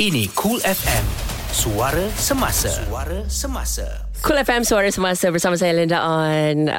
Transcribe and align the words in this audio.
Ini 0.00 0.32
Cool 0.32 0.64
FM. 0.64 1.04
Suara 1.52 2.08
semasa. 2.16 2.72
Suara 2.72 3.20
semasa. 3.28 3.84
Cool 4.24 4.40
FM 4.40 4.64
Suara 4.64 4.88
Semasa 4.88 5.28
bersama 5.28 5.60
saya 5.60 5.76
Linda 5.76 6.00
On. 6.00 6.72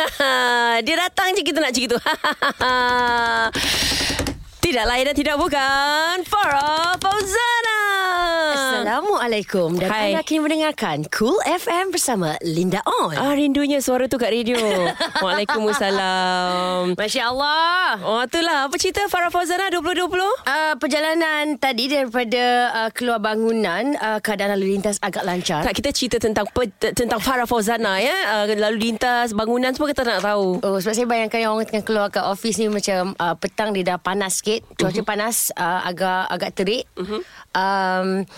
Dia 0.88 0.96
datang 0.96 1.36
je 1.36 1.44
kita 1.44 1.60
nak 1.60 1.76
cerita. 1.76 2.00
tidak 4.64 4.84
lain 4.88 5.04
dan 5.12 5.12
tidak 5.12 5.36
bukan 5.36 6.24
Farah 6.24 6.96
Fauzana. 6.96 7.53
Assalamualaikum 8.84 9.80
Dan 9.80 9.88
Hai. 9.88 10.12
anda 10.12 10.20
kini 10.20 10.44
mendengarkan 10.44 11.08
Cool 11.08 11.40
FM 11.48 11.88
bersama 11.88 12.36
Linda 12.44 12.84
On 12.84 13.16
Ah 13.16 13.32
rindunya 13.32 13.80
suara 13.80 14.12
tu 14.12 14.20
kat 14.20 14.28
radio. 14.28 14.60
Waalaikumsalam. 15.24 16.92
Masya 16.92 17.32
Allah 17.32 17.96
Oh 18.04 18.20
itulah 18.20 18.68
apa 18.68 18.76
cerita 18.76 19.08
Farah 19.08 19.32
Fauzana 19.32 19.72
2020? 19.72 20.04
Uh, 20.04 20.76
perjalanan 20.76 21.56
tadi 21.56 21.88
daripada 21.88 22.44
uh, 22.76 22.90
keluar 22.92 23.24
bangunan 23.24 23.96
uh, 23.96 24.20
keadaan 24.20 24.52
lalu 24.60 24.76
lintas 24.76 25.00
agak 25.00 25.24
lancar. 25.24 25.64
Tak 25.64 25.80
kita 25.80 25.88
cerita 25.88 26.20
tentang 26.20 26.44
pe, 26.52 26.68
tentang 26.92 27.24
Farah 27.24 27.48
Fauzana 27.48 28.04
ya. 28.04 28.44
Uh, 28.44 28.52
lalu 28.52 28.92
lintas 28.92 29.32
bangunan 29.32 29.72
semua 29.72 29.96
kita 29.96 30.04
nak 30.04 30.20
tahu. 30.20 30.60
Oh 30.60 30.76
sebab 30.76 30.92
saya 30.92 31.08
bayangkan 31.08 31.40
yang 31.40 31.56
orang 31.56 31.64
tengah 31.64 31.88
keluar 31.88 32.12
kat 32.12 32.28
office 32.28 32.60
ni 32.60 32.68
macam 32.68 33.16
uh, 33.16 33.32
petang 33.32 33.72
dia 33.72 33.96
dah 33.96 33.96
panas 33.96 34.44
sikit, 34.44 34.60
cuaca 34.76 34.92
uh-huh. 34.92 35.08
panas 35.08 35.48
uh, 35.56 35.88
agak 35.88 36.28
agak 36.28 36.50
terik. 36.52 36.84
Uh-huh. 37.00 37.24
Um 37.56 38.28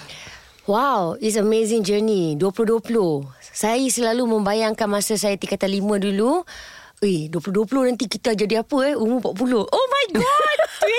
Wow, 0.67 1.15
it's 1.23 1.39
amazing 1.39 1.87
journey 1.87 2.35
2020. 2.35 2.91
Saya 3.55 3.87
selalu 3.87 4.27
membayangkan 4.27 4.91
masa 4.91 5.15
saya 5.15 5.39
tingkatan 5.39 5.71
5 5.71 6.11
dulu. 6.11 6.43
Eh, 7.07 7.31
2020 7.31 7.93
nanti 7.93 8.11
kita 8.11 8.35
jadi 8.35 8.67
apa 8.67 8.77
eh? 8.91 8.99
Umur 8.99 9.23
40. 9.31 9.63
Oh 9.63 9.87
my 9.87 10.05
god! 10.19 10.59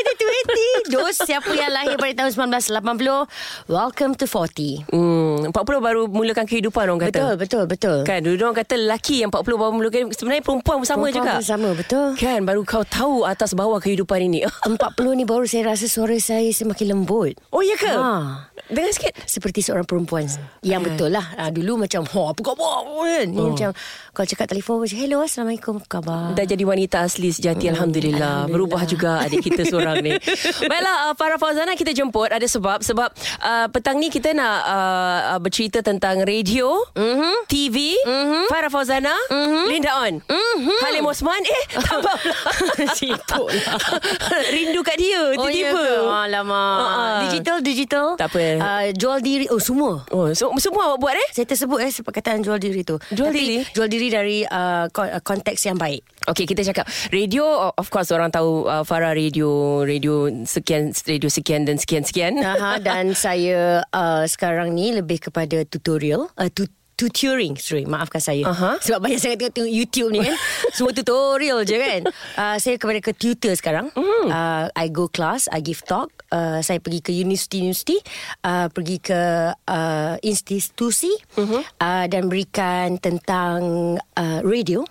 2020. 0.87 0.93
Dos 0.93 1.19
siapa 1.19 1.51
yang 1.51 1.73
lahir 1.73 1.99
pada 1.99 2.23
tahun 2.23 2.47
1980, 2.47 3.27
welcome 3.67 4.13
to 4.15 4.23
40. 4.23 4.87
Hmm, 4.87 5.51
40 5.51 5.57
baru 5.83 6.01
mulakan 6.07 6.47
kehidupan 6.47 6.87
orang 6.87 7.11
kata. 7.11 7.11
Betul, 7.11 7.33
betul, 7.35 7.63
betul. 7.67 7.97
Kan 8.07 8.23
dulu 8.23 8.39
orang 8.39 8.57
kata 8.63 8.73
lelaki 8.79 9.25
yang 9.25 9.33
40 9.33 9.57
baru 9.57 9.71
mulakan 9.75 10.01
sebenarnya 10.15 10.43
perempuan 10.47 10.75
pun 10.79 10.87
sama 10.87 11.11
juga. 11.11 11.41
Perempuan 11.41 11.43
sama, 11.43 11.69
betul. 11.75 12.07
Kan 12.15 12.39
baru 12.47 12.61
kau 12.63 12.87
tahu 12.87 13.27
atas 13.27 13.51
bawah 13.51 13.83
kehidupan 13.83 14.31
ini. 14.31 14.47
40 14.63 14.79
ni 15.17 15.27
baru 15.27 15.43
saya 15.43 15.75
rasa 15.75 15.91
suara 15.91 16.15
saya 16.23 16.47
semakin 16.55 16.93
lembut. 16.93 17.35
Oh 17.51 17.65
ya 17.65 17.75
ke? 17.75 17.89
Ha. 17.91 18.47
Dengar 18.67 18.91
sikit. 18.91 19.13
Seperti 19.23 19.59
seorang 19.61 19.83
perempuan 19.83 20.27
Yang 20.61 20.81
betul 20.85 21.09
lah 21.09 21.25
ha, 21.33 21.47
Dulu 21.47 21.79
macam 21.79 22.03
ha, 22.03 22.21
Apa 22.29 22.41
khabar 22.43 22.75
kan? 23.01 23.25
Ni 23.25 23.37
Oh. 23.37 23.51
macam 23.51 23.71
Kalau 24.11 24.27
cakap 24.27 24.47
telefon 24.47 24.75
macam 24.79 24.97
Hello 24.97 25.17
Assalamualaikum 25.19 25.73
Apa 25.77 25.87
khabar 25.89 26.21
Dah 26.33 26.43
jadi 26.43 26.63
wanita 26.63 27.01
asli 27.01 27.29
sejati 27.29 27.67
Alhamdulillah. 27.67 28.43
Alhamdulillah. 28.43 28.51
Berubah 28.51 28.83
juga 28.83 29.11
adik 29.19 29.39
kita 29.41 29.63
seorang 29.63 29.99
ni 29.99 30.13
Baiklah 30.69 30.95
uh, 31.05 31.13
Farah 31.13 31.37
Fauzana 31.37 31.73
kita 31.73 31.91
jemput 31.91 32.27
Ada 32.27 32.43
sebab 32.45 32.81
Sebab 32.81 33.09
uh, 33.39 33.67
petang 33.67 33.95
ni 33.95 34.07
kita 34.07 34.31
nak 34.31 34.57
uh, 34.63 34.75
uh, 35.31 35.39
Bercerita 35.39 35.79
tentang 35.79 36.21
radio 36.21 36.75
Mhm. 36.93 37.47
TV 37.47 37.95
Farah 38.47 38.67
Fauzana 38.67 39.13
Linda 39.65 39.95
On 40.01 40.13
Halim 40.81 41.05
Osman 41.05 41.39
Eh 41.39 41.63
tak 41.77 41.95
apa 41.95 42.13
Sibuk 42.97 43.47
lah. 43.47 43.79
Rindu 44.49 44.81
kat 44.81 44.97
dia 44.97 45.21
Oh 45.33 45.45
ya 45.45 45.71
Tiba-tiba 45.71 45.79
ke? 45.79 45.95
Alamak 46.09 46.55
Ha, 46.57 46.85
ha. 46.85 47.05
Digital 47.23 47.57
Digital 47.61 48.07
Tak 48.15 48.27
apa. 48.29 48.56
Uh, 48.59 48.87
Jual 48.93 49.19
diri 49.19 49.45
Oh 49.47 49.57
semua 49.57 50.03
Oh, 50.09 50.29
so, 50.31 50.51
semua 50.57 50.93
awak 50.93 50.99
buat 50.99 51.13
eh? 51.13 51.29
saya 51.33 51.45
tersebut 51.45 51.79
eh 51.79 51.91
perkataan 51.91 52.41
jual 52.41 52.57
diri 52.57 52.81
tu. 52.81 52.97
Jual 53.09 53.29
Tapi, 53.29 53.37
diri? 53.37 53.57
Jual 53.71 53.87
diri 53.87 54.07
dari 54.07 54.37
uh, 54.43 54.87
kon- 54.89 55.11
konteks 55.21 55.61
yang 55.63 55.75
baik. 55.75 56.01
Okay, 56.27 56.43
kita 56.43 56.61
cakap 56.61 56.85
radio 57.09 57.71
of 57.71 57.87
course 57.87 58.11
orang 58.11 58.29
tahu 58.29 58.67
uh, 58.67 58.83
Farah 58.83 59.11
radio 59.11 59.81
radio 59.81 60.27
sekian 60.43 60.91
radio 60.91 61.29
sekian 61.29 61.63
dan 61.63 61.79
sekian 61.79 62.03
sekian. 62.03 62.33
Aha, 62.37 62.77
dan 62.77 63.15
saya 63.25 63.81
uh, 63.89 64.23
sekarang 64.23 64.71
ni 64.71 64.91
lebih 64.91 65.23
kepada 65.23 65.63
tutorial. 65.63 66.27
Uh, 66.35 66.51
tu- 66.51 66.67
Tutoring. 66.97 67.53
Sorry 67.61 67.85
maafkan 67.85 68.17
saya. 68.17 68.41
Aha. 68.49 68.81
Sebab 68.81 69.05
banyak 69.05 69.21
sangat 69.21 69.37
tengok, 69.37 69.53
tengok 69.53 69.71
YouTube 69.71 70.09
ni 70.09 70.25
kan 70.25 70.33
Semua 70.75 70.89
tutorial 70.91 71.61
je 71.61 71.77
kan? 71.77 72.01
Uh, 72.33 72.57
Saya 72.57 72.81
kepada 72.81 72.97
ke 72.97 73.13
tutor 73.13 73.53
sekarang. 73.53 73.93
Uh, 73.93 74.65
I 74.73 74.89
go 74.89 75.05
class 75.05 75.45
I 75.47 75.61
give 75.61 75.85
talk. 75.85 76.09
Uh, 76.33 76.57
Saya 76.59 76.81
pergi 76.81 77.05
ke 77.05 77.13
universiti-universiti. 77.13 78.01
Uh, 78.41 78.65
Pergi 78.73 78.97
ke 78.97 79.21
uh, 79.53 80.15
institusi. 80.25 81.13
Mhm. 81.37 81.61
uh, 81.61 82.05
Dan 82.09 82.33
berikan 82.33 82.97
tentang 82.97 83.61
uh, 84.17 84.39
radio 84.41 84.81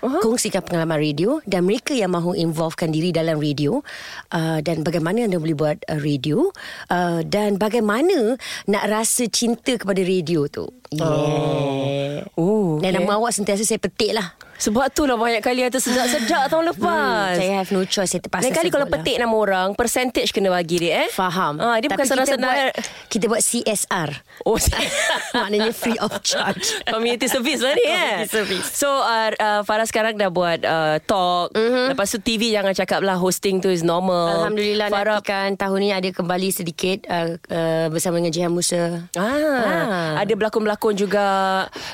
Uh-huh. 0.00 0.20
Kongsikan 0.24 0.64
pengalaman 0.64 0.96
radio 0.96 1.44
dan 1.44 1.68
mereka 1.68 1.92
yang 1.92 2.16
mahu 2.16 2.32
involvekan 2.32 2.88
diri 2.88 3.12
dalam 3.12 3.36
radio 3.36 3.84
uh, 4.32 4.58
dan 4.64 4.80
bagaimana 4.80 5.28
anda 5.28 5.36
boleh 5.36 5.52
buat 5.52 5.78
uh, 5.92 6.00
radio 6.00 6.48
uh, 6.88 7.20
dan 7.20 7.60
bagaimana 7.60 8.40
nak 8.64 8.84
rasa 8.88 9.28
cinta 9.28 9.76
kepada 9.76 10.00
radio 10.00 10.48
tu. 10.48 10.72
Yeah. 10.88 12.24
Oh, 12.34 12.80
Dan 12.80 12.96
okay. 12.96 13.04
nama 13.04 13.20
awak 13.20 13.36
sentiasa 13.36 13.62
saya 13.62 13.78
petik 13.78 14.16
lah. 14.16 14.32
Sebab 14.60 14.92
tu 14.92 15.02
lah 15.02 15.16
banyak 15.16 15.40
kali 15.40 15.64
ada 15.64 15.76
sedap-sedap 15.76 16.46
tahun 16.46 16.68
lepas. 16.70 17.32
Hmm, 17.32 17.40
saya 17.40 17.52
have 17.56 17.70
no 17.70 17.80
choice 17.82 18.12
Saya 18.12 18.20
terpaksa 18.20 18.44
Lain 18.44 18.52
kali 18.54 18.68
kalau 18.68 18.84
sebut 18.84 18.92
lah. 18.92 19.02
petik 19.02 19.16
nama 19.18 19.32
orang, 19.32 19.68
percentage 19.72 20.30
kena 20.30 20.48
bagi 20.50 20.76
dia 20.78 21.04
eh. 21.04 21.08
Faham 21.10 21.56
Ah, 21.56 21.76
dia 21.76 21.88
bukan 21.88 21.96
Tapi 21.98 22.04
kita 22.04 22.12
senang-senang. 22.28 22.52
buat, 22.52 22.72
Kita 23.08 23.24
buat 23.26 23.40
CSR 23.40 24.10
Oh, 24.42 24.60
Maknanya 25.34 25.72
free 25.72 25.96
of 25.96 26.12
charge 26.20 26.76
Community 26.84 27.24
service 27.24 27.58
lah 27.58 27.72
ni 27.72 27.84
eh 27.84 28.16
service. 28.26 28.68
So 28.70 28.88
uh, 28.90 29.32
uh, 29.32 29.60
Farah 29.62 29.84
sekarang 29.84 30.14
dah 30.14 30.28
buat 30.28 30.60
uh, 30.60 31.00
Talk 31.00 31.52
mm-hmm. 31.52 31.86
Lepas 31.90 32.06
tu 32.10 32.18
TV 32.18 32.52
Jangan 32.52 32.76
cakap 32.76 33.00
lah 33.00 33.16
Hosting 33.16 33.58
tu 33.58 33.68
is 33.68 33.80
normal 33.80 34.44
Alhamdulillah 34.44 34.86
Farah 34.88 35.18
nantikan 35.18 35.56
tahun 35.56 35.78
ni 35.78 35.90
ada 35.90 36.08
kembali 36.10 36.48
sedikit 36.50 37.06
uh, 37.06 37.32
uh, 37.46 37.86
bersama 37.88 38.18
dengan 38.18 38.30
Jihan 38.30 38.52
Musa. 38.52 39.08
ah, 39.14 39.28
Ah. 39.40 40.20
Ada 40.20 40.32
berlakon-berlakon 40.34 40.94
juga 40.94 41.24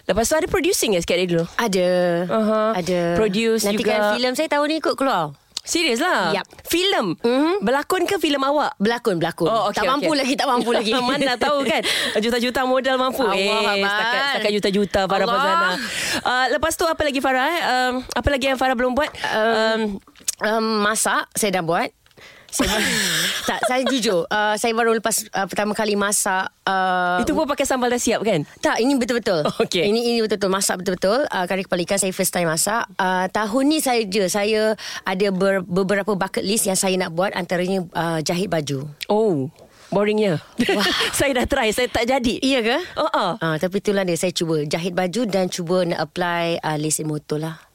Lepas 0.03 0.27
tu 0.27 0.35
ada 0.35 0.47
producing 0.47 0.93
ya 0.93 1.01
sikit 1.01 1.15
hari 1.15 1.27
dulu 1.27 1.47
Ada. 1.57 1.89
Aha. 2.27 2.56
Ada. 2.75 3.01
Produce 3.15 3.63
Nantikan 3.65 3.99
juga. 3.99 4.13
filem 4.15 4.33
saya 4.33 4.49
tahun 4.49 4.67
ni 4.69 4.77
ikut 4.79 4.95
keluar. 4.95 5.35
Serius 5.67 5.99
lah 5.99 6.31
Yup. 6.31 6.47
Filem 6.63 7.19
Mhm. 7.19 7.59
Berlakon 7.59 8.07
ke 8.07 8.23
filem 8.23 8.39
awak 8.39 8.79
Berlakon, 8.79 9.19
berlakon. 9.19 9.51
Oh, 9.51 9.67
okay, 9.67 9.83
tak 9.83 9.91
mampu 9.91 10.15
okay. 10.15 10.21
lagi, 10.23 10.35
tak 10.39 10.47
mampu 10.47 10.71
lagi. 10.71 10.95
Mana 11.03 11.35
tahu 11.35 11.67
kan 11.67 11.83
Juta-juta 12.23 12.63
modal 12.63 12.95
mampu 12.95 13.27
Allah, 13.27 13.75
eh, 13.75 13.83
setakat, 13.83 14.21
setakat 14.31 14.53
juta-juta 14.55 15.01
Farah 15.11 15.27
Allah. 15.27 15.43
Fazana 15.43 15.71
uh, 16.23 16.47
Lepas 16.55 16.73
tu 16.79 16.87
apa 16.87 17.03
lagi 17.03 17.19
Farah 17.19 17.47
eh? 17.51 17.61
um, 17.67 17.93
Apa 18.15 18.29
lagi 18.31 18.47
yang 18.47 18.59
Farah 18.63 18.79
belum 18.79 18.95
buat 18.95 19.11
um, 19.11 19.81
um, 20.47 20.67
masak, 20.87 21.27
saya 21.35 21.59
dah 21.59 21.67
buat. 21.67 21.91
Saya, 22.57 22.79
tak, 23.45 23.61
saya 23.69 23.83
jujur. 23.85 24.25
Uh, 24.33 24.57
saya 24.57 24.73
baru 24.73 24.97
lepas 24.97 25.29
uh, 25.37 25.45
pertama 25.45 25.77
kali 25.77 25.93
masak. 25.93 26.49
Uh, 26.65 27.21
Itu 27.21 27.37
pun 27.37 27.45
pakai 27.45 27.69
sambal 27.69 27.93
dah 27.93 28.01
siap 28.01 28.25
kan 28.25 28.43
Tak, 28.59 28.81
ini 28.81 28.97
betul-betul. 28.97 29.45
Okey. 29.63 29.85
Ini 29.85 30.01
ini 30.17 30.19
betul-betul 30.25 30.51
masak 30.51 30.81
betul-betul. 30.81 31.29
Uh, 31.29 31.45
kari 31.45 31.69
kepala 31.69 31.85
ikan 31.85 32.01
saya 32.01 32.13
first 32.17 32.33
time 32.33 32.49
masak. 32.49 32.89
Uh, 32.97 33.29
tahun 33.29 33.63
ni 33.69 33.79
saya 33.85 34.01
je 34.09 34.25
saya 34.33 34.73
ada 35.05 35.27
ber, 35.29 35.61
beberapa 35.63 36.17
bucket 36.17 36.43
list 36.43 36.65
yang 36.65 36.79
saya 36.81 36.97
nak 36.97 37.13
buat 37.13 37.37
antaranya 37.37 37.85
uh, 37.93 38.19
jahit 38.25 38.49
baju. 38.49 38.89
Oh 39.13 39.53
Boringnya 39.87 40.43
Saya 41.19 41.31
dah 41.31 41.47
try 41.47 41.71
Saya 41.71 41.87
tak 41.87 42.11
jadi 42.11 42.43
Iya 42.43 42.61
ke? 42.63 42.77
Oh, 42.99 43.07
oh. 43.07 43.31
Uh, 43.39 43.55
tapi 43.55 43.79
itulah 43.79 44.03
dia 44.03 44.19
saya 44.19 44.35
cuba 44.35 44.67
jahit 44.67 44.91
baju 44.91 45.23
dan 45.31 45.47
cuba 45.47 45.87
nak 45.87 46.11
apply 46.11 46.59
uh, 46.59 46.75
lesen 46.75 47.07
motor 47.07 47.39
lah. 47.39 47.66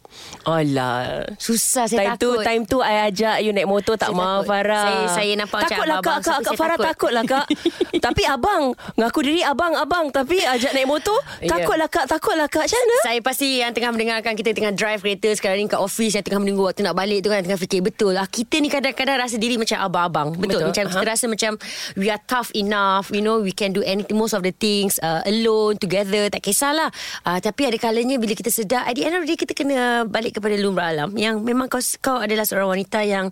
Alah 0.42 1.26
Susah 1.38 1.86
saya 1.86 2.14
time 2.14 2.18
tu 2.18 2.30
takut. 2.32 2.44
time 2.44 2.64
tu 2.66 2.78
I 2.80 3.08
ajak 3.08 3.38
you 3.40 3.52
naik 3.52 3.66
motor 3.66 3.94
tak 3.94 4.10
Saya 4.10 4.18
mau 4.18 4.42
takut. 4.42 4.48
Farah. 4.48 4.84
Saya- 4.84 5.10
saya 5.14 5.32
nampak 5.36 5.58
macam 5.58 5.70
Takutlah 5.72 5.96
kak 5.96 6.02
abang-abang, 6.02 6.22
kak 6.22 6.38
kak 6.38 6.46
saya 6.48 6.58
Farah 6.58 6.78
takut. 6.78 6.88
takutlah 7.12 7.24
kak. 7.26 7.46
tapi 8.06 8.24
abang 8.24 8.64
ngaku 8.96 9.20
diri 9.22 9.42
abang 9.42 9.74
abang 9.74 10.06
tapi 10.10 10.38
ajak 10.42 10.72
naik 10.72 10.86
motor 10.86 11.18
Ya. 11.40 11.50
takutlah 11.52 11.88
kak 11.88 12.06
takutlah 12.08 12.48
kak 12.48 12.64
macam 12.64 12.80
mana? 12.80 12.96
Saya 13.02 13.20
pasti 13.22 13.48
yang 13.58 13.72
tengah 13.72 13.92
mendengarkan 13.92 14.34
kita 14.34 14.50
tengah 14.52 14.72
drive 14.72 15.00
kereta 15.00 15.30
sekarang 15.32 15.58
ni 15.58 15.68
kat 15.68 15.78
office 15.78 16.14
yang 16.14 16.24
tengah 16.24 16.40
menunggu 16.40 16.64
waktu 16.64 16.82
nak 16.82 16.94
balik 16.94 17.22
tu 17.22 17.30
kan 17.30 17.42
tengah 17.42 17.60
fikir 17.60 17.82
betul 17.82 18.12
lah 18.12 18.26
kita 18.26 18.58
ni 18.58 18.68
kadang-kadang 18.68 19.18
rasa 19.18 19.36
diri 19.36 19.56
macam 19.56 19.78
abang-abang 19.80 20.34
betul, 20.34 20.58
Betul, 20.58 20.68
macam 20.70 20.84
kita 20.88 21.00
aha. 21.00 21.08
rasa 21.08 21.26
macam 21.26 21.52
we 21.96 22.08
are 22.08 22.22
tough 22.24 22.50
enough 22.54 23.10
you 23.10 23.20
know 23.20 23.38
we 23.38 23.52
can 23.52 23.70
do 23.70 23.82
anything 23.84 24.16
most 24.16 24.32
of 24.32 24.42
the 24.42 24.52
things 24.52 24.98
uh, 25.00 25.22
alone 25.24 25.76
together 25.76 26.28
tak 26.28 26.42
kisahlah 26.42 26.90
uh, 27.22 27.38
tapi 27.38 27.66
ada 27.66 27.78
kalanya 27.78 28.16
bila 28.16 28.34
kita 28.34 28.50
sedar 28.50 28.84
at 28.84 28.94
the 28.94 29.04
end 29.04 29.14
of 29.14 29.22
the 29.22 29.30
day 29.30 29.38
kita 29.38 29.54
kena 29.54 30.01
balik 30.04 30.38
kepada 30.38 30.56
lumrah 30.56 30.90
alam 30.90 31.14
yang 31.14 31.40
memang 31.40 31.68
kau 31.68 31.78
kau 31.98 32.18
adalah 32.18 32.42
seorang 32.42 32.72
wanita 32.72 33.02
yang 33.02 33.28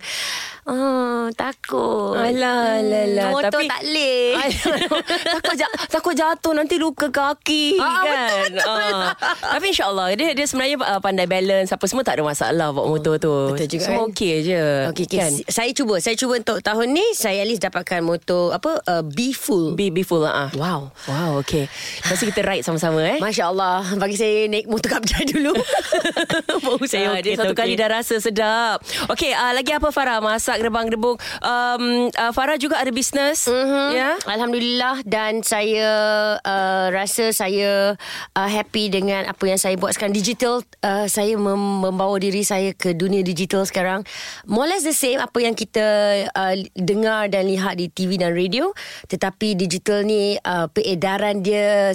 oh, 0.64 1.26
takut 1.32 2.14
Alah, 2.14 2.78
alah, 2.78 3.04
alah. 3.04 3.28
motor 3.30 3.50
Tapi- 3.56 3.66
tak 3.66 3.82
leh 3.84 4.36
takut 5.34 5.54
ja- 5.56 5.74
takut 5.88 6.14
jatuh 6.14 6.52
nanti 6.52 6.76
luka 6.76 7.08
kaki 7.08 7.74
Ah, 7.76 8.02
kan. 8.02 8.50
Ah. 8.60 9.08
Tapi 9.50 9.70
insyaallah 9.70 10.12
dia 10.12 10.32
dia 10.32 10.44
sebenarnya 10.44 10.76
uh, 10.78 11.00
pandai 11.00 11.24
balance 11.24 11.70
apa 11.70 11.84
semua 11.84 12.02
tak 12.02 12.18
ada 12.18 12.24
masalah 12.24 12.70
bawa 12.70 12.86
motor 12.88 13.16
tu. 13.16 13.32
Betul 13.50 13.66
juga, 13.68 13.82
Semua 13.82 14.02
kan? 14.02 14.10
okey 14.10 14.34
je. 14.42 14.62
Okay, 14.90 15.04
okay. 15.06 15.18
Kan? 15.18 15.32
Saya 15.46 15.70
cuba 15.70 15.94
Saya 15.96 16.14
cuba 16.14 16.36
untuk 16.36 16.58
tahun 16.60 16.86
ni 16.88 17.06
Saya 17.12 17.40
at 17.40 17.48
least 17.48 17.60
dapatkan 17.60 18.00
motor 18.00 18.52
Apa 18.52 18.78
uh, 18.82 19.02
Be 19.02 19.30
full 19.30 19.72
Be, 19.72 19.88
be 19.88 20.00
full 20.00 20.20
lah. 20.20 20.46
ah. 20.46 20.48
Wow 20.52 20.92
Wow, 21.06 21.40
okay. 21.40 21.66
Lepas 22.00 22.20
kita 22.20 22.40
ride 22.40 22.62
sama-sama 22.62 23.00
eh. 23.00 23.18
Masya 23.18 23.48
Allah 23.48 23.82
Bagi 23.94 24.14
saya 24.14 24.44
naik 24.46 24.66
motor 24.66 24.90
kapjai 24.90 25.24
dulu 25.32 25.52
Bau 26.64 26.78
saya 26.84 27.10
Ah, 27.10 27.16
okey 27.16 27.24
Dia 27.24 27.34
satu 27.36 27.52
tu, 27.52 27.58
kali 27.58 27.74
dah 27.74 27.88
rasa 27.90 28.16
sedap. 28.18 28.78
Okey 29.08 29.32
uh, 29.32 29.52
Lagi 29.52 29.72
apa 29.72 29.88
Farah? 29.88 30.20
Masak 30.20 30.60
gerbang-gerbung 30.60 31.16
um, 31.40 31.82
uh, 32.08 32.32
Farah 32.32 32.56
juga 32.56 32.76
ada 32.76 32.90
bisnes 32.90 33.48
Mhm. 33.48 33.86
Ya? 33.92 34.10
Alhamdulillah. 34.24 35.02
Dan 35.02 35.42
saya 35.42 35.88
uh, 36.38 36.86
rasa 36.90 37.30
saya 37.30 37.96
uh, 38.32 38.48
happy 38.48 38.88
dengan 38.88 39.26
apa 39.26 39.44
yang 39.44 39.56
saya 39.56 39.74
buat 39.74 39.92
sekarang. 39.92 40.12
Digital 40.12 40.60
uh, 40.80 41.06
saya 41.06 41.34
mem- 41.34 41.80
membawa 41.82 42.16
diri 42.16 42.42
saya 42.42 42.70
ke 42.72 42.92
dunia 42.92 43.20
digital 43.20 43.64
sekarang. 43.64 44.04
More 44.44 44.64
or 44.64 44.70
less 44.70 44.84
the 44.84 44.94
same 44.94 45.18
apa 45.18 45.38
yang 45.40 45.54
kita 45.54 45.86
uh, 46.30 46.54
dengar 46.76 47.26
dan 47.26 47.48
lihat 47.48 47.76
di 47.76 47.88
TV 47.88 48.16
dan 48.16 48.32
radio. 48.32 48.70
Tetapi 49.06 49.56
digital 49.56 50.04
ni 50.04 50.36
uh, 50.36 50.68
peredaran 50.68 51.40
dia 51.40 51.90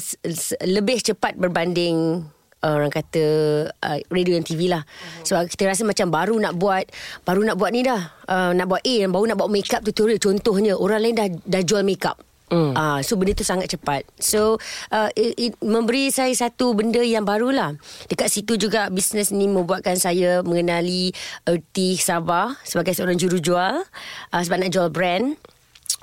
lebih 0.61 0.99
cepat 1.01 1.37
berbanding 1.37 2.25
uh, 2.65 2.73
orang 2.81 2.89
kata 2.89 3.23
uh, 3.69 3.97
radio 4.09 4.33
dan 4.33 4.43
TV 4.43 4.65
lah. 4.65 4.81
Sebab 5.21 5.45
kita 5.45 5.69
rasa 5.69 5.85
macam 5.85 6.09
baru 6.09 6.33
nak 6.41 6.57
buat 6.57 6.89
baru 7.21 7.53
nak 7.53 7.55
buat 7.61 7.69
ni 7.69 7.85
dah. 7.85 8.01
Uh, 8.25 8.51
nak 8.57 8.65
buat 8.65 8.81
A 8.81 8.95
dan 9.05 9.13
baru 9.13 9.25
nak 9.29 9.37
buat 9.37 9.53
makeup 9.53 9.85
tutorial 9.85 10.17
contohnya 10.17 10.73
orang 10.73 11.05
lain 11.05 11.13
dah 11.13 11.29
dah 11.45 11.61
jual 11.61 11.85
makeup. 11.85 12.17
Mm. 12.45 12.77
Uh, 12.77 12.99
so 13.01 13.17
benda 13.17 13.33
tu 13.33 13.41
sangat 13.41 13.73
cepat 13.73 14.05
So 14.21 14.61
uh, 14.93 15.09
it, 15.17 15.33
it 15.33 15.53
memberi 15.65 16.13
saya 16.13 16.29
satu 16.29 16.77
benda 16.77 17.01
yang 17.01 17.25
barulah 17.25 17.73
Dekat 18.05 18.29
situ 18.29 18.53
juga 18.53 18.85
bisnes 18.93 19.33
ni 19.33 19.49
membuatkan 19.49 19.97
saya 19.97 20.45
mengenali 20.45 21.09
Erti 21.41 21.97
Sabah 21.97 22.53
Sebagai 22.61 22.93
seorang 22.93 23.17
jurujual 23.17 23.81
uh, 24.29 24.41
Sebab 24.45 24.61
nak 24.61 24.69
jual 24.69 24.93
brand 24.93 25.33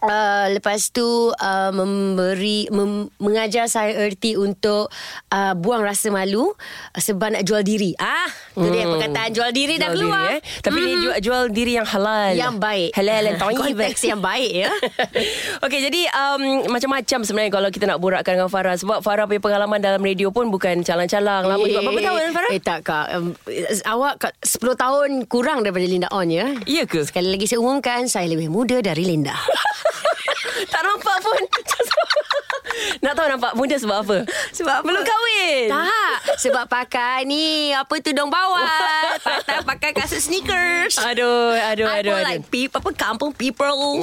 Uh, 0.03 0.59
lepas 0.59 0.91
tu 0.91 1.07
uh, 1.31 1.71
memberi 1.71 2.67
mem, 2.69 3.07
mengajar 3.17 3.71
saya 3.71 3.95
erti 3.95 4.35
untuk 4.35 4.91
uh, 5.31 5.55
buang 5.55 5.79
rasa 5.79 6.11
malu 6.11 6.51
uh, 6.51 6.55
sebab 6.99 7.39
nak 7.39 7.47
jual 7.47 7.63
diri. 7.63 7.95
Ah, 7.97 8.27
tu 8.51 8.67
dia 8.67 8.83
perkataan 8.83 9.31
jual 9.31 9.55
diri 9.55 9.79
dah 9.79 9.95
Jual 9.95 10.03
keluar. 10.03 10.27
diri, 10.27 10.35
eh? 10.35 10.41
Tapi 10.59 10.79
ni 10.81 10.93
jual, 10.99 11.17
jual 11.23 11.43
diri 11.49 11.73
yang 11.75 11.87
halal 11.87 12.35
Yang 12.35 12.55
baik. 12.59 12.91
Halal 12.93 13.23
tayyib 13.43 13.61
Konteks 13.63 14.03
yang 14.03 14.19
baik 14.19 14.51
ya. 14.53 14.71
Okey 15.65 15.79
jadi 15.83 16.01
um, 16.11 16.43
Macam-macam 16.67 17.19
sebenarnya 17.23 17.53
Kalau 17.53 17.69
kita 17.71 17.85
nak 17.87 17.99
borakkan 17.99 18.35
dengan 18.35 18.51
Farah 18.51 18.75
Sebab 18.75 18.99
Farah 19.01 19.25
punya 19.25 19.39
pengalaman 19.39 19.79
Dalam 19.79 20.03
radio 20.03 20.35
pun 20.35 20.51
Bukan 20.51 20.83
calang-calang 20.83 21.47
Lama 21.47 21.63
juga 21.63 21.81
Berapa 21.85 22.01
tahun 22.03 22.33
Farah? 22.35 22.51
Eh 22.51 22.61
tak 22.61 22.79
kak 22.83 23.07
um, 23.15 23.27
Awak 23.87 24.15
kak 24.19 24.33
10 24.43 24.59
tahun 24.75 25.09
kurang 25.27 25.63
daripada 25.63 25.87
Linda 25.87 26.09
On 26.11 26.27
ya 26.27 26.51
Ya 26.67 26.85
ke? 26.85 27.07
Sekali 27.07 27.31
lagi 27.31 27.47
saya 27.47 27.63
umumkan 27.63 28.11
Saya 28.11 28.27
lebih 28.27 28.51
muda 28.51 28.83
dari 28.83 29.07
Linda 29.07 29.35
tak 30.70 30.82
nampak 30.85 31.17
pun 31.23 31.43
Nak 33.01 33.13
tahu 33.13 33.27
nampak 33.29 33.53
muda 33.55 33.77
sebab 33.77 33.97
apa? 34.01 34.19
Sebab 34.53 34.75
apa? 34.81 34.85
Belum 34.85 35.03
kahwin 35.03 35.69
Tak 35.69 36.17
Sebab 36.39 36.65
pakai 36.67 37.25
ni 37.25 37.71
Apa 37.71 37.99
tudung 37.99 38.29
bawah 38.29 38.67
pakai, 39.23 39.59
pakai 39.63 39.91
kasut 39.93 40.21
sneakers 40.21 40.97
Aduh 40.99 41.55
Aduh 41.55 41.87
I 41.87 42.01
aduh, 42.01 42.13
aduh. 42.13 42.25
like 42.25 42.45
people, 42.49 42.79
apa 42.79 42.91
kampung 42.93 43.33
people. 43.33 44.03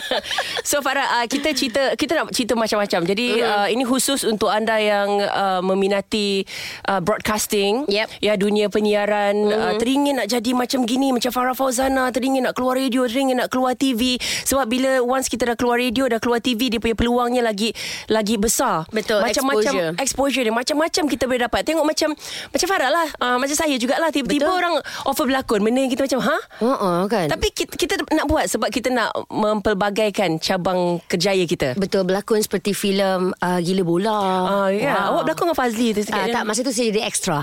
so 0.68 0.80
Farah 0.80 1.20
uh, 1.20 1.26
kita 1.26 1.52
cerita 1.52 1.92
kita 1.94 2.12
nak 2.14 2.30
cerita 2.30 2.54
macam-macam. 2.54 3.00
Jadi 3.04 3.26
Mhm. 3.38 3.44
uh, 3.44 3.68
ini 3.68 3.84
khusus 3.84 4.22
untuk 4.22 4.48
anda 4.48 4.76
yang 4.76 5.08
uh, 5.20 5.60
meminati 5.60 6.42
uh, 6.86 6.98
broadcasting, 6.98 7.84
Yep. 7.86 8.08
Ya 8.20 8.34
dunia 8.34 8.66
penyiaran, 8.68 9.34
uh, 9.48 9.74
teringin 9.76 10.18
nak 10.18 10.28
jadi 10.28 10.50
macam 10.52 10.84
gini 10.84 11.10
macam 11.10 11.30
Farah 11.30 11.52
Fauzana, 11.52 12.08
teringin 12.08 12.44
nak 12.44 12.54
keluar 12.54 12.76
radio, 12.76 13.04
teringin 13.04 13.38
nak 13.38 13.48
keluar 13.48 13.74
TV. 13.74 14.16
Sebab 14.44 14.66
bila 14.66 15.00
once 15.00 15.26
kita 15.26 15.48
dah 15.48 15.56
keluar 15.56 15.78
radio, 15.78 16.06
dah 16.06 16.18
keluar 16.18 16.38
TV, 16.38 16.68
dia 16.68 16.78
punya 16.78 16.94
peluangnya 16.94 17.42
lagi 17.42 17.72
lagi 18.08 18.40
besar. 18.40 18.88
Betul, 18.88 19.20
Macam-macam 19.20 19.72
exposure. 19.72 19.90
exposure 20.00 20.42
dia 20.44 20.54
macam-macam 20.54 21.02
kita 21.06 21.24
boleh 21.28 21.42
dapat. 21.44 21.60
Tengok 21.62 21.84
macam 21.84 22.10
macam 22.50 22.66
Farah 22.68 22.90
lah, 22.92 23.08
uh, 23.20 23.36
macam 23.36 23.56
saya 23.56 23.76
jugalah 23.76 24.08
tiba-tiba 24.08 24.44
Betul. 24.44 24.60
orang 24.60 24.74
offer 25.04 25.24
berlakon, 25.24 25.60
benda 25.64 25.80
yang 25.80 25.92
kita 25.92 26.04
macam 26.04 26.20
ha? 26.24 26.36
Uh-uh, 26.60 26.98
kan? 27.06 27.26
Tapi 27.28 27.48
kita, 27.52 27.72
kita 27.72 27.94
nak 28.12 28.26
buat 28.28 28.44
sebab 28.48 28.68
kita 28.68 28.88
nak 28.88 29.08
mempelbagaikan 29.28 30.36
cabang 30.38 31.00
kerjaya 31.04 31.44
kita. 31.44 31.76
Betul 31.76 32.04
berlakon 32.04 32.40
seperti 32.40 32.72
filem 32.72 33.32
uh, 33.38 33.58
Gila 33.60 33.82
Bola. 33.84 34.18
Ah, 34.18 34.68
ya. 34.68 35.12
Awak 35.12 35.22
berlakon 35.24 35.44
dengan 35.48 35.58
Fazli 35.58 35.88
tu 35.92 36.00
sikit. 36.02 36.24
Je. 36.24 36.32
tak 36.32 36.44
masa 36.44 36.60
tu 36.60 36.72
saya 36.72 36.86
jadi 36.88 37.02
extra. 37.04 37.38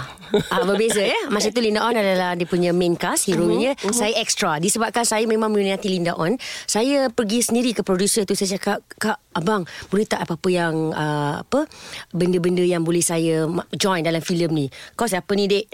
Ah 0.49 0.61
berbeza 0.63 1.01
ya. 1.01 1.17
Masa 1.33 1.49
tu 1.49 1.61
Linda 1.61 1.81
On 1.81 1.93
adalah 1.93 2.33
dia 2.33 2.45
punya 2.45 2.73
main 2.73 2.93
cast, 2.93 3.29
hero-nya. 3.29 3.77
Mhm, 3.77 3.93
Saya 3.93 4.13
extra. 4.17 4.57
Disebabkan 4.57 5.05
saya 5.05 5.23
memang 5.25 5.49
meminati 5.49 5.89
Linda 5.89 6.17
On, 6.17 6.33
saya 6.65 7.07
pergi 7.09 7.45
sendiri 7.45 7.71
ke 7.71 7.81
producer 7.81 8.25
tu 8.25 8.33
saya 8.33 8.57
cakap, 8.57 8.81
"Kak, 8.97 9.17
abang, 9.35 9.67
boleh 9.91 10.07
tak 10.07 10.23
apa-apa 10.23 10.49
yang 10.49 10.95
uh, 10.95 11.43
apa 11.43 11.67
benda-benda 12.15 12.63
yang 12.63 12.81
boleh 12.81 13.03
saya 13.03 13.45
join 13.75 14.01
dalam 14.01 14.23
filem 14.23 14.51
ni?" 14.51 14.65
Kau 14.95 15.05
siapa 15.05 15.29
ni, 15.35 15.51
Dek? 15.51 15.67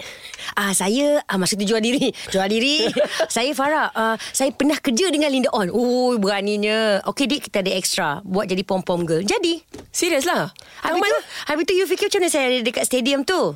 Ah 0.58 0.74
saya 0.74 1.22
ah, 1.30 1.38
masa 1.38 1.54
tu 1.54 1.64
jual 1.64 1.80
diri. 1.80 2.10
Jual 2.32 2.48
diri. 2.50 2.84
saya 3.34 3.54
Farah. 3.54 3.88
Uh, 3.94 4.16
saya 4.34 4.50
pernah 4.52 4.76
kerja 4.76 5.08
dengan 5.08 5.30
Linda 5.30 5.50
On. 5.54 5.70
Oh, 5.70 6.18
beraninya. 6.18 7.00
Okey, 7.08 7.30
Dek, 7.30 7.48
kita 7.48 7.62
ada 7.62 7.72
extra. 7.72 8.08
Buat 8.26 8.50
jadi 8.50 8.66
pom-pom 8.66 9.06
girl. 9.06 9.22
Jadi. 9.22 9.62
Serius 9.94 10.26
lah. 10.26 10.50
Habis 10.82 11.00
tu, 11.00 11.18
habis 11.48 11.64
tu 11.68 11.72
you 11.76 11.86
fikir 11.86 12.10
macam 12.10 12.20
mana 12.26 12.30
saya 12.32 12.44
ada 12.50 12.58
dekat 12.64 12.84
stadium 12.88 13.22
tu? 13.22 13.54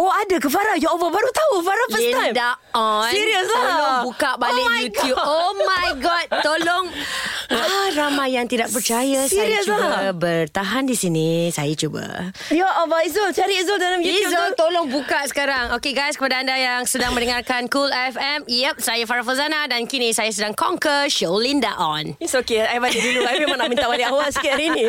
Oh 0.00 0.08
ada 0.08 0.36
ke 0.40 0.48
Farah? 0.48 0.80
Ya 0.80 0.88
Allah 0.88 1.12
baru 1.12 1.28
tahu 1.28 1.54
Farah 1.60 1.86
first 1.92 2.08
time. 2.08 2.32
Linda 2.32 2.56
on 2.72 3.12
Serius 3.12 3.44
lah. 3.52 3.60
Tolong 3.60 3.98
buka 4.08 4.30
balik 4.40 4.64
oh 4.64 4.80
YouTube 4.80 5.12
God. 5.12 5.26
Oh 5.28 5.52
my 5.60 5.88
god 6.00 6.26
Tolong 6.40 6.84
ah, 7.52 7.88
Ramai 7.92 8.32
yang 8.32 8.46
tidak 8.46 8.70
percaya. 8.70 9.26
Serius 9.26 9.66
Saya 9.66 9.76
cuba 9.76 9.86
lah. 10.06 10.12
bertahan 10.12 10.84
di 10.84 10.94
sini. 10.94 11.28
Saya 11.48 11.74
cuba. 11.74 12.30
Ya 12.48 12.66
Allah 12.66 13.02
Izul 13.02 13.30
Cari 13.30 13.58
Izul 13.58 13.76
dalam 13.76 13.98
YouTube. 13.98 14.30
Izul 14.30 14.48
tu. 14.48 14.58
tolong 14.58 14.86
buka 14.86 15.26
sekarang. 15.26 15.74
Okay 15.74 15.90
guys 15.90 16.14
Kepada 16.14 16.40
anda 16.40 16.54
yang 16.54 16.84
sedang 16.84 17.10
mendengarkan 17.10 17.66
Cool 17.66 17.90
FM 17.90 18.46
Yep 18.46 18.78
Saya 18.78 19.02
Farah 19.04 19.20
Fazana 19.20 19.66
Dan 19.66 19.84
kini 19.84 20.10
saya 20.10 20.30
sedang 20.30 20.52
conquer 20.52 21.06
Show 21.06 21.34
Linda 21.34 21.74
on. 21.76 22.14
It's 22.18 22.32
okay 22.34 22.62
I 22.62 22.78
balik 22.78 22.96
dulu. 22.96 23.20
I 23.22 23.36
memang 23.36 23.58
nak 23.58 23.68
minta 23.68 23.86
balik 23.86 24.06
awal 24.06 24.30
sikit 24.30 24.54
hari 24.54 24.70
ni. 24.70 24.84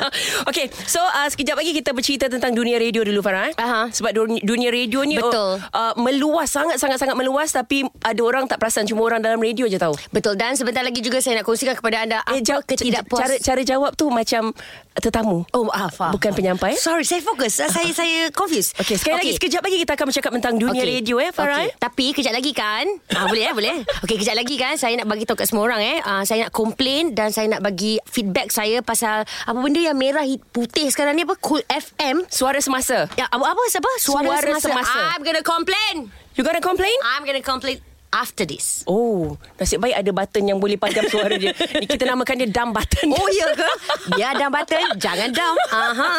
Okay 0.48 0.68
So 0.84 1.00
uh, 1.00 1.26
sekejap 1.26 1.56
lagi 1.56 1.72
kita 1.72 1.90
bercerita 1.90 2.26
Tentang 2.26 2.52
dunia 2.52 2.76
radio 2.76 3.02
dulu 3.02 3.20
Farah 3.20 3.48
eh? 3.48 3.54
Aha. 3.56 3.88
Sebab 3.88 4.10
dunia, 4.12 4.40
dunia 4.42 4.68
radio 4.68 5.00
ni 5.02 5.16
Betul. 5.16 5.58
uh, 5.62 5.94
Meluas 5.96 6.50
Sangat-sangat-sangat 6.50 7.14
meluas. 7.14 7.50
Tapi 7.50 7.86
ada 8.00 8.20
orang 8.20 8.44
tak 8.44 8.58
perasan 8.58 8.84
Cuma 8.84 9.02
orang 9.02 9.18
dalam 9.18 9.38
radio 9.38 9.64
je 9.64 9.78
tahu. 9.78 9.94
Betul. 10.10 10.36
Dan 10.36 10.54
sebentar 10.54 10.82
lagi 10.82 11.00
juga 11.00 11.18
Saya 11.18 11.40
nak 11.40 11.46
kongsikan 11.46 11.74
kepada 11.74 12.01
anda 12.02 12.18
Apa 12.20 12.38
jawab- 12.38 12.64
ketidakpuas 12.64 13.20
cara, 13.20 13.34
cara 13.38 13.62
jawab 13.62 13.92
tu 13.92 14.06
macam 14.06 14.50
tetamu 14.94 15.48
Oh 15.50 15.64
maaf, 15.64 15.96
maaf. 15.96 16.12
Bukan 16.12 16.30
penyampai. 16.32 16.76
Sorry 16.76 17.02
saya 17.02 17.20
fokus 17.20 17.56
Saya 17.56 17.90
saya 17.90 18.28
confused 18.30 18.76
Okey, 18.76 18.94
sekali 18.94 19.08
okay. 19.10 19.20
lagi 19.22 19.32
sekejap 19.34 19.62
lagi 19.62 19.76
kita 19.78 19.92
akan 19.92 20.06
bercakap 20.06 20.30
tentang 20.34 20.54
dunia 20.56 20.78
Okey. 20.78 20.92
radio 20.92 21.16
eh 21.18 21.30
Farah. 21.30 21.58
Okey. 21.58 21.66
eh? 21.66 21.72
Tapi 21.74 22.06
kejap 22.12 22.32
lagi 22.32 22.52
kan 22.52 22.84
ah, 23.10 23.24
Boleh 23.24 23.42
eh 23.42 23.52
boleh 23.52 23.76
Okey 24.02 24.16
kejap 24.16 24.34
lagi 24.34 24.54
kan 24.54 24.74
Saya 24.74 24.98
nak 24.98 25.06
bagi 25.06 25.24
tahu 25.24 25.34
kat 25.34 25.46
semua 25.46 25.64
orang 25.64 25.80
eh 25.80 25.96
ah, 25.98 26.22
Saya 26.22 26.44
nak 26.44 26.52
komplain 26.52 27.10
Dan 27.10 27.30
saya 27.30 27.48
nak 27.48 27.62
bagi 27.62 27.96
feedback 28.04 28.50
saya 28.50 28.80
Pasal 28.80 29.22
Apa 29.24 29.56
benda 29.56 29.80
yang 29.80 29.96
merah 29.96 30.22
hit- 30.22 30.44
putih 30.46 30.86
sekarang 30.86 31.14
ni 31.14 31.22
Apa 31.22 31.38
Cool 31.38 31.64
FM 31.64 32.26
Suara 32.28 32.58
semasa. 32.58 33.08
Ya, 33.14 33.24
apa 33.26 33.44
apa 33.44 33.62
siapa? 33.66 33.88
Suara, 33.96 34.28
Suara 34.28 34.50
semasa. 34.54 34.68
semasa. 34.68 34.98
I'm 35.10 35.22
gonna 35.22 35.40
complain. 35.40 36.10
You 36.32 36.42
gonna 36.42 36.60
complain? 36.60 36.92
I'm 37.06 37.22
gonna 37.22 37.40
complain 37.40 37.80
after 38.12 38.44
this. 38.44 38.84
Oh, 38.84 39.34
nasib 39.56 39.80
baik 39.80 39.96
ada 39.96 40.10
button 40.12 40.44
yang 40.44 40.60
boleh 40.60 40.76
padam 40.76 41.08
suara 41.08 41.34
dia. 41.34 41.56
Ni 41.80 41.88
kita 41.88 42.04
namakan 42.04 42.44
dia 42.44 42.48
dumb 42.52 42.70
button. 42.76 43.08
Oh 43.16 43.28
ya 43.32 43.56
ke? 43.56 43.70
Biar 44.14 44.36
dah 44.36 44.52
button, 44.52 45.00
jangan 45.00 45.32
down. 45.32 45.56
Aha. 45.72 46.10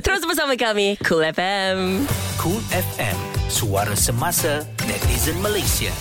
Terus 0.00 0.24
bersama 0.24 0.56
kami 0.56 0.96
Cool 1.04 1.22
FM. 1.28 2.08
Cool 2.40 2.62
FM, 2.72 3.16
suara 3.52 3.94
semasa 3.94 4.64
netizen 4.88 5.38
Malaysia. 5.44 5.92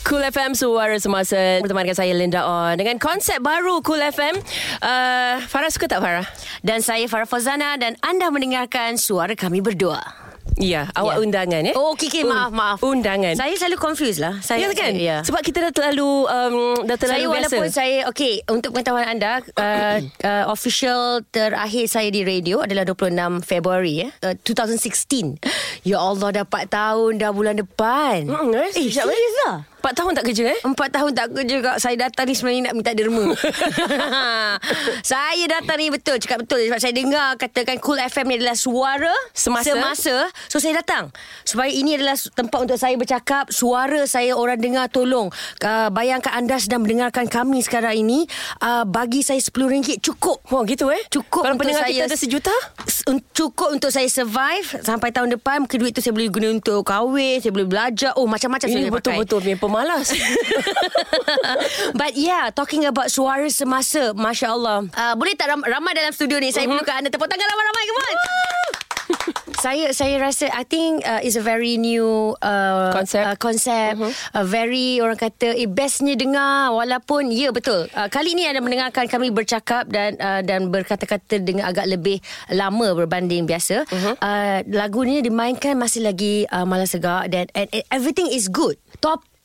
Cool 0.00 0.24
FM 0.32 0.56
Suara 0.56 0.96
Semasa 0.96 1.60
Bersama 1.60 1.84
dengan 1.84 1.92
saya 1.92 2.16
Linda 2.16 2.40
On 2.48 2.72
Dengan 2.72 2.96
konsep 2.96 3.36
baru 3.44 3.84
Cool 3.84 4.00
FM 4.00 4.32
uh, 4.80 5.44
Farah 5.44 5.68
suka 5.68 5.92
tak 5.92 6.00
Farah? 6.00 6.24
Dan 6.64 6.80
saya 6.80 7.04
Farah 7.04 7.28
Fazana 7.28 7.76
dan 7.76 8.00
anda 8.00 8.32
mendengarkan 8.32 8.96
suara 8.96 9.36
kami 9.36 9.60
berdua. 9.60 10.29
Ya, 10.60 10.92
awak 10.92 11.16
ya. 11.16 11.20
undangan 11.24 11.62
eh. 11.72 11.74
Oh, 11.74 11.96
kiki 11.96 12.20
maaf, 12.22 12.52
maaf. 12.52 12.78
Undangan. 12.84 13.32
Saya 13.32 13.56
selalu 13.56 13.80
confused 13.80 14.20
lah. 14.20 14.44
Saya, 14.44 14.68
ya 14.68 14.76
kan? 14.76 14.92
Saya, 14.92 15.00
ya. 15.00 15.16
Sebab 15.24 15.40
kita 15.40 15.64
dah 15.64 15.72
terlalu, 15.72 16.28
um, 16.28 16.84
dah 16.84 16.96
terlalu 17.00 17.26
saya, 17.26 17.32
biasa. 17.32 17.48
Saya 17.48 17.56
walaupun 17.56 17.68
saya, 17.72 17.98
okay, 18.12 18.34
untuk 18.44 18.76
pengetahuan 18.76 19.08
anda, 19.08 19.40
uh, 19.56 19.98
uh, 20.28 20.44
official 20.52 21.24
terakhir 21.32 21.88
saya 21.88 22.12
di 22.12 22.20
radio 22.22 22.60
adalah 22.60 22.84
26 22.84 23.40
Februari 23.40 24.04
eh, 24.04 24.12
uh, 24.20 24.34
2016. 24.36 25.40
Ya 25.88 25.96
Allah, 25.96 26.44
dapat 26.44 26.68
tahun 26.68 27.16
dah 27.16 27.32
bulan 27.32 27.56
depan. 27.56 28.28
Hmm, 28.28 28.52
eh, 28.52 28.92
siap 28.92 29.08
lagi 29.08 29.28
lah. 29.48 29.69
4 29.80 29.96
tahun 29.96 30.12
tak 30.12 30.24
kerja 30.28 30.44
eh? 30.52 30.58
4 30.60 30.76
tahun 30.76 31.10
tak 31.16 31.26
kerja 31.32 31.56
kak. 31.64 31.76
Saya 31.80 31.96
datang 31.96 32.28
ni 32.28 32.34
sebenarnya 32.36 32.62
nak 32.68 32.74
minta 32.76 32.92
derma. 32.92 33.32
saya 35.12 35.44
datang 35.48 35.76
ni 35.80 35.88
betul. 35.88 36.20
Cakap 36.20 36.44
betul. 36.44 36.68
Sebab 36.68 36.80
saya 36.80 36.92
dengar 36.92 37.40
katakan 37.40 37.80
Cool 37.80 37.96
FM 37.96 38.26
ni 38.28 38.34
adalah 38.36 38.56
suara 38.60 39.10
semasa. 39.32 39.72
semasa. 39.72 40.14
So 40.52 40.60
saya 40.60 40.84
datang. 40.84 41.08
Supaya 41.48 41.72
ini 41.72 41.96
adalah 41.96 42.14
tempat 42.14 42.58
untuk 42.60 42.76
saya 42.76 42.94
bercakap. 43.00 43.48
Suara 43.48 44.04
saya 44.04 44.36
orang 44.36 44.60
dengar 44.60 44.92
tolong. 44.92 45.32
Uh, 45.64 45.88
bayangkan 45.88 46.36
anda 46.36 46.60
sedang 46.60 46.84
mendengarkan 46.84 47.24
kami 47.24 47.64
sekarang 47.64 47.96
ini. 47.96 48.28
Uh, 48.60 48.84
bagi 48.84 49.24
saya 49.24 49.40
RM10 49.40 50.04
cukup. 50.04 50.44
Oh 50.52 50.60
gitu 50.68 50.92
eh? 50.92 51.00
Cukup 51.08 51.48
Kalau 51.48 51.56
pendengar 51.56 51.88
saya, 51.88 52.04
kita 52.04 52.12
ada 52.12 52.18
sejuta? 52.20 52.54
Cukup 53.32 53.72
untuk 53.72 53.88
saya 53.88 54.06
survive 54.12 54.84
sampai 54.84 55.08
tahun 55.08 55.40
depan. 55.40 55.64
Mungkin 55.64 55.80
duit 55.80 55.96
tu 55.96 56.04
saya 56.04 56.12
boleh 56.12 56.28
guna 56.28 56.52
untuk 56.52 56.84
kahwin. 56.84 57.40
Saya 57.40 57.52
boleh 57.56 57.64
belajar. 57.64 58.12
Oh 58.20 58.28
macam-macam 58.28 58.68
ini 58.68 58.74
saya 58.76 58.92
betul, 58.92 59.16
pakai. 59.16 59.18
Betul-betul 59.24 59.40
pemalas. 59.70 60.10
But 62.00 62.18
yeah, 62.18 62.50
talking 62.50 62.82
about 62.84 63.06
suara 63.08 63.46
semasa, 63.46 64.10
Masya 64.12 64.48
Allah. 64.50 64.78
Uh, 64.90 65.14
boleh 65.14 65.38
tak 65.38 65.54
ram- 65.54 65.62
ramai 65.62 65.94
dalam 65.94 66.10
studio 66.10 66.42
ni? 66.42 66.50
Saya 66.50 66.66
perlukan 66.66 66.90
anda 66.90 67.08
tepuk 67.08 67.30
tangan 67.30 67.46
ramai-ramai. 67.46 67.84
Come 67.86 68.00
on. 68.02 68.16
saya 69.64 69.92
saya 69.92 70.16
rasa 70.22 70.48
I 70.54 70.64
think 70.64 71.02
uh, 71.02 71.20
is 71.20 71.34
a 71.34 71.44
very 71.44 71.76
new 71.76 72.32
uh, 72.40 72.94
Concept. 72.94 73.26
uh, 73.26 73.36
concept 73.36 73.98
uh, 74.32 74.46
very 74.46 75.02
orang 75.02 75.18
kata 75.18 75.52
eh, 75.52 75.68
bestnya 75.68 76.14
dengar 76.16 76.72
walaupun 76.72 77.28
ya 77.28 77.50
betul 77.52 77.90
uh, 77.92 78.08
kali 78.08 78.32
ini 78.32 78.48
anda 78.48 78.62
mendengarkan 78.64 79.04
kami 79.04 79.28
bercakap 79.28 79.90
dan 79.90 80.16
uh, 80.16 80.40
dan 80.40 80.72
berkata-kata 80.72 81.42
dengan 81.42 81.68
agak 81.68 81.90
lebih 81.90 82.22
lama 82.54 82.96
berbanding 82.96 83.44
biasa 83.44 83.84
uh, 83.90 84.58
lagu 84.70 85.02
ni 85.04 85.20
dimainkan 85.20 85.76
masih 85.76 86.06
lagi 86.06 86.46
uh, 86.48 86.64
malas 86.64 86.94
segak 86.94 87.28
dan 87.28 87.44
and, 87.52 87.68
and 87.74 87.84
everything 87.92 88.30
is 88.30 88.48
good 88.48 88.78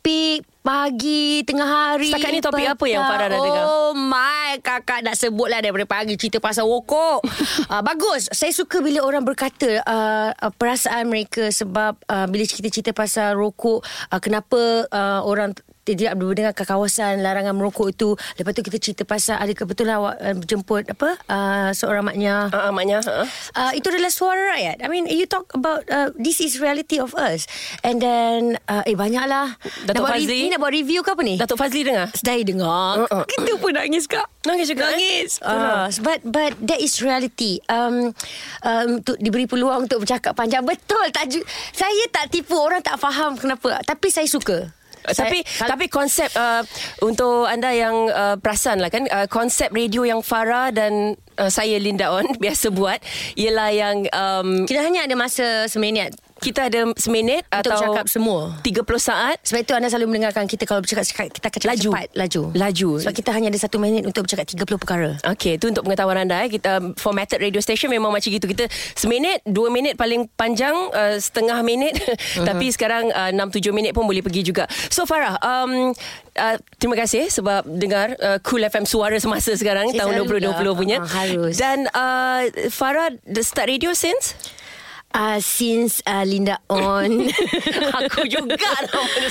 topik 0.05 0.45
pagi, 0.61 1.41
tengah 1.41 1.65
hari 1.65 2.13
Setakat 2.13 2.29
ni 2.29 2.41
topik 2.41 2.65
apa 2.77 2.85
yang. 2.85 3.05
Farah 3.05 3.25
dah 3.25 3.39
dengar? 3.41 3.63
Oh 3.65 3.93
my 3.97 4.61
Kakak 4.61 5.01
nak 5.01 5.17
sebut 5.17 5.49
lah 5.49 5.61
Daripada 5.65 5.85
pagi 5.89 6.13
Cerita 6.13 6.37
pasal 6.37 6.69
rokok 6.69 7.25
uh, 7.69 7.81
Bagus 7.89 8.29
Saya 8.29 8.53
suka 8.53 8.85
bila 8.85 9.01
orang 9.01 9.25
berkata 9.25 9.81
uh, 9.81 10.29
Perasaan 10.57 11.09
mereka 11.09 11.49
Sebab 11.49 12.01
uh, 12.05 12.25
Bila 12.29 12.43
kita 12.45 12.69
cerita 12.69 12.91
pasal 12.93 13.33
rokok 13.37 13.81
uh, 14.13 14.21
Kenapa 14.21 14.89
uh, 14.89 15.21
orang 15.25 15.57
tidak 15.85 16.17
mendengar 16.17 16.51
ke 16.57 16.65
kawasan 16.65 17.21
larangan 17.21 17.53
merokok 17.53 17.93
itu 17.93 18.09
lepas 18.41 18.51
tu 18.57 18.61
kita 18.65 18.77
cerita 18.81 19.03
pasal 19.05 19.37
ada 19.37 19.53
kebetulan 19.53 20.01
awak 20.01 20.15
uh, 20.17 20.35
jemput 20.43 20.83
apa 20.89 21.09
uh, 21.29 21.69
seorang 21.71 22.03
maknya 22.05 22.49
Ah, 22.55 22.69
uh, 22.69 22.71
maknya. 22.71 23.03
Uh. 23.03 23.27
uh, 23.55 23.71
itu 23.75 23.87
adalah 23.91 24.11
suara 24.11 24.55
rakyat. 24.55 24.79
I 24.81 24.87
mean, 24.87 25.05
you 25.11 25.27
talk 25.27 25.51
about 25.53 25.83
uh, 25.91 26.09
this 26.15 26.39
is 26.39 26.57
reality 26.57 26.97
of 26.97 27.11
us. 27.13 27.45
And 27.83 27.99
then, 27.99 28.57
uh, 28.65 28.87
eh 28.87 28.95
banyaklah. 28.95 29.59
Datuk 29.85 29.91
nak 29.91 30.01
buat 30.07 30.15
Fazli? 30.17 30.39
Ni 30.47 30.49
nak 30.51 30.59
buat 30.63 30.73
review 30.73 30.99
ke 31.03 31.09
apa 31.11 31.21
ni? 31.21 31.35
Datuk 31.35 31.59
Fazli 31.59 31.83
dengar? 31.83 32.07
Saya 32.15 32.41
dengar. 32.47 33.05
Uh-uh. 33.05 33.23
Kita 33.27 33.51
pun 33.59 33.75
nangis 33.75 34.07
kak. 34.07 34.27
Nangis 34.47 34.71
juga, 34.71 34.93
eh? 34.93 34.97
Nangis. 34.97 35.31
Uh, 35.43 35.91
but 36.01 36.19
but 36.23 36.55
that 36.63 36.79
is 36.79 36.95
reality. 37.03 37.59
Um, 37.67 38.15
um, 38.63 39.03
untuk 39.03 39.19
diberi 39.19 39.45
peluang 39.45 39.85
untuk 39.89 40.07
bercakap 40.07 40.31
panjang 40.33 40.63
betul. 40.63 41.05
Tajuk 41.11 41.43
saya 41.75 42.03
tak 42.09 42.31
tipu 42.31 42.55
orang 42.55 42.79
tak 42.79 42.95
faham 42.97 43.35
kenapa. 43.35 43.83
Tapi 43.83 44.07
saya 44.09 44.29
suka. 44.29 44.71
Tapi 45.13 45.45
tapi 45.45 45.85
konsep 45.91 46.31
uh, 46.33 46.65
untuk 47.05 47.45
anda 47.45 47.69
yang 47.69 48.09
uh, 48.09 48.35
perasan 48.41 48.81
lah 48.81 48.89
kan 48.89 49.05
uh, 49.11 49.27
konsep 49.29 49.69
radio 49.69 50.01
yang 50.07 50.25
Farah 50.25 50.73
dan 50.73 51.13
uh, 51.37 51.51
saya 51.51 51.77
Linda 51.77 52.09
On 52.09 52.25
biasa 52.43 52.73
buat 52.73 52.99
ialah 53.37 53.69
yang 53.69 53.97
um, 54.09 54.65
kita 54.65 54.81
hanya 54.81 55.05
ada 55.05 55.13
masa 55.13 55.69
seminit 55.69 56.15
kita 56.35 56.67
ada 56.67 56.91
seminit 56.95 57.43
Untuk 57.43 57.63
atau 57.63 57.79
bercakap 57.79 58.05
semua. 58.05 58.59
30 58.59 58.83
saat 58.97 59.37
Sebab 59.41 59.59
itu 59.61 59.71
anda 59.71 59.87
selalu 59.87 60.07
mendengarkan 60.09 60.45
kita 60.45 60.63
kalau 60.63 60.79
bercakap 60.79 61.03
cakap- 61.03 61.31
kita 61.31 61.45
akan 61.45 61.57
cakap 61.57 61.71
Laju. 61.71 61.89
cepat, 61.89 62.07
laju. 62.13 62.41
Laju. 62.51 62.89
Sebab 62.99 63.13
kita 63.13 63.29
hanya 63.31 63.47
ada 63.47 63.57
satu 63.57 63.77
minit 63.77 64.03
untuk 64.03 64.23
bercakap 64.23 64.43
30 64.45 64.75
perkara. 64.75 65.09
Okey, 65.25 65.55
itu 65.55 65.65
untuk 65.65 65.83
pengetahuan 65.83 66.19
anda 66.19 66.35
eh. 66.37 66.49
Kita 66.49 66.77
um, 66.77 66.91
formatted 66.93 67.39
radio 67.39 67.59
station 67.59 67.87
memang 67.87 68.11
macam 68.11 68.27
gitu. 68.27 68.45
Kita 68.45 68.67
seminit, 68.93 69.39
dua 69.43 69.69
minit 69.69 69.95
paling 69.95 70.27
panjang, 70.29 70.75
uh, 70.91 71.15
setengah 71.15 71.59
minit. 71.61 71.95
Mhm. 72.35 72.43
Tapi 72.43 72.65
sekarang 72.67 73.05
uh, 73.09 73.29
enam 73.29 73.47
tujuh 73.47 73.71
minit 73.71 73.91
pun 73.91 74.03
boleh 74.03 74.19
pergi 74.19 74.43
juga. 74.43 74.65
So 74.89 75.05
Farah, 75.05 75.39
um, 75.39 75.95
uh, 76.33 76.55
terima 76.75 76.95
kasih 76.95 77.27
sebab 77.27 77.63
dengar 77.65 78.11
uh, 78.17 78.37
Cool 78.41 78.59
FM 78.61 78.83
suara 78.83 79.15
semasa 79.15 79.55
sekarang 79.55 79.87
Saya 79.89 80.03
tahun 80.03 80.13
selalu 80.19 80.51
2020 80.51 80.51
dah. 80.51 80.75
punya. 80.75 80.97
Ah, 80.97 81.07
harus. 81.07 81.53
Dan 81.55 81.87
uh, 81.87 82.41
Farah 82.69 83.07
the 83.23 83.39
start 83.39 83.67
radio 83.67 83.93
since 83.93 84.35
Uh, 85.15 85.39
since 85.39 86.03
uh, 86.03 86.27
Linda 86.27 86.59
on 86.67 87.07
Aku 88.03 88.27
juga 88.27 88.59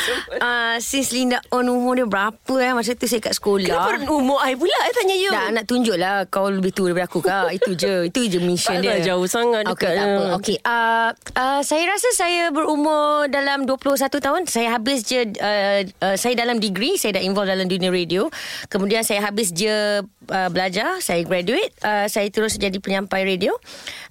sebut. 0.00 0.40
uh, 0.40 0.80
Since 0.80 1.12
Linda 1.12 1.44
on 1.52 1.68
umur 1.68 2.00
dia 2.00 2.08
berapa 2.08 2.54
eh? 2.56 2.72
Masa 2.72 2.96
tu 2.96 3.04
saya 3.04 3.20
kat 3.20 3.36
sekolah. 3.36 3.92
Kenapa 3.92 4.08
umur 4.08 4.40
I 4.40 4.56
pula? 4.56 4.72
I 4.80 4.96
tanya 4.96 5.12
you. 5.12 5.28
Tak 5.28 5.52
nak 5.52 5.64
tunjuk 5.68 5.96
lah 6.00 6.24
Kau 6.32 6.48
lebih 6.48 6.72
tua 6.72 6.88
daripada 6.88 7.04
aku 7.04 7.20
kak. 7.20 7.52
Itu 7.52 7.76
je 7.76 7.94
Itu 8.08 8.20
je 8.24 8.40
mission 8.40 8.80
dia. 8.80 8.96
jauh 9.04 9.28
sangat 9.28 9.68
Okay 9.68 9.92
tak 9.92 10.08
apa. 10.08 10.22
Okay 10.40 10.56
uh, 10.64 11.10
uh, 11.36 11.60
Saya 11.60 11.84
rasa 11.84 12.08
saya 12.16 12.48
berumur 12.48 13.28
Dalam 13.28 13.68
21 13.68 14.08
tahun 14.08 14.40
Saya 14.48 14.80
habis 14.80 15.04
je 15.04 15.20
uh, 15.36 15.80
uh, 16.00 16.16
Saya 16.16 16.32
dalam 16.32 16.64
degree 16.64 16.96
Saya 16.96 17.20
dah 17.20 17.22
involved 17.22 17.52
dalam 17.52 17.68
dunia 17.68 17.92
radio. 17.92 18.32
Kemudian 18.72 19.04
saya 19.04 19.20
habis 19.20 19.52
je 19.52 20.00
uh, 20.00 20.48
Belajar 20.48 21.04
Saya 21.04 21.20
graduate 21.28 21.76
uh, 21.84 22.08
Saya 22.08 22.32
terus 22.32 22.56
jadi 22.56 22.80
penyampai 22.80 23.28
radio 23.28 23.52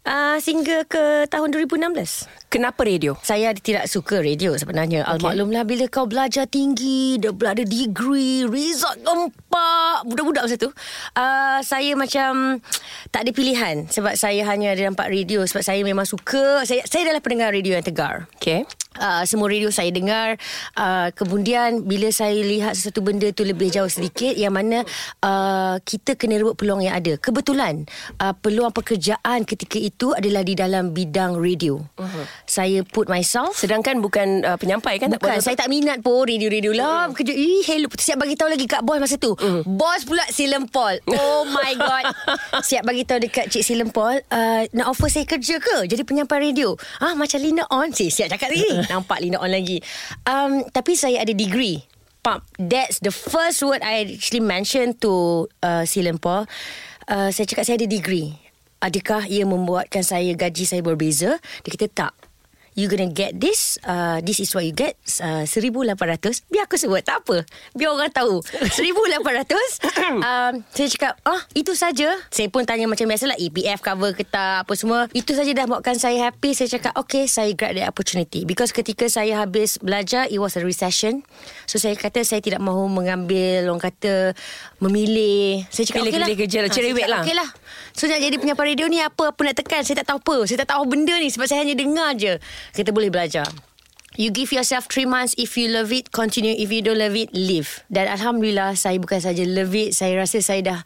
uh, 0.07 0.37
Sehingga 0.39 0.87
ke 0.87 1.27
tahun 1.27 1.49
2016 1.51 2.43
Kenapa 2.53 2.85
radio? 2.85 3.17
saya 3.25 3.49
tidak 3.57 3.89
suka 3.89 4.21
radio 4.21 4.53
sebenarnya. 4.53 5.01
Okay. 5.09 5.17
Almaklumlah 5.17 5.65
bila 5.65 5.89
kau 5.89 6.05
belajar 6.05 6.45
tinggi, 6.45 7.17
dah 7.17 7.33
ada 7.49 7.65
degree, 7.65 8.45
result 8.45 8.93
gempak, 9.01 10.05
budak-budak 10.05 10.45
masa 10.45 10.61
tu. 10.61 10.69
Uh, 11.17 11.57
saya 11.65 11.97
macam 11.97 12.61
tak 13.09 13.25
ada 13.25 13.31
pilihan 13.33 13.89
sebab 13.89 14.13
saya 14.13 14.45
hanya 14.45 14.69
ada 14.77 14.85
nampak 14.85 15.09
radio 15.09 15.41
sebab 15.49 15.65
saya 15.65 15.81
memang 15.81 16.05
suka. 16.05 16.61
Saya 16.61 16.85
saya 16.85 17.09
adalah 17.09 17.25
pendengar 17.25 17.49
radio 17.49 17.73
yang 17.73 17.81
tegar. 17.81 18.29
Okay 18.37 18.69
Uh, 18.93 19.25
semua 19.25 19.49
radio 19.49 19.73
saya 19.73 19.89
dengar 19.89 20.37
uh, 20.77 21.09
Kemudian 21.17 21.81
Bila 21.81 22.13
saya 22.13 22.37
lihat 22.37 22.77
Sesuatu 22.77 23.01
benda 23.01 23.25
tu 23.33 23.41
Lebih 23.41 23.73
jauh 23.73 23.89
sedikit 23.89 24.37
Yang 24.37 24.53
mana 24.53 24.77
uh, 25.25 25.81
Kita 25.81 26.13
kena 26.13 26.37
rebut 26.37 26.53
peluang 26.53 26.85
yang 26.85 27.01
ada 27.01 27.17
Kebetulan 27.17 27.89
uh, 28.21 28.37
Peluang 28.37 28.69
pekerjaan 28.69 29.49
ketika 29.49 29.81
itu 29.81 29.92
Adalah 29.95 30.41
di 30.41 30.53
dalam 30.53 30.91
bidang 30.91 31.35
radio. 31.35 31.79
Uh-huh. 31.95 32.25
Saya 32.43 32.83
put 32.83 33.05
myself 33.05 33.55
Sedangkan 33.55 33.99
bukan 33.99 34.43
uh, 34.43 34.57
penyampai 34.57 34.97
kan? 34.97 35.07
Bukan 35.09 35.39
Saya 35.39 35.55
tak 35.55 35.67
minat 35.67 35.99
pun 35.99 36.25
Radio-radio 36.25 36.71
lah 36.71 37.07
Mm. 37.07 37.15
Kerja 37.15 37.33
Ih 37.33 37.63
hello. 37.63 37.87
Siap 37.89 38.15
bagi 38.15 38.35
tahu 38.35 38.51
lagi 38.51 38.65
Kat 38.65 38.83
bos 38.83 38.99
masa 38.99 39.15
tu. 39.15 39.31
Bos 39.63 40.01
pula 40.03 40.23
Silem 40.27 40.67
Paul. 40.67 40.99
Oh 41.07 41.43
my 41.45 41.71
god. 41.79 42.11
Siap 42.59 42.83
bagi 42.83 43.03
tahu 43.03 43.23
dekat 43.23 43.47
Cik 43.47 43.63
Silem 43.63 43.89
Paul 43.89 44.19
uh, 44.27 44.63
Nak 44.67 44.85
offer 44.85 45.07
saya 45.07 45.23
kerja 45.23 45.57
ke? 45.57 45.87
Jadi 45.87 46.03
penyampai 46.03 46.51
radio. 46.51 46.75
Ah 46.99 47.15
Macam 47.15 47.39
Lina 47.39 47.63
On. 47.69 47.87
Si 47.89 48.11
siap 48.11 48.27
cakap 48.29 48.51
lagi. 48.51 48.69
Nampak 48.91 49.19
Lina 49.19 49.39
On 49.39 49.47
lagi. 49.47 49.79
Um, 50.23 50.67
Tapi 50.67 50.93
saya 50.93 51.23
ada 51.23 51.31
degree. 51.31 51.79
Pump. 52.19 52.43
That's 52.55 52.99
the 52.99 53.11
first 53.11 53.59
word 53.59 53.79
I 53.79 54.15
actually 54.15 54.39
mentioned 54.39 54.99
to 54.99 55.45
uh, 55.59 55.83
Silem 55.83 56.19
Paul. 56.19 56.47
Uh, 57.03 57.31
Saya 57.31 57.43
cakap 57.43 57.63
saya 57.63 57.75
ada 57.79 57.87
degree 57.87 58.42
Adakah 58.83 59.31
ia 59.31 59.47
membuatkan 59.47 60.03
saya 60.03 60.35
Gaji 60.35 60.67
saya 60.67 60.83
berbeza? 60.83 61.39
Dia 61.63 61.71
kata 61.71 61.87
tak. 61.87 62.13
You 62.73 62.89
gonna 62.89 63.09
get 63.09 63.37
this 63.37 63.77
uh, 63.85 64.17
This 64.25 64.41
is 64.41 64.49
what 64.57 64.65
you 64.65 64.73
get 64.73 64.97
uh, 65.21 65.45
1,800 65.45 65.93
Biar 66.49 66.65
aku 66.65 66.75
sebut 66.77 67.05
Tak 67.05 67.21
apa. 67.25 67.45
Biar 67.77 67.93
orang 67.93 68.09
tahu. 68.09 68.41
1,800 68.81 68.81
um, 70.25 70.53
Saya 70.73 70.87
cakap 70.89 71.13
Ah 71.21 71.41
itu 71.53 71.77
saja. 71.77 72.09
Saya 72.33 72.49
pun 72.49 72.65
tanya 72.65 72.89
macam 72.89 73.05
biasalah 73.05 73.37
EPF 73.37 73.79
cover 73.85 74.17
ke 74.17 74.25
tak? 74.25 74.65
Apa 74.65 74.73
semua. 74.73 75.05
Itu 75.13 75.37
saja 75.37 75.53
dah 75.53 75.69
buatkan 75.69 76.01
saya 76.01 76.29
happy. 76.29 76.57
Saya 76.57 76.69
cakap 76.73 76.97
Okay 76.97 77.29
saya 77.29 77.53
grab 77.53 77.77
that 77.77 77.85
opportunity. 77.85 78.41
Because 78.41 78.73
ketika 78.73 79.05
saya 79.05 79.45
habis 79.45 79.77
belajar 79.77 80.25
It 80.33 80.41
was 80.41 80.57
a 80.57 80.65
recession. 80.65 81.21
So 81.69 81.77
saya 81.77 81.93
kata 81.93 82.25
Saya 82.25 82.41
tidak 82.41 82.59
mahu 82.65 82.89
mengambil 82.89 83.69
Orang 83.69 83.85
kata 83.85 84.33
Memilih. 84.83 85.63
Saya 85.67 85.85
cakap 85.85 85.99
Pilih- 85.99 86.11
okay 86.11 86.19
lah. 86.19 86.27
pilih 86.27 86.39
kerja 86.39 86.57
lah, 86.59 86.67
Ah, 86.67 86.75
cerewet 86.75 87.05
lah. 87.07 87.21
Okay 87.21 87.33
lah. 87.33 87.49
So 87.91 88.03
nak 88.05 88.19
jadi 88.19 88.35
penyampai 88.35 88.65
radio 88.69 88.85
ni 88.85 88.99
Apa-apa 88.99 89.39
nak 89.41 89.55
tekan? 89.55 89.81
Saya 89.81 90.01
tak 90.01 90.09
tahu 90.09 90.19
apa. 90.19 90.37
Saya 90.43 90.57
tak 90.59 90.71
tahu 90.71 90.83
benda 90.85 91.13
ni 91.15 91.29
Sebab 91.29 91.45
saya 91.45 91.61
hanya 91.61 91.73
dengar 91.73 92.11
je. 92.13 92.35
Kita 92.71 92.89
boleh 92.89 93.07
belajar. 93.07 93.47
You 94.13 94.29
give 94.29 94.49
yourself 94.49 94.85
3 94.87 95.05
months. 95.05 95.33
If 95.35 95.55
you 95.55 95.67
love 95.67 95.89
it 95.89 96.09
Continue. 96.09 96.53
If 96.53 96.69
you 96.69 96.81
don't 96.81 96.97
love 96.97 97.13
it 97.13 97.31
Leave. 97.31 97.81
Dan 97.87 98.05
Alhamdulillah 98.07 98.73
Saya 98.73 98.97
bukan 98.97 99.17
saja 99.17 99.41
love 99.43 99.71
it 99.71 99.91
Saya 99.91 100.17
rasa 100.17 100.37
saya 100.39 100.61
dah 100.63 100.79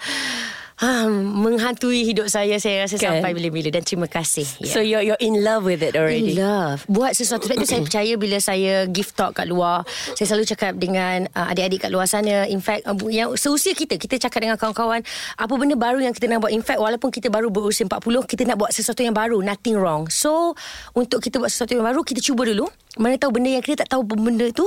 ha, 0.77 1.05
Menghantui 1.09 2.05
hidup 2.05 2.29
saya 2.29 2.57
Saya 2.57 2.85
rasa 2.85 2.95
Kan? 2.97 3.19
sampai 3.19 3.33
bila-bila. 3.33 3.69
Dan 3.69 3.83
terima 3.83 4.05
kasih. 4.05 4.45
Yeah. 4.61 4.71
So 4.71 4.79
you're 4.79 5.03
you're 5.03 5.21
in 5.21 5.41
love 5.41 5.65
with 5.65 5.81
it 5.81 5.97
already. 5.97 6.33
In 6.33 6.41
love. 6.41 6.85
Buat 6.85 7.17
sesuatu. 7.17 7.45
Sebab 7.49 7.61
tu 7.61 7.67
saya 7.69 7.81
percaya 7.81 8.13
Bila 8.15 8.37
saya 8.37 8.85
give 8.85 9.11
talk 9.13 9.37
kat 9.37 9.49
luar 9.49 9.85
Saya 10.13 10.33
selalu 10.33 10.45
cakap 10.49 10.73
dengan 10.77 11.25
uh, 11.33 11.51
Adik-adik 11.51 11.87
kat 11.87 11.91
luar 11.91 12.05
sana 12.05 12.45
In 12.47 12.61
fact 12.61 12.85
uh, 12.85 12.95
yang 13.09 13.33
Seusia 13.35 13.73
kita 13.73 13.97
Kita 13.97 14.17
cakap 14.17 14.45
dengan 14.45 14.57
kawan-kawan 14.57 15.01
Apa 15.35 15.53
benda 15.57 15.77
baru 15.77 16.01
yang 16.01 16.13
kita 16.13 16.29
nak 16.29 16.45
buat? 16.45 16.53
In 16.53 16.61
fact 16.61 16.79
walaupun 16.81 17.09
kita 17.09 17.29
baru 17.29 17.49
berusia 17.49 17.85
40 17.85 18.01
Kita 18.25 18.43
nak 18.45 18.57
buat 18.57 18.71
sesuatu 18.73 19.01
yang 19.01 19.13
baru. 19.13 19.41
Nothing 19.41 19.77
wrong. 19.77 20.07
So 20.07 20.53
Untuk 20.93 21.21
kita 21.21 21.37
buat 21.37 21.49
sesuatu 21.49 21.73
yang 21.73 21.85
baru 21.85 22.01
Kita 22.01 22.21
cuba 22.21 22.45
dulu. 22.45 22.65
Mana 22.97 23.17
tahu 23.17 23.37
benda 23.37 23.53
yang 23.53 23.61
kita 23.61 23.85
tak 23.85 23.93
tahu 23.93 24.05
Benda 24.07 24.49
tu 24.49 24.65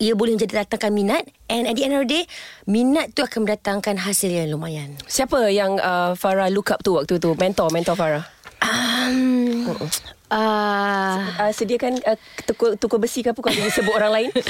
ia 0.00 0.16
boleh 0.16 0.38
menjadi 0.38 0.64
datangkan 0.64 0.92
minat 0.94 1.24
And 1.52 1.68
at 1.68 1.76
the 1.76 1.84
end 1.84 1.94
of 1.94 2.06
the 2.06 2.10
day 2.10 2.24
Minat 2.64 3.12
tu 3.12 3.20
akan 3.22 3.44
mendatangkan 3.44 4.02
hasil 4.02 4.32
yang 4.32 4.48
lumayan 4.50 4.96
Siapa 5.04 5.52
yang 5.52 5.76
uh, 5.78 6.16
Farah 6.16 6.48
look 6.48 6.72
up 6.72 6.80
tu 6.80 6.96
waktu 6.96 7.20
tu? 7.20 7.36
Mentor, 7.36 7.68
mentor 7.70 7.94
Farah. 7.94 8.24
Um, 8.62 9.66
Uh, 10.32 11.20
Uh, 11.42 11.52
sediakan 11.52 11.98
uh, 12.06 12.16
tukul, 12.46 12.76
tukul 12.78 12.98
besi 13.02 13.20
ke 13.20 13.32
apa 13.32 13.40
kalau 13.40 13.68
sebut 13.68 13.94
orang 13.94 14.12
lain. 14.12 14.30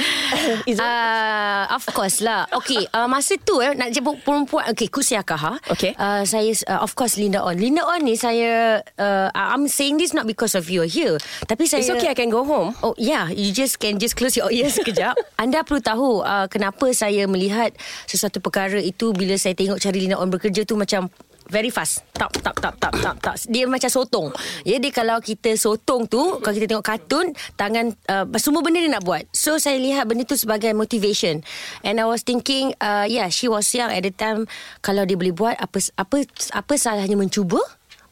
Uh, 0.73 1.63
of 1.71 1.85
course 1.95 2.19
lah. 2.19 2.49
Okay, 2.51 2.83
uh, 2.91 3.07
masa 3.07 3.37
tu 3.39 3.63
eh 3.63 3.71
nak 3.77 3.93
jemput 3.93 4.19
perempuan. 4.25 4.67
Okay, 4.73 4.89
Kusiaka 4.91 5.35
ha. 5.39 5.53
Okay. 5.71 5.95
Uh, 5.95 6.25
saya 6.27 6.51
uh, 6.67 6.83
of 6.83 6.91
course 6.97 7.15
Linda 7.15 7.39
On. 7.39 7.55
Linda 7.55 7.85
On 7.85 8.01
ni 8.01 8.19
saya 8.19 8.81
uh, 8.99 9.27
I'm 9.31 9.69
saying 9.69 10.01
this 10.01 10.11
not 10.11 10.27
because 10.27 10.57
of 10.57 10.67
you 10.67 10.83
are 10.83 10.89
here. 10.89 11.15
Tapi 11.47 11.69
saya 11.69 11.85
It's 11.85 11.93
okay, 11.93 12.11
I 12.11 12.17
can 12.17 12.31
go 12.33 12.43
home. 12.43 12.75
Oh 12.83 12.97
yeah, 12.99 13.31
you 13.31 13.55
just 13.55 13.79
can 13.79 14.01
just 14.01 14.19
close 14.19 14.35
your 14.35 14.51
ears 14.51 14.75
sekejap. 14.75 15.15
Anda 15.41 15.63
perlu 15.63 15.79
tahu 15.79 16.09
uh, 16.25 16.47
kenapa 16.51 16.91
saya 16.91 17.23
melihat 17.29 17.71
sesuatu 18.09 18.43
perkara 18.43 18.79
itu 18.79 19.15
bila 19.15 19.39
saya 19.39 19.55
tengok 19.55 19.79
cari 19.79 20.07
Linda 20.07 20.19
On 20.19 20.27
bekerja 20.27 20.67
tu 20.67 20.75
macam 20.75 21.07
very 21.49 21.71
fast. 21.73 22.05
Tap 22.13 22.31
tap 22.39 22.55
tap 22.59 22.75
tap 22.79 22.93
tap 22.99 23.15
tap. 23.19 23.35
Dia 23.49 23.67
macam 23.67 23.89
sotong. 23.89 24.29
Jadi 24.63 24.89
kalau 24.93 25.19
kita 25.19 25.55
sotong 25.57 26.07
tu, 26.07 26.39
kalau 26.39 26.53
kita 26.53 26.67
tengok 26.69 26.85
kartun, 26.85 27.31
tangan 27.55 27.91
uh, 28.11 28.25
semua 28.39 28.61
benda 28.63 28.79
dia 28.79 28.91
nak 28.91 29.03
buat. 29.03 29.23
So 29.33 29.59
saya 29.59 29.79
lihat 29.79 30.07
benda 30.07 30.23
tu 30.23 30.37
sebagai 30.39 30.71
motivation. 30.71 31.41
And 31.83 31.99
I 31.99 32.05
was 32.07 32.23
thinking, 32.23 32.75
uh, 32.79 33.05
yeah, 33.09 33.27
she 33.33 33.51
was 33.51 33.67
young 33.73 33.91
at 33.91 34.03
the 34.05 34.13
time. 34.13 34.45
Kalau 34.85 35.03
dia 35.03 35.17
boleh 35.19 35.35
buat 35.35 35.55
apa 35.59 35.79
apa 35.99 36.27
apa 36.53 36.73
salahnya 36.75 37.15
mencuba? 37.19 37.59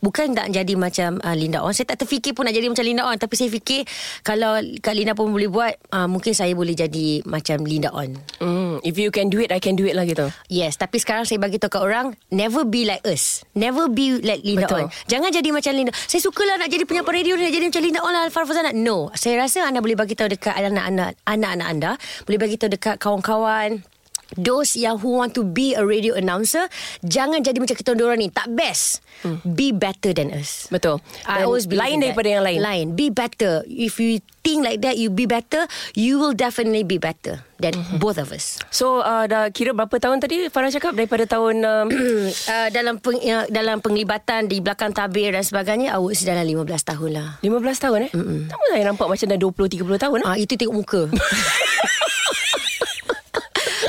Bukan 0.01 0.34
tak 0.34 0.50
jadi 0.50 0.74
macam 0.75 1.22
uh, 1.22 1.36
Linda 1.38 1.62
On 1.62 1.72
Saya 1.72 1.93
tak 1.93 2.03
terfikir 2.05 2.34
pun 2.34 2.50
nak 2.50 2.58
jadi 2.58 2.67
macam 2.67 2.86
Linda 2.86 3.05
On 3.05 3.15
Tapi 3.15 3.38
saya 3.38 3.50
fikir 3.53 3.86
Kalau 4.25 4.58
Kak 4.81 4.93
Linda 4.98 5.13
pun 5.13 5.29
boleh 5.29 5.48
buat 5.48 5.74
uh, 5.93 6.10
Mungkin 6.10 6.34
saya 6.34 6.51
boleh 6.58 6.74
jadi 6.74 7.22
macam 7.24 7.62
Linda 7.63 7.93
On 7.93 8.10
Mm, 8.41 8.81
if 8.81 8.98
you 8.98 9.13
can 9.13 9.29
do 9.29 9.38
it, 9.38 9.53
I 9.53 9.62
can 9.62 9.77
do 9.77 9.86
it 9.86 9.93
lah 9.93 10.01
gitu. 10.08 10.34
Yes, 10.50 10.74
tapi 10.79 10.98
sekarang 10.98 11.29
saya 11.29 11.38
bagi 11.38 11.62
tahu 11.62 11.77
kat 11.77 11.81
orang, 11.86 12.17
never 12.34 12.65
be 12.65 12.89
like 12.89 13.05
us. 13.05 13.46
Never 13.53 13.86
be 13.86 14.17
like 14.17 14.41
Linda 14.41 14.65
Betul. 14.65 14.89
On. 14.89 14.89
Jangan 15.05 15.29
jadi 15.29 15.50
macam 15.53 15.72
Linda. 15.77 15.93
Saya 15.93 16.22
sukalah 16.25 16.58
nak 16.58 16.70
jadi 16.74 16.84
penyampai 16.89 17.22
radio 17.22 17.38
nak 17.38 17.53
jadi 17.53 17.65
macam 17.70 17.84
Linda 17.86 18.00
On 18.01 18.12
lah 18.12 18.24
Farah 18.34 18.48
Fazana. 18.50 18.72
No, 18.74 19.13
saya 19.13 19.38
rasa 19.38 19.67
anda 19.67 19.77
boleh 19.84 19.93
bagi 19.93 20.17
tahu 20.17 20.34
dekat 20.34 20.58
anak-anak 20.58 21.22
anak-anak 21.27 21.67
anda, 21.70 21.91
boleh 22.25 22.39
bagi 22.41 22.55
tahu 22.58 22.74
dekat 22.74 22.96
kawan-kawan 22.98 23.86
Those 24.34 24.76
yang 24.76 24.96
who 24.98 25.16
want 25.16 25.36
to 25.36 25.44
be 25.44 25.74
a 25.74 25.84
radio 25.84 26.16
announcer 26.16 26.68
Jangan 27.02 27.42
jadi 27.42 27.60
macam 27.60 27.76
kita 27.76 27.92
orang 27.94 28.20
ni 28.20 28.30
Tak 28.30 28.48
best 28.50 29.04
hmm. 29.22 29.44
Be 29.44 29.72
better 29.72 30.12
than 30.12 30.32
us 30.32 30.68
Betul. 30.68 31.04
I 31.24 31.44
always 31.44 31.68
believe 31.68 31.84
lain 31.84 31.96
in 31.96 32.02
daripada 32.06 32.28
that. 32.28 32.36
yang 32.36 32.46
lain. 32.46 32.60
Lain 32.60 32.86
Be 32.94 33.08
better 33.08 33.54
If 33.66 33.98
you 33.98 34.20
think 34.40 34.64
like 34.64 34.80
that 34.80 34.96
You 34.96 35.08
be 35.08 35.28
better 35.28 35.68
You 35.94 36.18
will 36.18 36.32
definitely 36.32 36.84
be 36.84 36.96
better 36.96 37.44
Than 37.58 37.78
Mhm. 37.78 38.02
both 38.02 38.18
of 38.18 38.32
us 38.32 38.58
So 38.74 39.00
uh, 39.00 39.30
dah 39.30 39.54
kira 39.54 39.70
berapa 39.72 39.94
tahun 39.94 40.18
tadi 40.18 40.50
Farah 40.50 40.72
cakap 40.72 40.98
daripada 40.98 41.30
tahun 41.30 41.62
um, 41.62 41.88
uh, 42.54 42.68
dalam 42.70 42.98
peng, 42.98 43.22
uh, 43.22 43.46
dalam 43.48 43.78
penglibatan 43.80 44.48
di 44.48 44.58
belakang 44.60 44.90
tabir 44.92 45.30
dan 45.30 45.44
sebagainya 45.44 45.94
I 45.94 46.00
would 46.00 46.16
say 46.16 46.26
dalam 46.26 46.42
15 46.42 46.66
tahun 46.66 47.10
lah. 47.14 47.30
15 47.40 47.54
tahun 47.80 48.00
eh. 48.08 48.12
Tak 48.48 48.58
saya 48.66 48.84
nampak 48.84 49.06
macam 49.06 49.26
dah 49.28 49.38
20 49.38 49.78
30 49.78 50.04
tahun 50.04 50.18
eh. 50.20 50.26
Ah 50.26 50.36
itu 50.36 50.54
tengok 50.56 50.74
muka. 50.74 51.02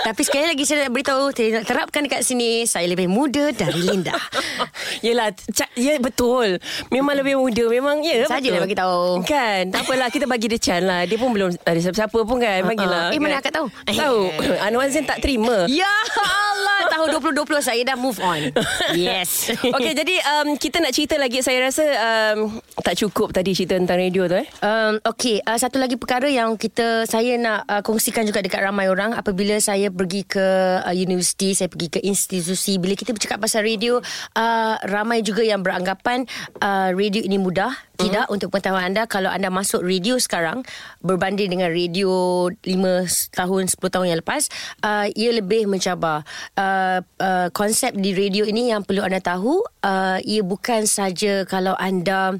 Tapi 0.02 0.20
sekali 0.20 0.44
lagi 0.44 0.62
saya 0.62 0.82
nak 0.82 0.92
beritahu 0.92 1.30
Saya 1.30 1.48
nak 1.54 1.64
terapkan 1.64 2.02
dekat 2.02 2.20
sini 2.20 2.64
Saya 2.64 2.86
lebih 2.86 3.06
muda 3.06 3.50
dari 3.50 3.80
Linda 3.80 4.18
Yelah 5.06 5.30
ca- 5.30 5.70
Ya 5.74 5.94
betul 5.96 6.58
Memang 6.88 7.14
lebih 7.14 7.36
muda 7.36 7.64
Memang 7.66 8.00
ya 8.00 8.26
Saja 8.26 8.42
betul. 8.42 8.52
nak 8.52 8.62
bagi 8.62 8.76
tahu. 8.76 9.02
Kan 9.22 9.62
Tak 9.68 9.80
apalah 9.82 10.08
Kita 10.08 10.26
bagi 10.26 10.46
dia 10.46 10.58
chance 10.58 10.82
lah 10.82 11.02
Dia 11.02 11.14
pun 11.14 11.30
belum 11.30 11.54
ada 11.56 11.78
siapa-siapa 11.78 12.18
pun 12.18 12.36
kan 12.36 12.60
Bagilah 12.64 13.08
Eh, 13.08 13.14
kan? 13.14 13.22
mana 13.22 13.38
akak 13.38 13.52
tahu? 13.52 13.66
Tahu 13.86 14.20
Anwar 14.66 14.86
Zain 14.88 15.04
tak 15.04 15.18
terima 15.18 15.70
Ya 15.70 15.86
Allah 15.86 16.41
Tahun 16.92 17.08
2020 17.08 17.64
saya 17.64 17.80
dah 17.88 17.96
move 17.96 18.20
on 18.20 18.52
Yes 18.92 19.48
Okey 19.56 19.92
jadi 19.96 20.14
um, 20.36 20.60
Kita 20.60 20.84
nak 20.84 20.92
cerita 20.92 21.16
lagi 21.16 21.40
Saya 21.40 21.64
rasa 21.64 21.84
um, 21.88 22.60
Tak 22.84 23.00
cukup 23.00 23.32
tadi 23.32 23.56
Cerita 23.56 23.80
tentang 23.80 23.96
radio 23.96 24.28
tu 24.28 24.36
eh 24.36 24.48
Um, 24.62 25.02
okay, 25.02 25.42
uh, 25.42 25.58
satu 25.58 25.80
lagi 25.80 25.98
perkara 25.98 26.30
yang 26.30 26.54
kita 26.54 27.02
saya 27.08 27.34
nak 27.34 27.66
uh, 27.66 27.82
kongsikan 27.82 28.22
juga 28.22 28.42
dekat 28.42 28.62
ramai 28.62 28.86
orang 28.86 29.10
apabila 29.10 29.58
saya 29.58 29.90
pergi 29.90 30.22
ke 30.22 30.46
uh, 30.82 30.94
universiti, 30.94 31.50
saya 31.50 31.66
pergi 31.66 31.98
ke 31.98 32.00
institusi. 32.02 32.78
Bila 32.78 32.94
kita 32.94 33.10
bercakap 33.10 33.42
pasal 33.42 33.66
radio, 33.66 33.98
uh, 34.38 34.74
ramai 34.86 35.22
juga 35.26 35.42
yang 35.42 35.62
beranggapan 35.66 36.26
uh, 36.62 36.94
radio 36.94 37.22
ini 37.22 37.42
mudah. 37.42 37.74
Tidak 38.02 38.26
untuk 38.28 38.50
pengetahuan 38.50 38.90
anda 38.90 39.06
kalau 39.06 39.30
anda 39.30 39.48
masuk 39.48 39.82
radio 39.82 40.18
sekarang 40.18 40.66
berbanding 41.00 41.52
dengan 41.52 41.70
radio 41.70 42.46
5 42.50 42.66
tahun 43.30 43.62
10 43.70 43.78
tahun 43.78 44.06
yang 44.10 44.20
lepas 44.20 44.42
uh, 44.82 45.06
ia 45.14 45.30
lebih 45.32 45.70
mencabar. 45.70 46.26
Uh, 46.58 47.00
uh, 47.22 47.48
konsep 47.54 47.94
di 47.94 48.12
radio 48.12 48.42
ini 48.42 48.74
yang 48.74 48.82
perlu 48.82 49.06
anda 49.06 49.22
tahu 49.22 49.62
uh, 49.84 50.18
ia 50.22 50.42
bukan 50.42 50.84
saja 50.84 51.46
kalau 51.46 51.78
anda 51.78 52.36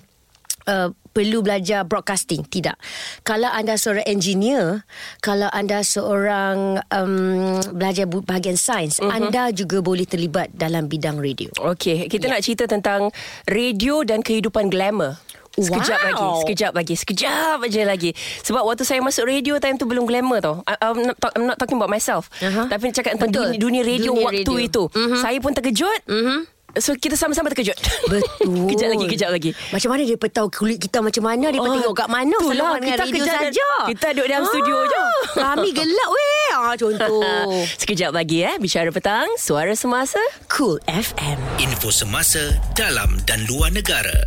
Uh, 0.63 0.95
perlu 1.11 1.43
belajar 1.43 1.83
broadcasting 1.83 2.47
tidak 2.47 2.79
kalau 3.27 3.51
anda 3.51 3.75
seorang 3.75 4.07
engineer 4.07 4.87
kalau 5.19 5.51
anda 5.51 5.83
seorang 5.83 6.79
um, 6.87 7.59
belajar 7.75 8.07
bahagian 8.07 8.55
sains 8.55 9.03
uh-huh. 9.03 9.11
anda 9.11 9.51
juga 9.51 9.83
boleh 9.83 10.07
terlibat 10.07 10.55
dalam 10.55 10.87
bidang 10.87 11.19
radio 11.19 11.51
Okey, 11.59 12.07
kita 12.07 12.31
Ya. 12.31 12.39
nak 12.39 12.47
cerita 12.47 12.71
tentang 12.71 13.11
radio 13.51 14.07
dan 14.07 14.23
kehidupan 14.23 14.71
glamour. 14.71 15.19
Sekejap 15.53 15.99
Wow. 15.99 16.09
lagi, 16.09 16.27
sekejap 16.43 16.73
lagi, 16.73 16.95
sekejap 16.97 17.57
aja 17.61 17.83
lagi. 17.85 18.11
Sebab 18.41 18.63
waktu 18.63 18.83
saya 18.83 18.99
masuk 18.99 19.25
radio 19.25 19.57
time 19.57 19.77
tu 19.77 19.85
belum 19.85 20.05
glamour 20.05 20.41
tau. 20.41 20.55
I, 20.63 20.81
I'm, 20.81 21.05
not, 21.05 21.17
talk- 21.17 21.35
I'm 21.35 21.45
not 21.45 21.57
talking 21.57 21.77
about 21.77 21.89
myself. 21.89 22.33
Aha. 22.39 22.67
Tapi 22.67 22.89
cakap 22.91 23.15
tentang 23.15 23.29
Betul. 23.29 23.45
dunia, 23.55 23.61
dunia 23.61 23.83
radio 23.87 24.11
Dunia 24.11 24.25
waktu 24.27 24.49
radio. 24.49 24.65
itu. 24.65 24.83
Mhm. 24.91 25.19
Saya 25.19 25.39
pun 25.39 25.53
terkejut. 25.53 26.01
So 26.73 26.97
kita 26.97 27.15
sama-sama 27.15 27.53
terkejut. 27.53 27.77
Betul 28.09 28.65
kejap 28.73 28.89
lagi, 28.91 29.05
kejap 29.07 29.29
lagi. 29.29 29.51
Macam 29.69 29.93
mana 29.93 30.03
dia 30.03 30.17
tahu 30.17 30.49
kulit 30.49 30.81
kita 30.81 31.05
macam 31.05 31.21
mana 31.23 31.53
Dia 31.53 31.61
Oh, 31.61 31.69
tengok 31.69 31.93
kat 31.93 32.09
mana 32.09 32.33
itulah, 32.33 32.81
kita 32.81 33.03
radio 33.03 33.23
dan- 33.23 33.43
saja 33.45 33.69
kita 33.85 34.07
duduk 34.11 34.27
dalam 34.27 34.45
studio 34.49 34.77
je. 34.83 35.01
Kami 35.37 35.69
gelap 35.71 36.09
weh 36.09 36.49
ah, 36.55 36.73
Contoh 36.75 37.21
Sekejap 37.83 38.11
lagi 38.11 38.41
eh 38.43 38.57
Bicara 38.57 38.89
petang 38.89 39.29
Suara 39.37 39.73
semasa 39.75 40.17
Cool 40.49 40.81
FM 40.87 41.37
Info 41.59 41.93
semasa 41.93 42.41
dalam 42.73 43.21
dan 43.23 43.45
luar 43.45 43.69
negara. 43.69 44.25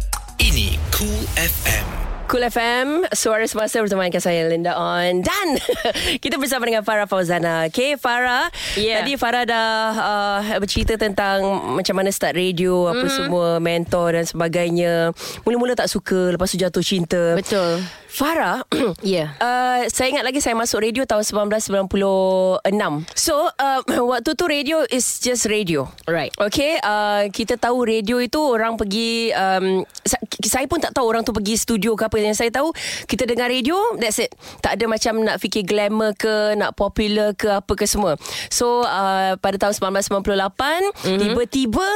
Cool 0.95 1.27
FM. 1.35 2.04
Cool 2.25 2.41
FM 2.43 3.05
Suara 3.11 3.45
semasa 3.45 3.77
bersama 3.77 4.01
dengan 4.01 4.17
saya 4.17 4.45
Linda 4.45 4.73
On 4.73 5.21
Dan 5.21 5.47
kita 6.23 6.35
bersama 6.35 6.65
dengan 6.65 6.81
Farah 6.81 7.05
Fauzana 7.05 7.69
Okay 7.69 7.95
Farah 7.95 8.49
Yeah. 8.73 8.99
Tadi 8.99 9.13
Farah 9.15 9.43
dah 9.45 9.69
uh, 9.93 10.59
bercerita 10.59 10.95
tentang 10.95 11.45
Macam 11.71 11.95
mana 11.95 12.09
start 12.09 12.33
radio 12.33 12.89
Apa 12.89 13.05
Mhm. 13.05 13.13
semua 13.13 13.47
Mentor 13.57 14.09
dan 14.13 14.25
sebagainya 14.25 15.13
Mula-mula 15.41 15.73
tak 15.73 15.87
suka 15.87 16.33
Lepas 16.33 16.49
tu 16.49 16.57
jatuh 16.57 16.81
cinta 16.81 17.37
Betul 17.37 17.85
Farah 18.07 18.65
Ya. 19.05 19.37
uh, 19.37 19.85
Saya 19.85 20.09
ingat 20.09 20.23
lagi 20.23 20.39
Saya 20.39 20.53
masuk 20.53 20.81
radio 20.81 21.03
tahun 21.03 21.23
1996 21.23 22.65
So 23.13 23.35
uh, 23.47 23.79
Waktu 24.11 24.29
tu 24.33 24.45
radio 24.45 24.81
Is 24.85 25.19
just 25.19 25.45
radio 25.45 25.87
Right. 26.05 26.33
Okay 26.35 26.75
uh, 26.77 27.29
Kita 27.29 27.55
tahu 27.55 27.85
radio 27.85 28.17
itu 28.17 28.41
Orang 28.41 28.75
pergi 28.75 29.29
um, 29.31 29.85
sa- 30.01 30.19
Saya 30.41 30.65
pun 30.65 30.79
tak 30.79 30.91
tahu 30.91 31.05
Orang 31.05 31.21
tu 31.21 31.31
pergi 31.31 31.55
studio 31.55 31.93
ke 31.93 32.03
apa 32.05 32.14
Yang 32.23 32.45
saya 32.45 32.51
tahu 32.51 32.71
Kita 33.09 33.27
dengar 33.27 33.51
radio 33.51 33.75
That's 33.99 34.21
it. 34.23 34.31
Tak 34.63 34.79
ada 34.79 34.85
macam 34.87 35.23
Nak 35.23 35.37
fikir 35.39 35.67
glamour 35.67 36.15
ke 36.15 36.55
Nak 36.55 36.75
popular 36.77 37.35
ke 37.35 37.59
Apa 37.59 37.73
ke 37.75 37.85
semua. 37.89 38.15
So 38.49 38.83
uh, 38.85 39.35
Pada 39.39 39.55
tahun 39.59 39.73
1998 39.75 40.21
mm-hmm. 40.25 41.19
Tiba-tiba 41.21 41.87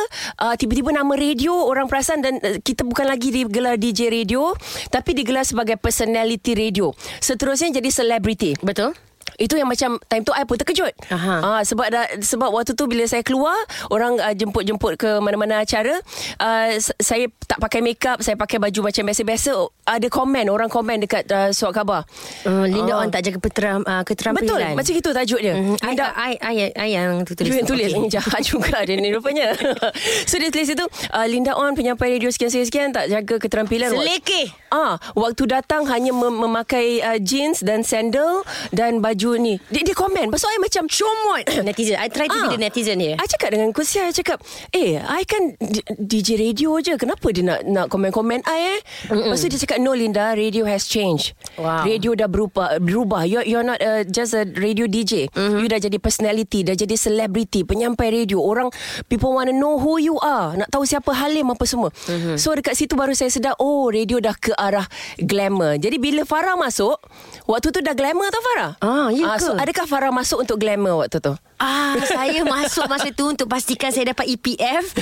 uh, 0.43 0.55
Tiba-tiba 0.55 0.89
nama 0.91 1.13
radio 1.15 1.53
Orang 1.65 1.87
perasan 1.87 2.23
Dan 2.23 2.37
uh, 2.39 2.57
kita 2.59 2.85
bukan 2.85 3.07
lagi 3.07 3.31
Digelar 3.31 3.79
DJ 3.79 4.11
radio 4.13 4.53
Tapi 4.91 5.15
digelar 5.15 5.43
sebagai 5.43 5.75
Personality 5.79 6.53
radio. 6.53 6.91
Seterusnya 7.23 7.71
jadi 7.81 7.89
celebrity 7.89 8.59
Betul 8.61 9.08
itu 9.39 9.55
yang 9.55 9.65
macam 9.65 9.97
time 10.05 10.21
tu 10.21 10.31
I 10.31 10.43
pun 10.43 10.55
terkejut. 10.55 10.91
Aha. 11.09 11.35
Ah 11.39 11.61
sebab 11.63 11.87
dah, 11.87 12.05
sebab 12.19 12.51
waktu 12.51 12.75
tu 12.75 12.85
bila 12.85 13.07
saya 13.07 13.23
keluar 13.23 13.55
orang 13.87 14.19
uh, 14.19 14.33
jemput-jemput 14.33 14.95
ke 14.95 15.09
mana-mana 15.17 15.63
acara 15.63 15.97
uh, 16.37 16.69
saya 16.99 17.31
tak 17.43 17.57
pakai 17.57 17.79
makeup, 17.79 18.19
saya 18.19 18.35
pakai 18.35 18.59
baju 18.59 18.85
macam 18.85 19.03
biasa-biasa 19.03 19.51
ada 19.85 20.07
komen 20.07 20.45
orang 20.47 20.67
komen 20.67 21.01
dekat 21.01 21.25
uh, 21.29 21.49
surat 21.49 21.73
khabar. 21.73 22.03
uh, 22.45 22.65
Linda 22.65 22.91
Ah. 22.91 22.97
On 22.99 23.07
tak 23.07 23.23
jaga 23.23 23.39
peteram, 23.39 23.79
uh, 23.81 24.03
keterampilan 24.03 24.43
Betul, 24.43 24.75
macam 24.75 24.93
itu 24.93 25.09
tajuk 25.09 25.39
dia. 25.39 25.55
Mhm. 25.55 25.75
I, 25.77 25.85
Linda 25.87 26.05
I, 26.11 26.31
I, 26.35 26.53
I 26.75 26.87
yang 26.91 27.23
tu 27.23 27.31
tulis. 27.31 27.47
Tulis, 27.47 27.63
tulis. 27.63 27.89
Okay. 27.89 28.11
Jahat 28.19 28.41
juga 28.43 28.83
dia 28.83 28.97
ni 28.97 29.09
rupanya. 29.09 29.55
so 30.29 30.35
dia 30.35 30.49
tulis 30.49 30.67
itu 30.67 30.85
uh, 31.09 31.27
Linda 31.29 31.55
On 31.55 31.71
penyampai 31.71 32.17
radio 32.17 32.27
sekian-sekian 32.27 32.91
tak 32.91 33.07
jaga 33.07 33.39
keterampilan. 33.39 33.93
Selekeh. 33.93 34.51
Ah, 34.69 34.97
waktu 35.13 35.47
datang 35.47 35.85
hanya 35.87 36.11
mem- 36.11 36.39
memakai 36.39 36.99
uh, 36.99 37.17
jeans 37.17 37.61
dan 37.61 37.81
sandal 37.81 38.43
dan 38.69 38.99
baju 38.99 39.28
ni. 39.37 39.59
Dia, 39.69 39.83
dia 39.83 39.93
komen. 39.93 40.31
Pasal 40.31 40.55
I 40.55 40.59
macam 40.63 40.87
Comot 40.89 41.43
Netizen 41.67 41.99
I 41.99 42.07
try 42.09 42.25
to 42.25 42.33
be 42.33 42.39
Ah. 42.39 42.51
the 42.55 42.57
netizen 42.57 42.97
here 42.97 43.19
I 43.19 43.25
cakap 43.27 43.51
dengan 43.51 43.69
Kusia 43.75 44.07
I 44.07 44.13
cakap 44.15 44.39
Eh 44.71 44.95
I 44.95 45.27
kan 45.27 45.53
DJ 45.99 46.39
radio 46.39 46.79
je 46.79 46.95
Kenapa 46.95 47.29
dia 47.29 47.43
nak 47.43 47.59
nak 47.67 47.85
komen-komen 47.91 48.41
I 48.47 48.59
eh. 48.75 48.79
Lepas 49.11 49.41
tu 49.41 49.51
dia 49.51 49.59
cakap 49.59 49.77
no 49.83 49.91
Linda, 49.91 50.31
radio 50.31 50.63
has 50.63 50.87
changed. 50.87 51.35
Wow. 51.59 51.83
Radio 51.83 52.15
dah 52.15 52.31
berubah 52.31 52.79
berubah. 52.79 53.27
You're 53.27 53.43
you're 53.43 53.65
not 53.65 53.81
uh, 53.81 54.05
just 54.05 54.31
a 54.31 54.47
radio 54.55 54.87
DJ. 54.87 55.27
Mm-hmm. 55.33 55.59
You 55.59 55.67
dah 55.67 55.79
jadi 55.81 55.97
personality, 55.99 56.63
dah 56.63 56.77
jadi 56.77 56.95
celebrity, 56.95 57.65
penyampai 57.65 58.13
radio. 58.13 58.39
Orang 58.39 58.71
people 59.11 59.33
want 59.33 59.51
to 59.51 59.55
know 59.55 59.75
who 59.75 59.99
you 59.99 60.15
are. 60.21 60.55
Nak 60.55 60.71
tahu 60.71 60.87
siapa 60.87 61.11
Halim 61.11 61.51
apa 61.51 61.65
semua. 61.67 61.91
Mm-hmm. 62.07 62.35
So 62.39 62.55
dekat 62.55 62.77
situ 62.77 62.95
baru 62.95 63.11
saya 63.11 63.27
sedar 63.27 63.59
oh 63.59 63.89
radio 63.89 64.21
dah 64.23 64.35
ke 64.37 64.55
arah 64.55 64.87
glamour. 65.19 65.75
Jadi 65.81 65.99
bila 65.99 66.23
Farah 66.23 66.55
masuk, 66.55 66.95
waktu 67.43 67.67
tu 67.73 67.79
dah 67.81 67.91
glamour 67.91 68.29
tau 68.29 68.43
Farah. 68.53 68.71
Ah, 68.79 69.07
ya 69.11 69.18
so 69.39 69.55
ke? 69.55 69.61
adakah 69.67 69.85
Farah 69.85 70.11
masuk 70.13 70.43
untuk 70.43 70.57
glamour 70.61 71.05
waktu 71.05 71.19
tu? 71.19 71.33
Ah, 71.59 71.99
saya 72.07 72.47
masuk 72.47 72.87
masa 72.87 73.11
tu 73.11 73.27
untuk 73.27 73.51
pastikan 73.51 73.91
saya 73.91 74.15
dapat 74.15 74.31
EPF, 74.31 74.95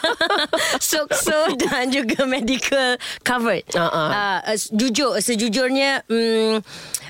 sokso 0.90 1.58
dan 1.58 1.90
juga 1.90 2.22
medical 2.30 2.94
covered. 3.26 3.66
Ah, 3.74 3.90
ah. 3.90 4.08
Uh, 4.46 4.54
uh, 4.54 4.58
jujur, 4.70 5.18
sejujurnya 5.18 6.06
um, 6.06 6.62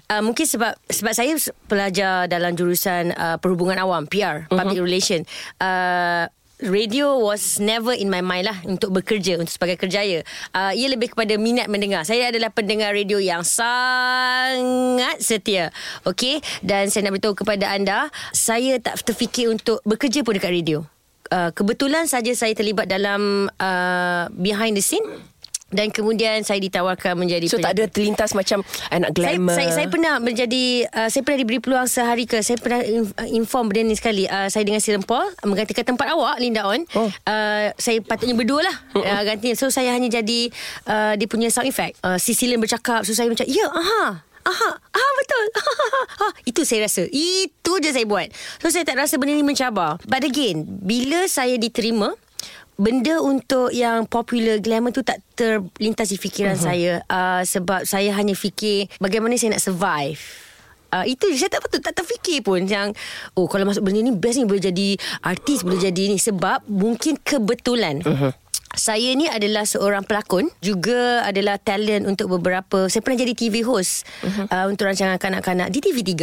uh, 0.09 0.23
mungkin 0.25 0.49
sebab 0.49 0.73
sebab 0.89 1.13
saya 1.13 1.37
pelajar 1.69 2.25
dalam 2.27 2.57
jurusan 2.57 3.13
uh, 3.13 3.37
perhubungan 3.37 3.77
awam 3.85 4.09
PR, 4.09 4.49
public 4.49 4.81
relation. 4.81 5.29
Uh, 5.61 6.25
Radio 6.61 7.17
was 7.17 7.57
never 7.57 7.97
in 7.97 8.13
my 8.13 8.21
mind 8.21 8.45
lah 8.45 8.59
untuk 8.69 8.93
bekerja 8.93 9.41
untuk 9.41 9.49
sebagai 9.49 9.81
kerjaya. 9.81 10.21
Uh, 10.53 10.77
ia 10.77 10.93
lebih 10.93 11.17
kepada 11.17 11.41
minat 11.41 11.73
mendengar. 11.73 12.05
Saya 12.05 12.29
adalah 12.29 12.53
pendengar 12.53 12.93
radio 12.93 13.17
yang 13.17 13.41
sangat 13.41 15.17
setia. 15.25 15.73
Okey 16.05 16.45
dan 16.61 16.93
saya 16.93 17.09
nak 17.09 17.17
beritahu 17.17 17.33
kepada 17.33 17.73
anda, 17.73 18.13
saya 18.37 18.77
tak 18.77 19.01
terfikir 19.01 19.49
untuk 19.49 19.81
bekerja 19.89 20.21
pun 20.21 20.37
dekat 20.37 20.53
radio. 20.53 20.85
Uh, 21.33 21.49
kebetulan 21.57 22.05
saja 22.11 22.35
saya 22.37 22.53
terlibat 22.53 22.91
dalam 22.91 23.49
uh, 23.57 24.27
behind 24.35 24.77
the 24.77 24.85
scene 24.85 25.07
dan 25.71 25.91
kemudian 25.91 26.43
saya 26.43 26.59
ditawarkan 26.59 27.15
menjadi 27.15 27.47
So 27.47 27.59
tak 27.59 27.79
ada 27.79 27.87
terlintas 27.87 28.35
macam 28.35 28.63
I 28.91 28.99
nak 28.99 29.15
saya, 29.15 29.39
glamour. 29.39 29.55
saya 29.55 29.69
saya 29.73 29.87
pernah 29.87 30.19
menjadi 30.19 30.65
uh, 30.91 31.09
saya 31.09 31.23
pernah 31.23 31.39
diberi 31.43 31.59
peluang 31.59 31.87
sehari 31.87 32.27
ke 32.27 32.43
saya 32.43 32.59
pernah 32.59 32.83
uh, 32.83 33.29
inform 33.31 33.71
benda 33.71 33.87
ni 33.87 33.97
sekali 33.97 34.27
uh, 34.27 34.51
saya 34.51 34.63
dengan 34.63 34.83
Siren 34.83 35.03
Paul 35.03 35.25
uh, 35.25 35.47
menggantikan 35.47 35.87
tempat 35.87 36.11
awak 36.11 36.37
Linda 36.39 36.67
On 36.67 36.83
Oh. 36.93 37.07
uh, 37.07 37.71
saya 37.79 38.03
patutnya 38.03 38.35
berdua 38.35 38.67
lah 38.67 38.77
uh, 38.99 39.23
ganti 39.23 39.55
so 39.55 39.71
saya 39.71 39.95
hanya 39.95 40.11
jadi 40.11 40.51
uh, 40.85 41.15
dia 41.15 41.27
punya 41.31 41.47
sound 41.49 41.71
effect 41.71 41.97
uh, 42.03 42.19
si 42.19 42.35
Silen 42.35 42.59
bercakap 42.59 43.07
so 43.07 43.15
saya 43.15 43.31
macam 43.31 43.47
ya 43.47 43.67
aha 43.71 44.27
Aha, 44.41 44.71
aha 44.73 45.09
betul. 45.21 45.45
ha, 46.25 46.27
itu 46.49 46.65
saya 46.65 46.89
rasa. 46.89 47.05
Itu 47.13 47.77
je 47.77 47.93
saya 47.93 48.09
buat. 48.09 48.33
So 48.57 48.73
saya 48.73 48.89
tak 48.89 48.97
rasa 48.97 49.21
benda 49.21 49.37
ni 49.37 49.45
mencabar. 49.45 50.01
But 50.09 50.25
again, 50.25 50.65
bila 50.65 51.29
saya 51.29 51.61
diterima, 51.61 52.17
benda 52.81 53.21
untuk 53.21 53.69
yang 53.77 54.09
popular 54.09 54.57
glamour 54.57 54.97
tu 54.97 55.05
tak 55.05 55.21
terlintas 55.37 56.09
di 56.09 56.17
fikiran 56.17 56.57
uh-huh. 56.57 56.67
saya 56.73 56.93
uh, 57.05 57.45
sebab 57.45 57.85
saya 57.85 58.17
hanya 58.17 58.33
fikir 58.33 58.89
bagaimana 58.97 59.37
saya 59.37 59.53
nak 59.53 59.63
survive. 59.63 60.49
Uh, 60.91 61.07
itu 61.07 61.23
je 61.31 61.47
saya 61.47 61.55
tak 61.55 61.63
patut 61.63 61.79
tak 61.79 61.95
terfikir 62.03 62.43
pun 62.43 62.67
yang 62.67 62.91
oh 63.39 63.47
kalau 63.47 63.63
masuk 63.63 63.87
benda 63.87 64.03
ni 64.03 64.11
best 64.11 64.43
ni 64.43 64.49
boleh 64.49 64.59
jadi 64.59 64.99
artis 65.23 65.63
boleh 65.63 65.79
jadi 65.79 66.11
ni 66.11 66.19
sebab 66.19 66.67
mungkin 66.67 67.15
kebetulan 67.23 68.03
uh-huh. 68.03 68.35
Saya 68.71 69.19
ni 69.19 69.27
adalah 69.27 69.67
seorang 69.67 70.07
pelakon 70.07 70.47
Juga 70.63 71.27
adalah 71.27 71.59
talent 71.59 72.07
untuk 72.07 72.39
beberapa 72.39 72.87
Saya 72.87 73.03
pernah 73.03 73.19
jadi 73.19 73.35
TV 73.35 73.67
host 73.67 74.07
uh-huh. 74.23 74.47
uh, 74.47 74.67
Untuk 74.71 74.87
rancangan 74.87 75.19
kanak-kanak 75.19 75.75
di 75.75 75.83
TV3 75.83 76.15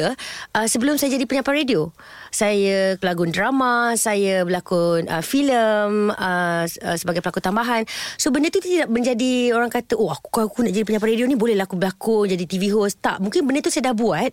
uh, 0.56 0.64
Sebelum 0.64 0.96
saya 0.96 1.20
jadi 1.20 1.28
penyampai 1.28 1.68
radio. 1.68 1.92
Saya 2.32 2.96
pelakon 3.04 3.36
drama 3.36 4.00
Saya 4.00 4.48
berlakon 4.48 5.12
uh, 5.12 5.20
filem 5.20 6.16
uh, 6.16 6.64
uh, 6.64 6.96
Sebagai 6.96 7.20
pelakon 7.20 7.44
tambahan. 7.44 7.84
So 8.16 8.32
benda 8.32 8.48
tu 8.48 8.64
tidak 8.64 8.88
menjadi 8.88 9.52
Orang 9.52 9.68
kata 9.68 10.00
Oh 10.00 10.08
aku, 10.08 10.48
aku 10.48 10.64
nak 10.64 10.72
jadi 10.72 10.88
penyampai 10.88 11.20
radio 11.20 11.28
ni 11.28 11.36
Bolehlah 11.36 11.68
aku 11.68 11.76
berlakon 11.76 12.32
Jadi 12.32 12.48
TV 12.48 12.72
host. 12.72 13.04
Tak 13.04 13.20
mungkin 13.20 13.44
benda 13.44 13.60
tu 13.60 13.76
saya 13.76 13.92
dah 13.92 13.96
buat 13.98 14.32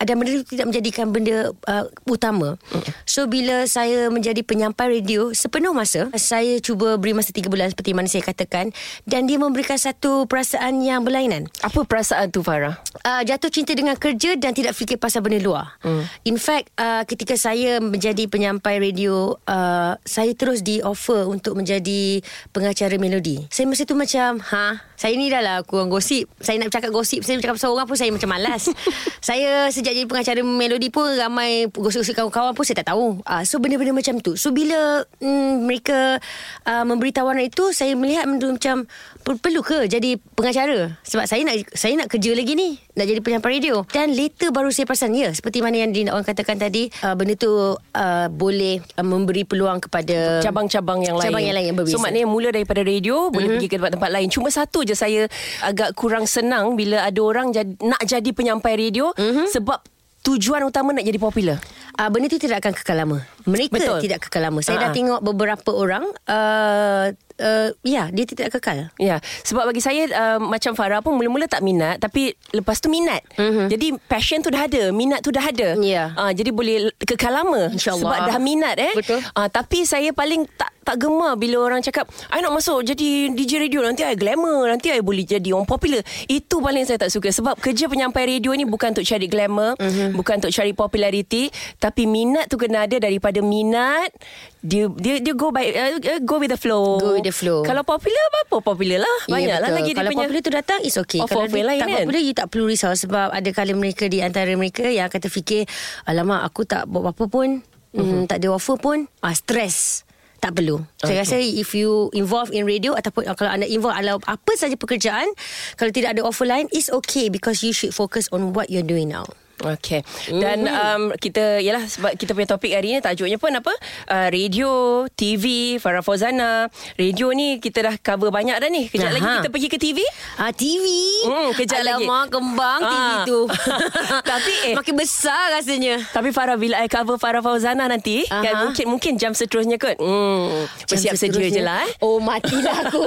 Dan 0.00 0.16
benda 0.16 0.40
tu 0.40 0.56
tidak 0.56 0.72
menjadikan 0.72 1.12
benda 1.12 1.52
uh, 1.68 1.84
utama. 2.08 2.56
So 3.04 3.28
bila 3.28 3.68
saya 3.68 4.08
menjadi 4.08 4.40
penyampai 4.40 5.04
radio 5.04 5.36
Sepenuh 5.36 5.76
masa 5.76 6.08
Saya 6.16 6.56
cuba 6.64 6.96
beri 6.96 7.12
masa 7.12 7.41
3 7.42 7.50
bulan 7.50 7.68
Seperti 7.74 7.90
mana 7.92 8.06
saya 8.06 8.22
katakan 8.22 8.70
Dan 9.02 9.26
dia 9.26 9.42
memberikan 9.42 9.76
satu 9.76 10.30
perasaan 10.30 10.78
yang 10.86 11.02
berlainan 11.02 11.50
Apa 11.66 11.82
perasaan 11.82 12.30
tu 12.30 12.46
Farah? 12.46 12.78
uh, 13.02 13.22
jatuh 13.26 13.50
cinta 13.50 13.72
dengan 13.74 13.98
kerja 13.98 14.38
dan 14.38 14.54
tidak 14.54 14.76
fikir 14.76 14.96
pasal 14.96 15.24
benda 15.24 15.40
luar. 15.42 15.76
Mm. 15.82 16.02
In 16.34 16.36
fact, 16.38 16.70
uh, 16.78 17.02
ketika 17.06 17.34
saya 17.34 17.82
menjadi 17.82 18.28
penyampai 18.30 18.78
radio, 18.78 19.36
uh, 19.46 19.94
saya 20.04 20.32
terus 20.36 20.62
di 20.62 20.80
offer 20.80 21.26
untuk 21.26 21.58
menjadi 21.58 22.22
pengacara 22.54 22.94
melodi. 22.96 23.44
Saya 23.50 23.66
masa 23.66 23.82
tu 23.84 23.98
macam, 23.98 24.38
ha, 24.40 24.82
saya 24.96 25.18
ni 25.18 25.26
dah 25.28 25.42
lah 25.42 25.56
kurang 25.66 25.90
gosip. 25.90 26.30
Saya 26.38 26.62
nak 26.62 26.70
bercakap 26.70 26.90
gosip, 26.94 27.20
saya 27.26 27.38
bercakap 27.38 27.58
pasal 27.58 27.74
orang 27.74 27.86
pun 27.88 27.98
saya 27.98 28.10
macam 28.14 28.30
malas. 28.30 28.70
saya 29.28 29.66
sejak 29.74 29.92
jadi 29.98 30.06
pengacara 30.06 30.40
melodi 30.46 30.88
pun 30.94 31.10
ramai 31.18 31.66
gosip-gosip 31.72 32.14
kawan-kawan 32.14 32.54
pun 32.54 32.64
saya 32.64 32.84
tak 32.84 32.94
tahu. 32.94 33.18
Uh, 33.26 33.42
so 33.42 33.58
benda-benda 33.58 33.94
macam 33.96 34.22
tu. 34.22 34.38
So 34.38 34.54
bila 34.54 35.02
mm, 35.18 35.66
mereka 35.66 36.22
uh, 36.66 36.84
memberi 36.86 37.10
tawaran 37.32 37.48
itu, 37.48 37.64
saya 37.72 37.96
melihat 37.96 38.28
macam 38.28 38.84
per- 39.24 39.40
perlu 39.40 39.64
ke 39.64 39.88
jadi 39.88 40.20
pengacara? 40.36 41.00
Sebab 41.08 41.24
saya 41.24 41.40
nak 41.48 41.56
saya 41.72 41.96
nak 41.96 42.12
kerja 42.12 42.36
lagi 42.36 42.52
ni 42.52 42.76
nak 42.92 43.08
jadi 43.08 43.20
penyampai 43.24 43.56
radio 43.56 43.88
dan 43.88 44.12
later 44.12 44.52
baru 44.52 44.68
saya 44.68 44.84
perasan 44.84 45.16
ya 45.16 45.32
seperti 45.32 45.64
mana 45.64 45.80
yang 45.80 45.96
Dina 45.96 46.12
orang 46.12 46.28
katakan 46.28 46.60
tadi 46.60 46.92
uh, 47.00 47.16
benda 47.16 47.32
tu 47.40 47.48
uh, 47.48 48.26
boleh 48.28 48.84
uh, 49.00 49.06
memberi 49.06 49.48
peluang 49.48 49.80
kepada 49.80 50.44
cabang-cabang 50.44 51.00
yang 51.00 51.16
lain. 51.16 51.32
Cabang 51.32 51.40
yang 51.40 51.56
lain 51.56 51.66
yang 51.72 51.76
berbeza. 51.80 51.96
So 51.96 52.04
maknanya 52.04 52.28
mula 52.28 52.52
daripada 52.52 52.84
radio 52.84 53.16
mm-hmm. 53.16 53.32
boleh 53.32 53.48
pergi 53.56 53.68
ke 53.72 53.74
tempat-tempat 53.80 54.10
lain. 54.12 54.28
Cuma 54.28 54.52
satu 54.52 54.84
je 54.84 54.92
saya 54.92 55.24
agak 55.64 55.96
kurang 55.96 56.28
senang 56.28 56.76
bila 56.76 57.00
ada 57.00 57.20
orang 57.24 57.48
jadi, 57.48 57.72
nak 57.80 58.04
jadi 58.04 58.30
penyampai 58.36 58.76
radio 58.76 59.08
mm-hmm. 59.16 59.48
sebab 59.56 59.80
tujuan 60.22 60.62
utama 60.62 60.94
nak 60.94 61.02
jadi 61.08 61.18
popular. 61.18 61.58
Uh, 61.92 62.08
benda 62.08 62.26
tu 62.26 62.40
tidak 62.40 62.64
akan 62.64 62.72
kekal 62.72 62.96
lama. 62.96 63.18
Mereka 63.44 63.74
Betul. 63.74 63.98
tidak 64.00 64.18
kekal 64.28 64.42
lama. 64.48 64.60
Saya 64.60 64.80
Ah. 64.80 64.82
dah 64.88 64.90
tengok 64.90 65.20
beberapa 65.20 65.70
orang 65.70 66.04
uh, 66.26 67.06
uh, 67.38 67.68
ya 67.82 68.08
dia 68.08 68.24
tidak 68.24 68.54
kekal. 68.58 68.88
Ya, 68.96 69.18
sebab 69.42 69.68
bagi 69.68 69.82
saya 69.82 70.06
uh, 70.08 70.38
macam 70.38 70.72
Farah 70.72 71.02
pun 71.02 71.18
mula-mula 71.18 71.46
tak 71.46 71.60
minat 71.60 71.98
tapi 71.98 72.32
lepas 72.52 72.78
tu 72.78 72.88
minat. 72.88 73.20
Mm-hmm. 73.36 73.66
Jadi 73.68 73.86
passion 74.06 74.38
tu 74.40 74.48
dah 74.48 74.64
ada, 74.64 74.88
minat 74.90 75.20
tu 75.20 75.34
dah 75.34 75.42
ada. 75.42 75.74
Ya. 75.80 76.14
Uh, 76.14 76.32
jadi 76.32 76.50
boleh 76.50 76.90
kekal 77.02 77.34
lama 77.34 77.72
InsyaAllah. 77.72 78.00
sebab 78.00 78.18
dah 78.30 78.38
minat 78.38 78.76
eh. 78.78 78.92
Betul. 78.94 79.18
Uh, 79.34 79.48
tapi 79.50 79.84
saya 79.84 80.10
paling 80.14 80.46
tak 80.54 80.70
tak 80.82 80.98
gemar 80.98 81.38
bila 81.38 81.62
orang 81.62 81.78
cakap, 81.78 82.10
"I 82.26 82.42
nak 82.42 82.58
masuk 82.58 82.82
jadi 82.82 83.30
DJ 83.30 83.62
radio 83.62 83.86
nanti 83.86 84.02
I 84.02 84.18
glamour, 84.18 84.66
nanti 84.66 84.90
I 84.90 84.98
boleh 84.98 85.22
jadi 85.22 85.54
orang 85.54 85.62
popular." 85.62 86.02
Itu 86.26 86.58
paling 86.58 86.82
saya 86.82 86.98
tak 86.98 87.14
suka 87.14 87.30
sebab 87.30 87.54
kerja 87.54 87.86
penyampai 87.86 88.26
radio 88.26 88.50
ni 88.50 88.66
bukan 88.66 88.90
untuk 88.90 89.06
cari 89.06 89.30
glamour, 89.30 89.78
mm-hmm. 89.78 90.18
bukan 90.18 90.42
untuk 90.42 90.50
cari 90.50 90.74
populariti, 90.74 91.54
tapi 91.82 92.06
minat 92.06 92.46
tu 92.46 92.54
kena 92.54 92.86
ada 92.86 93.02
daripada 93.02 93.42
minat 93.42 94.14
dia 94.62 94.86
dia 94.94 95.18
dia 95.18 95.34
go 95.34 95.50
by 95.50 95.66
uh, 95.66 96.22
go 96.22 96.38
with 96.38 96.54
the 96.54 96.60
flow. 96.60 97.02
Go 97.02 97.18
with 97.18 97.26
the 97.26 97.34
flow. 97.34 97.66
Kalau 97.66 97.82
popular 97.82 98.22
apa 98.30 98.62
popular 98.62 99.02
lah. 99.02 99.18
Banyaklah 99.26 99.58
betul. 99.66 99.74
lagi 99.74 99.90
dia 99.90 99.98
Kalau 99.98 100.10
punya. 100.14 100.22
popular 100.22 100.40
tu 100.42 100.52
datang 100.54 100.80
It's 100.86 100.98
okay 100.98 101.18
Offer 101.18 101.34
Kalau 101.34 101.46
dia 101.50 101.64
lain 101.66 101.80
tak 101.80 101.88
kan? 101.88 101.98
popular 102.06 102.20
You 102.22 102.34
tak 102.34 102.46
perlu 102.52 102.64
risau 102.70 102.92
Sebab 102.94 103.26
ada 103.32 103.50
kala 103.50 103.72
mereka 103.74 104.04
Di 104.06 104.18
antara 104.22 104.52
mereka 104.54 104.86
Yang 104.86 105.10
akan 105.10 105.20
terfikir 105.26 105.62
Alamak 106.06 106.46
aku 106.46 106.62
tak 106.62 106.86
buat 106.86 107.10
apa-apa 107.10 107.24
pun 107.26 107.48
Mhm. 107.92 107.98
mm-hmm. 107.98 108.22
Tak 108.24 108.36
ada 108.40 108.48
offer 108.54 108.76
pun 108.78 108.98
ah, 109.20 109.34
Stress 109.34 110.06
tak 110.42 110.58
perlu. 110.58 110.82
Saya 110.98 111.22
rasa 111.22 111.38
if 111.38 111.70
you 111.70 112.10
involve 112.18 112.50
in 112.50 112.66
radio 112.66 112.98
ataupun 112.98 113.30
uh, 113.30 113.38
kalau 113.38 113.54
anda 113.54 113.62
involve 113.62 113.94
dalam 113.94 114.18
apa 114.26 114.52
saja 114.58 114.74
pekerjaan, 114.74 115.30
kalau 115.78 115.94
tidak 115.94 116.18
ada 116.18 116.26
offer 116.26 116.42
lain, 116.42 116.66
it's 116.74 116.90
okay 116.90 117.30
because 117.30 117.62
you 117.62 117.70
should 117.70 117.94
focus 117.94 118.26
on 118.34 118.50
what 118.50 118.66
you're 118.66 118.82
doing 118.82 119.06
now. 119.06 119.22
Okay. 119.62 120.00
Dan 120.28 120.64
um, 120.64 121.02
kita 121.14 121.58
yalah 121.58 121.84
sebab 121.84 122.14
kita 122.14 122.32
punya 122.32 122.48
topik 122.48 122.70
hari 122.70 122.92
ni 122.92 122.98
tajuknya 122.98 123.36
pun 123.36 123.52
apa? 123.52 123.70
Uh, 124.04 124.28
radio, 124.28 124.70
TV, 125.08 125.44
Farah 125.76 126.00
Fauzana. 126.00 126.66
Radio 126.94 127.30
ni 127.30 127.56
kita 127.56 127.84
dah 127.84 127.94
cover 127.96 128.28
banyak 128.28 128.56
dah 128.56 128.66
ni. 128.66 128.86
Kejap 128.86 129.08
Aha. 129.08 129.14
lagi 129.14 129.28
kita 129.38 129.48
pergi 129.48 129.68
ke 129.68 129.78
TV. 129.78 129.98
Ah 130.36 130.50
TV. 130.50 130.86
Hmm, 131.22 131.48
kejap 131.52 131.80
lagi. 131.80 132.02
Alamak 132.02 132.24
kembang 132.28 132.80
TV 132.80 133.06
Ah. 133.12 133.22
tu. 133.22 133.40
Tapi, 134.32 134.52
eh. 134.64 134.74
makin 134.74 134.94
besar 134.96 135.52
rasanya. 135.52 136.00
Tapi 136.08 136.32
Farah 136.32 136.56
bila 136.56 136.78
I 136.78 136.88
cover 136.88 137.16
Farah 137.16 137.38
Fauzana 137.38 137.86
nanti 137.86 138.24
Aha. 138.26 138.40
kan 138.40 138.54
mungkin 138.64 138.86
mungkin 138.88 139.12
jam 139.14 139.30
seterusnya 139.30 139.76
kot. 139.76 140.00
Hmm, 140.00 140.64
bersiap 140.88 141.14
sedia 141.14 141.48
je 141.48 141.60
lah 141.60 141.84
eh. 141.84 141.92
Oh 142.00 142.18
matilah 142.18 142.88
aku. 142.88 143.04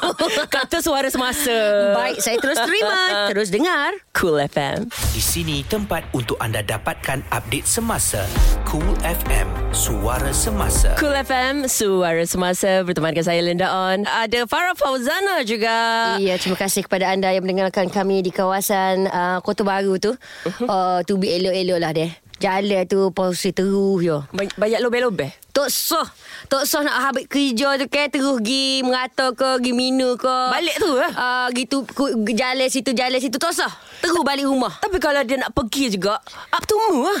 Kata 0.54 0.78
suara 0.78 1.10
semasa. 1.10 1.52
Baik, 1.92 2.22
saya 2.22 2.38
terus 2.38 2.56
terima, 2.56 3.00
terus 3.34 3.50
dengar. 3.50 3.90
Cool 4.14 4.38
FM. 4.46 4.86
Di 5.10 5.18
sini 5.18 5.62
tempat 5.62 5.89
untuk 6.14 6.38
anda 6.38 6.62
dapatkan 6.62 7.26
update 7.34 7.66
semasa. 7.66 8.22
Cool 8.62 8.94
FM, 9.02 9.50
suara 9.74 10.30
semasa. 10.30 10.94
Cool 10.94 11.10
FM 11.10 11.66
Suara 11.66 12.22
Semasa 12.22 12.86
Bertemankan 12.86 13.26
saya 13.26 13.42
Linda 13.42 13.66
On 13.66 14.06
Ada 14.06 14.46
Farah 14.46 14.78
Fauzana 14.78 15.42
juga 15.42 15.74
Ya, 16.22 16.38
terima 16.38 16.54
kasih 16.54 16.86
kepada 16.86 17.10
anda 17.10 17.34
yang 17.34 17.42
mendengarkan 17.42 17.90
kami 17.90 18.22
di 18.22 18.30
kawasan 18.30 19.10
uh, 19.10 19.42
Kota 19.42 19.66
Baru 19.66 19.98
tu. 19.98 20.14
Uh, 20.62 21.02
to 21.02 21.18
be 21.18 21.34
elok-elok 21.34 21.82
lah 21.82 21.90
dia. 21.90 22.14
Jalan 22.38 22.86
tu 22.86 23.10
terus 23.10 24.00
je 24.00 24.16
Ba- 24.30 24.54
Banyak 24.56 24.80
lobeh-lobeh 24.80 25.34
Tak 25.50 25.68
sah 25.68 26.06
Tak 26.46 26.62
sah 26.64 26.80
nak 26.80 26.96
habis 27.02 27.26
kerja 27.26 27.76
tu 27.76 27.86
kan 27.86 28.06
Terus 28.06 28.38
pergi 28.38 28.80
Merata 28.80 29.30
ke 29.30 29.58
Pergi 29.58 29.72
minum 29.72 30.14
ke? 30.14 30.36
Balik 30.48 30.76
tu 30.76 30.90
lah. 30.90 31.10
uh, 31.10 31.46
Gitu 31.50 31.82
ku- 31.86 32.08
Jalan 32.26 32.66
situ 32.66 32.90
Jalan 32.90 33.18
situ. 33.18 33.36
Tak 33.36 33.52
sah 33.52 33.72
Terus 34.00 34.16
balik 34.20 34.46
rumah. 34.46 34.72
Tapi 34.78 34.96
kalau 34.96 35.20
dia 35.20 35.36
nak 35.36 35.50
pergi 35.50 35.90
juga 35.90 36.16
Up 36.48 36.64
to 36.64 36.74
mu 36.88 37.04
lah 37.04 37.20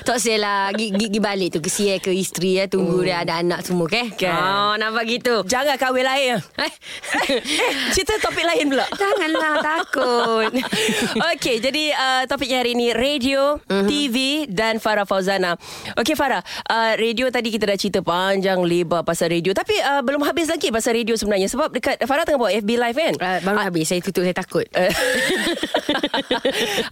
tak 0.00 0.16
say 0.16 0.36
lah 0.36 0.72
Gi, 0.72 0.88
gi, 0.90 1.06
gi 1.10 1.20
balik 1.20 1.52
tu 1.52 1.60
Kesian 1.60 1.98
ke 1.98 2.08
isteri 2.10 2.56
ya, 2.56 2.64
Tunggu 2.64 3.02
dia 3.02 3.20
ada 3.20 3.36
anak 3.38 3.60
semua 3.60 3.84
ke? 3.84 4.16
Kan. 4.16 4.32
oh, 4.32 4.74
Nampak 4.74 5.04
gitu. 5.06 5.44
Jangan 5.44 5.76
kahwin 5.76 6.02
lain 6.02 6.40
Eh, 6.56 6.72
Cerita 7.90 8.16
topik 8.18 8.40
lain 8.42 8.64
pula. 8.66 8.86
Janganlah 9.00 9.54
takut. 9.60 10.50
Okey, 11.30 11.56
jadi 11.58 11.84
uh, 11.92 12.22
topiknya 12.24 12.60
hari 12.60 12.72
ini 12.72 12.90
radio, 12.90 13.60
Mhm. 13.60 13.86
TV 13.86 14.16
dan 14.46 14.78
Farah 14.78 15.04
Fauzana. 15.04 15.54
Okey 15.94 16.14
Farah, 16.14 16.40
uh, 16.66 16.92
radio 16.94 17.28
tadi 17.28 17.47
kita 17.50 17.64
dah 17.64 17.76
cerita 17.76 18.00
panjang 18.00 18.60
lebar 18.60 19.02
pasal 19.02 19.28
radio 19.28 19.50
tapi 19.50 19.74
uh, 19.74 20.00
belum 20.00 20.22
habis 20.22 20.46
lagi 20.46 20.68
pasal 20.68 20.94
radio 20.94 21.14
sebenarnya 21.14 21.46
sebab 21.46 21.68
dekat 21.70 22.00
Farah 22.02 22.22
tengah 22.22 22.38
buat 22.38 22.52
FB 22.54 22.70
live 22.70 22.96
kan? 22.96 23.14
uh, 23.16 23.38
Baru 23.42 23.58
habis 23.60 23.84
Saya 23.84 24.00
tutup 24.00 24.22
Saya 24.22 24.32
takut 24.32 24.64
Uh, 24.70 24.88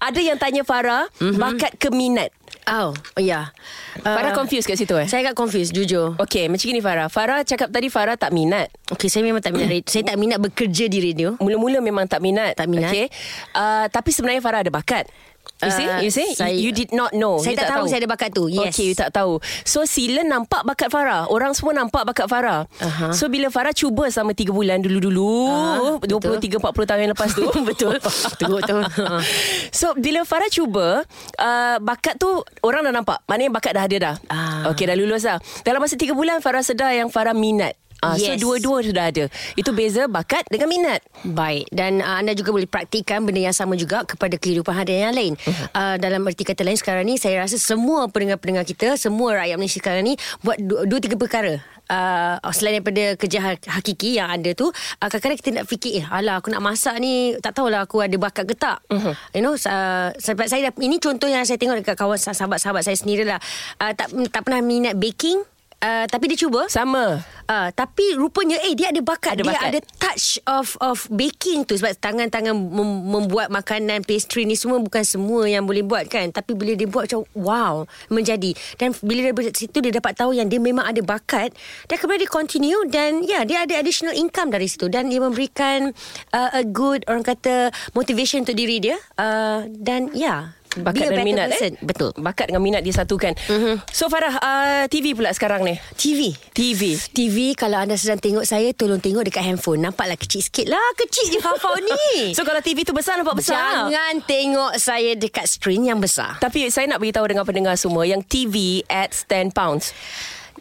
Ada 0.02 0.20
yang 0.20 0.36
tanya 0.36 0.62
Farah 0.62 1.08
Mhm. 1.18 1.36
bakat 1.36 1.72
ke 1.76 1.88
minat. 1.88 2.30
Oh, 2.66 2.90
ya. 3.14 3.54
Farah 4.02 4.34
Uh, 4.34 4.36
confused 4.36 4.66
kat 4.66 4.74
situ 4.74 4.90
eh? 4.96 5.06
Saya 5.06 5.22
agak 5.22 5.38
confused 5.38 5.70
jujur. 5.70 6.18
Okey, 6.18 6.50
macam 6.50 6.66
ni 6.66 6.82
Farah. 6.82 7.06
Farah 7.06 7.40
cakap 7.42 7.70
tadi 7.70 7.86
Farah 7.86 8.18
tak 8.18 8.34
minat. 8.34 8.66
Okey, 8.90 9.06
saya 9.06 9.22
memang 9.22 9.38
tak 9.38 9.54
minat 9.54 9.70
radio. 9.70 9.86
Saya 9.86 10.02
tak 10.04 10.16
minat 10.18 10.38
bekerja 10.40 10.84
di 10.86 10.98
radio. 10.98 11.38
Mula-mula 11.38 11.78
memang 11.78 12.04
tak 12.04 12.18
minat. 12.18 12.58
Tak 12.58 12.66
minat. 12.66 12.90
Okey. 12.90 13.06
Uh, 13.54 13.86
tapi 13.86 14.10
sebenarnya 14.10 14.42
Farah 14.42 14.60
ada 14.60 14.72
bakat. 14.72 15.06
You 15.56 15.70
see? 15.70 15.86
Uh, 15.86 16.00
you 16.00 16.10
see? 16.10 16.28
saya- 16.32 16.52
you 16.52 16.68
did 16.68 16.92
not 16.92 17.10
know. 17.10 17.36
Saya 17.36 17.56
You 17.56 17.58
tak 17.58 17.68
tahu 17.70 17.84
saya 17.86 17.98
ada 17.98 18.08
bakat 18.08 18.30
tu. 18.30 18.44
Yes. 18.46 18.70
Okay, 18.70 18.86
you 18.86 18.94
tak 18.94 19.08
tahu. 19.10 19.40
So, 19.62 19.82
sila 19.82 20.20
nampak 20.20 20.62
bakat 20.62 20.88
Farah. 20.88 21.24
Orang 21.26 21.52
semua 21.52 21.72
nampak 21.72 22.04
bakat 22.04 22.26
Farah. 22.26 22.68
Aha. 22.76 23.10
So, 23.10 23.26
bila 23.26 23.48
Farah 23.48 23.72
cuba 23.72 24.04
selama 24.06 24.32
3 24.32 24.50
bulan 24.50 24.78
dulu-dulu, 24.78 25.48
Ah, 25.48 25.96
23-40 25.98 26.60
tahun 26.84 27.00
yang 27.00 27.12
lepas 27.12 27.30
tu. 27.32 27.48
Betul. 27.68 27.96
Teruk 28.36 28.60
tu. 28.62 28.78
So, 29.80 29.96
bila 29.96 30.22
Farah 30.22 30.48
cuba, 30.48 31.08
uh, 31.36 31.76
bakat 31.78 32.16
tu 32.16 32.28
orang 32.60 32.84
dah 32.84 32.92
nampak. 32.92 33.24
Maknanya 33.24 33.50
bakat 33.50 33.72
dah 33.72 33.84
ada 33.84 33.96
dah. 33.98 34.14
Ah. 34.28 34.68
Okay, 34.70 34.84
dah 34.84 34.94
lulus 34.94 35.24
dah. 35.24 35.36
Dalam 35.62 35.80
masa 35.80 35.96
3 35.96 36.12
bulan, 36.12 36.38
Farah 36.38 36.60
sedar 36.60 36.92
yang 36.92 37.08
Farah 37.08 37.32
minat. 37.32 37.72
Uh, 38.04 38.14
Yes. 38.16 38.40
So, 38.40 38.48
dua-dua 38.48 38.80
sudah 38.80 39.04
ada. 39.12 39.24
Itu 39.54 39.76
beza 39.76 40.08
bakat 40.08 40.48
dengan 40.48 40.68
minat. 40.72 41.00
Baik 41.24 41.68
dan 41.68 42.00
uh, 42.00 42.16
anda 42.20 42.32
juga 42.32 42.52
boleh 42.52 42.68
praktikan 42.68 43.24
benda 43.24 43.44
yang 43.44 43.56
sama 43.56 43.76
juga 43.76 44.04
kepada 44.08 44.36
kehidupan 44.40 44.72
harian 44.72 45.12
yang 45.12 45.16
lain. 45.16 45.32
Mhm. 45.36 45.64
Uh, 45.72 45.96
dalam 46.00 46.20
erti 46.28 46.44
kata 46.44 46.64
lain 46.64 46.76
sekarang 46.80 47.04
ni 47.04 47.20
saya 47.20 47.44
rasa 47.44 47.60
semua 47.60 48.08
pendengar-pendengar 48.08 48.64
kita, 48.64 48.96
semua 48.96 49.44
rakyat 49.44 49.56
Malaysia 49.60 49.80
sekarang 49.80 50.04
ni 50.04 50.14
buat 50.40 50.56
dua, 50.60 50.88
dua 50.88 50.98
tiga 51.00 51.16
perkara. 51.16 51.60
Uh, 51.86 52.42
selain 52.50 52.82
daripada 52.82 53.14
kerja 53.14 53.38
ha- 53.38 53.66
hakiki 53.78 54.18
yang 54.18 54.26
ada 54.26 54.50
tu 54.58 54.66
uh, 54.66 55.06
Kadang-kadang 55.06 55.38
kita 55.38 55.50
nak 55.54 55.66
fikir 55.70 56.02
Eh 56.02 56.06
alah 56.10 56.42
aku 56.42 56.50
nak 56.50 56.58
masak 56.58 56.98
ni 56.98 57.38
Tak 57.38 57.54
tahulah 57.54 57.86
aku 57.86 58.02
ada 58.02 58.18
bakat 58.18 58.42
ke 58.42 58.58
tak 58.58 58.82
uh-huh. 58.90 59.14
You 59.30 59.38
know 59.38 59.54
uh, 59.54 60.10
Sebab 60.18 60.50
saya 60.50 60.66
dah, 60.66 60.74
Ini 60.74 60.98
contoh 60.98 61.30
yang 61.30 61.46
saya 61.46 61.62
tengok 61.62 61.78
Dekat 61.78 61.94
kawan 61.94 62.18
sahabat-sahabat 62.18 62.82
saya 62.82 62.98
sendirilah 62.98 63.38
uh, 63.78 63.94
tak, 63.94 64.10
tak 64.34 64.42
pernah 64.42 64.66
minat 64.66 64.98
baking 64.98 65.38
uh, 65.86 66.04
Tapi 66.10 66.24
dia 66.34 66.38
cuba? 66.42 66.66
Sama. 66.66 67.22
Uh, 67.46 67.70
tapi 67.70 68.18
rupanya 68.18 68.58
eh 68.66 68.74
dia 68.74 68.90
ada 68.90 68.98
bakat. 68.98 69.38
Ada 69.38 69.42
dia 69.46 69.50
bakat. 69.54 69.68
ada 69.70 69.80
touch 70.02 70.42
of 70.50 70.74
of 70.82 71.06
baking 71.14 71.62
tu. 71.62 71.78
Sebab 71.78 71.94
tangan-tangan 72.02 72.50
mem- 72.50 73.06
membuat 73.06 73.54
makanan 73.54 74.02
pastry 74.02 74.42
ni 74.42 74.58
semua 74.58 74.82
bukan 74.82 75.06
semua 75.06 75.46
yang 75.46 75.62
boleh 75.62 75.86
buat 75.86 76.10
kan? 76.10 76.34
Tapi 76.34 76.58
bila 76.58 76.74
dia 76.74 76.90
buat 76.90 77.06
macam 77.06 77.22
wow 77.38 77.86
menjadi. 78.10 78.50
Dan 78.74 78.98
bila 78.98 79.30
dia 79.30 79.32
dari 79.32 79.54
situ 79.54 79.78
dia 79.78 79.94
dapat 79.94 80.18
tahu 80.18 80.34
yang 80.34 80.50
dia 80.50 80.58
memang 80.58 80.90
ada 80.90 80.98
bakat. 81.06 81.54
Dia 81.86 81.96
kemudian 82.02 82.26
dia 82.26 82.32
continue 82.34 82.82
dan 82.90 83.22
ya 83.22 83.38
yeah, 83.38 83.42
dia 83.46 83.58
ada 83.62 83.74
additional 83.78 84.18
income 84.18 84.50
dari 84.50 84.66
situ. 84.66 84.90
Dan 84.90 85.06
dia 85.06 85.22
memberikan 85.22 85.94
uh, 86.34 86.50
a 86.50 86.66
good 86.66 87.06
orang 87.06 87.22
kata 87.22 87.70
motivation 87.94 88.42
untuk 88.42 88.58
diri 88.58 88.82
dia. 88.82 88.98
Uh, 89.14 89.70
dan 89.70 90.10
ya 90.10 90.26
yeah, 90.26 90.40
Bakat 90.76 91.08
dan 91.08 91.22
minat 91.22 91.48
person. 91.50 91.72
eh? 91.72 91.80
betul 91.80 92.10
Bakat 92.14 92.48
dengan 92.48 92.60
minat 92.60 92.82
disatukan. 92.82 93.32
Mhm. 93.48 93.84
So 93.88 94.06
Farah, 94.06 94.34
uh, 94.36 94.84
TV 94.86 95.12
pula 95.12 95.32
sekarang 95.32 95.64
ni. 95.64 95.76
TV 95.94 96.36
TV. 96.52 96.96
TV 97.10 97.52
kalau 97.52 97.78
anda 97.78 97.94
sedang 97.94 98.18
tengok 98.18 98.44
saya 98.44 98.72
Tolong 98.72 98.98
tengok 98.98 99.22
dekat 99.22 99.44
handphone 99.44 99.80
Nampaklah 99.80 100.16
kecil 100.16 100.40
sikit 100.40 100.66
lah 100.66 100.82
Kecil 100.96 101.28
je 101.28 101.38
Fafau 101.38 101.76
ni 101.84 102.32
So 102.32 102.42
kalau 102.42 102.60
TV 102.60 102.82
tu 102.82 102.92
besar 102.92 103.16
nampak 103.16 103.36
besar. 103.36 103.88
Jangan 103.88 104.16
tengok 104.22 104.72
saya 104.76 105.12
dekat 105.12 105.46
skrin 105.46 105.84
yang 105.84 105.98
besar 105.98 106.36
Tapi 106.38 106.68
saya 106.68 106.86
nak 106.86 107.00
beritahu 107.00 107.24
dengan 107.24 107.44
pendengar 107.44 107.76
semua 107.76 108.04
yang 108.04 108.20
TV 108.20 108.80
at 108.86 109.12
10 109.12 109.52
pounds. 109.52 109.92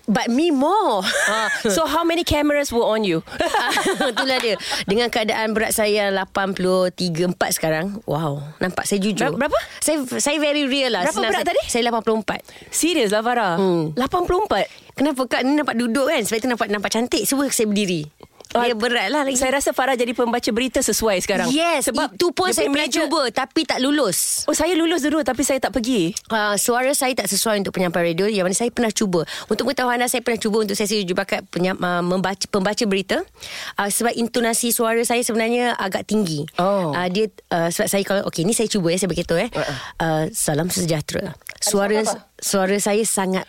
But 0.06 0.30
me 0.30 0.54
more 0.54 1.02
Ah, 1.26 1.50
so 1.76 1.86
how 1.86 2.06
many 2.06 2.22
cameras 2.22 2.70
were 2.70 2.86
on 2.86 3.02
you? 3.02 3.26
Itulah 4.14 4.38
dia 4.38 4.56
Dengan 4.86 5.10
keadaan 5.10 5.58
berat 5.58 5.74
saya 5.74 6.14
83 6.14 7.34
4 7.34 7.58
sekarang 7.58 7.86
Wow 8.06 8.42
Nampak 8.62 8.86
saya 8.86 9.02
jujur 9.02 9.34
Ber- 9.34 9.46
berapa? 9.46 9.58
Saya 9.82 10.06
saya 10.22 10.38
very 10.38 10.70
real 10.70 10.94
lah 10.94 11.10
Berapa 11.10 11.18
Senang 11.18 11.32
berat 11.34 11.42
saya, 11.42 11.50
tadi? 11.52 11.62
Saya 11.66 11.84
84 11.90 12.46
Serius 12.70 13.10
lah 13.10 13.26
Farah? 13.26 13.58
Hmm. 13.58 13.98
84? 13.98 14.94
Kenapa 14.96 15.22
kak 15.26 15.42
ni 15.42 15.58
nampak 15.58 15.76
duduk 15.76 16.06
kan 16.06 16.22
Sebab 16.22 16.38
itu 16.38 16.48
nampak 16.48 16.68
nampak 16.70 16.92
cantik 16.94 17.26
Semua 17.26 17.50
saya 17.50 17.66
berdiri 17.66 18.06
Dia 18.54 18.72
Ah, 18.72 18.78
berat 18.78 19.08
lah 19.12 19.22
lagi 19.26 19.38
Saya 19.40 19.58
rasa 19.58 19.72
Farah 19.72 19.98
jadi 19.98 20.14
pembaca 20.16 20.50
berita 20.54 20.80
sesuai 20.80 21.22
sekarang. 21.24 21.50
Yes 21.52 21.90
Sebab 21.90 22.16
Itu 22.16 22.32
pun 22.32 22.52
saya 22.54 22.70
pernah 22.70 22.90
cuba 22.90 23.22
Tapi 23.34 23.62
tak 23.66 23.80
lulus 23.82 24.46
Oh 24.46 24.56
saya 24.56 24.76
lulus 24.78 25.02
dulu 25.06 25.22
tapi 25.26 25.42
saya 25.46 25.62
tak 25.62 25.74
pergi. 25.74 26.14
Uh, 26.30 26.54
suara 26.58 26.90
saya 26.94 27.14
tak 27.14 27.30
sesuai 27.30 27.62
untuk 27.62 27.74
penyampai 27.78 28.14
radio 28.14 28.26
yang 28.30 28.46
mana 28.46 28.58
saya 28.58 28.70
pernah 28.70 28.94
cuba. 28.94 29.26
Untuk 29.50 29.70
pengetahuan 29.70 29.98
anda 29.98 30.10
saya 30.10 30.22
pernah 30.22 30.42
cuba 30.42 30.58
untuk 30.66 30.78
sesi 30.78 31.02
uji 31.02 31.14
bakat 31.18 31.42
penyam, 31.50 31.78
uh, 31.82 32.06
membaca 32.06 32.46
pembaca 32.50 32.84
berita. 32.86 33.22
Uh, 33.78 33.90
sebab 33.90 34.14
intonasi 34.14 34.70
suara 34.70 35.02
saya 35.02 35.26
sebenarnya 35.26 35.74
agak 35.78 36.06
tinggi. 36.06 36.46
Oh. 36.62 36.94
Uh, 36.94 37.08
dia 37.10 37.30
uh, 37.54 37.70
sebab 37.74 37.88
saya 37.88 38.04
kalau 38.06 38.22
okey 38.30 38.46
ni 38.46 38.54
saya 38.54 38.70
cuba 38.70 38.94
ya 38.94 38.98
saya 39.02 39.10
beritahu 39.10 39.40
eh. 39.42 39.50
Uh-uh. 39.50 39.78
Uh, 39.98 40.24
salam 40.34 40.70
sejahtera. 40.70 41.34
Suara 41.62 42.06
suara 42.38 42.78
saya 42.78 43.02
sangat 43.08 43.46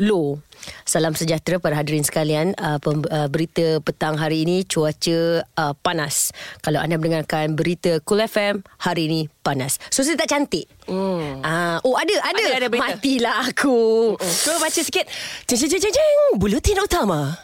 low. 0.00 0.40
Salam 0.88 1.12
sejahtera 1.12 1.60
para 1.60 1.76
hadirin 1.76 2.02
sekalian. 2.02 2.56
Uh, 2.56 2.80
pem, 2.80 3.04
uh, 3.12 3.28
berita 3.28 3.78
petang 3.84 4.16
hari 4.16 4.42
ini 4.42 4.64
cuaca 4.64 5.44
uh, 5.44 5.74
panas. 5.84 6.32
Kalau 6.64 6.80
anda 6.80 6.96
mendengarkan 6.96 7.54
berita 7.54 8.00
Cool 8.02 8.24
FM 8.24 8.64
hari 8.80 9.06
ini 9.06 9.20
panas. 9.44 9.76
So 9.92 10.00
saya 10.00 10.16
tak 10.16 10.32
cantik. 10.32 10.66
Hmm. 10.88 11.44
Uh, 11.44 11.78
oh 11.84 11.94
ada 11.94 12.14
ada. 12.24 12.42
Ada, 12.42 12.56
ada 12.64 12.68
berita. 12.72 12.96
Matilah 12.96 13.36
aku. 13.46 13.78
Cuba 14.18 14.56
baca 14.58 14.80
sikit. 14.80 15.04
Jeng 15.44 15.68
jeng 15.68 15.80
jeng 15.82 15.94
jeng. 15.94 16.40
Buletin 16.40 16.80
utama. 16.80 17.36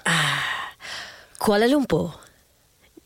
Kuala 1.36 1.68
Lumpur. 1.68 2.23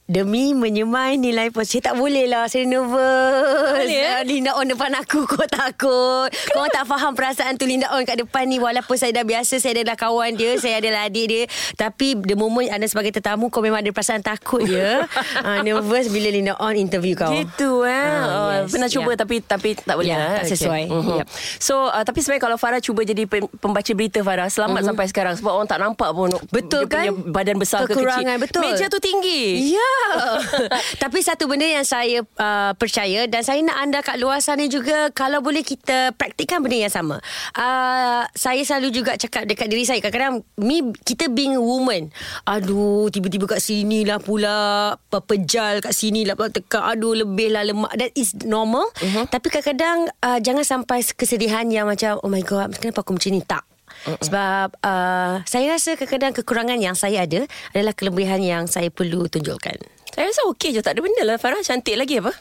Demi 0.08 0.56
menyemai 0.56 1.20
nilai 1.20 1.52
pos 1.52 1.68
Saya 1.68 1.92
tak 1.92 2.00
boleh 2.00 2.24
lah 2.24 2.48
Saya 2.48 2.64
nervous 2.64 3.76
Boleh, 3.76 3.92
eh? 3.92 4.16
uh, 4.16 4.24
Linda 4.24 4.56
On 4.56 4.64
depan 4.64 4.88
aku 4.96 5.24
Kau 5.28 5.44
takut 5.44 6.32
Kau 6.32 6.64
tak 6.72 6.88
faham 6.88 7.12
perasaan 7.12 7.60
tu 7.60 7.68
Linda 7.68 7.92
On 7.92 8.00
kat 8.08 8.16
depan 8.16 8.48
ni 8.48 8.56
Walaupun 8.56 8.96
saya 8.96 9.12
dah 9.12 9.28
biasa 9.28 9.60
Saya 9.60 9.76
adalah 9.76 10.00
kawan 10.00 10.32
dia 10.32 10.56
Saya 10.56 10.80
adalah 10.80 11.12
adik 11.12 11.26
dia 11.28 11.42
Tapi 11.76 12.16
the 12.24 12.40
moment 12.40 12.72
anda 12.72 12.88
sebagai 12.88 13.12
tetamu 13.12 13.52
Kau 13.52 13.60
memang 13.60 13.84
ada 13.84 13.92
perasaan 13.92 14.24
takut 14.24 14.64
je 14.64 15.04
uh, 15.44 15.60
Nervous 15.68 16.08
bila 16.08 16.32
Linda 16.32 16.56
On 16.56 16.72
interview 16.72 17.12
kau 17.12 17.28
Gitu 17.28 17.84
eh. 17.84 17.92
Ah, 17.92 18.24
oh, 18.24 18.50
yes, 18.64 18.72
Pernah 18.72 18.88
cuba 18.88 19.12
yeah. 19.12 19.20
tapi 19.20 19.36
tapi 19.44 19.68
tak 19.76 19.92
boleh. 19.92 20.08
Ya, 20.08 20.16
eh? 20.16 20.36
tak 20.40 20.56
sesuai. 20.56 20.82
Mhm. 20.88 21.16
Yep. 21.20 21.26
So 21.60 21.88
uh, 21.88 22.00
tapi 22.00 22.24
sebenarnya 22.24 22.42
kalau 22.48 22.56
Farah 22.56 22.80
cuba 22.80 23.04
jadi 23.04 23.28
pem- 23.28 23.50
pembaca 23.60 23.92
berita 23.92 24.24
Farah 24.24 24.48
selamat 24.48 24.88
sampai 24.88 25.06
sekarang 25.08 25.34
sebab 25.36 25.52
orang 25.52 25.68
tak 25.68 25.80
nampak 25.84 26.10
pun. 26.16 26.32
Betul 26.48 26.88
dia 26.88 27.12
kan? 27.12 27.12
badan 27.28 27.56
besar 27.60 27.84
ke 27.84 27.92
kecil. 27.92 28.08
Kekurangan, 28.08 28.36
betul. 28.40 28.62
Meja 28.64 28.86
tu 28.88 29.00
tinggi. 29.02 29.76
Ya. 29.76 29.97
Tapi 31.02 31.18
satu 31.20 31.46
benda 31.46 31.66
yang 31.68 31.86
saya 31.86 32.24
uh, 32.24 32.72
percaya 32.74 33.28
dan 33.28 33.42
saya 33.44 33.60
nak 33.62 33.76
anda 33.78 33.98
kat 34.00 34.16
luar 34.18 34.40
sana 34.40 34.64
juga 34.66 35.12
kalau 35.12 35.44
boleh 35.44 35.62
kita 35.62 36.16
praktikkan 36.16 36.64
benda 36.64 36.88
yang 36.88 36.92
sama. 36.92 37.20
Uh, 37.54 38.24
saya 38.32 38.64
selalu 38.64 39.02
juga 39.02 39.14
cakap 39.20 39.44
dekat 39.44 39.68
diri 39.68 39.84
saya 39.84 40.00
kadang-kadang 40.00 40.42
me 40.58 40.90
kita 41.04 41.28
being 41.28 41.54
a 41.54 41.62
woman. 41.62 42.10
Aduh, 42.48 43.12
tiba-tiba 43.12 43.44
kat 43.46 43.60
sini 43.60 44.08
lah 44.08 44.18
pula 44.18 44.96
pe- 44.96 45.24
pejal 45.24 45.84
kat 45.84 45.92
sini 45.92 46.24
lah 46.24 46.34
pula 46.34 46.48
tekan. 46.48 46.82
Aduh, 46.96 47.12
lebih 47.12 47.52
lah 47.52 47.62
lemak. 47.68 47.92
That 47.94 48.12
is 48.16 48.32
normal. 48.42 48.88
Uh-huh. 48.98 49.28
Tapi 49.28 49.46
kadang-kadang 49.52 50.08
uh, 50.24 50.38
jangan 50.40 50.64
sampai 50.64 51.04
kesedihan 51.04 51.68
yang 51.68 51.86
macam 51.86 52.16
oh 52.24 52.30
my 52.32 52.40
god, 52.40 52.72
kenapa 52.80 53.04
aku 53.04 53.14
macam 53.14 53.30
ni? 53.36 53.44
Tak. 53.44 53.67
Uh-uh. 54.06 54.20
Sebab 54.22 54.68
uh, 54.84 55.42
saya 55.42 55.66
rasa 55.74 55.98
kadang-kadang 55.98 56.34
kekurangan 56.42 56.78
yang 56.78 56.94
saya 56.94 57.26
ada 57.26 57.48
adalah 57.74 57.94
kelebihan 57.96 58.38
yang 58.38 58.64
saya 58.70 58.92
perlu 58.92 59.26
tunjukkan. 59.26 59.78
Saya 60.14 60.24
rasa 60.30 60.42
okey 60.54 60.74
je 60.74 60.80
tak 60.82 60.98
ada 60.98 61.00
benda 61.02 61.22
lah 61.26 61.38
Farah 61.38 61.62
cantik 61.62 61.98
lagi 61.98 62.22
apa? 62.22 62.34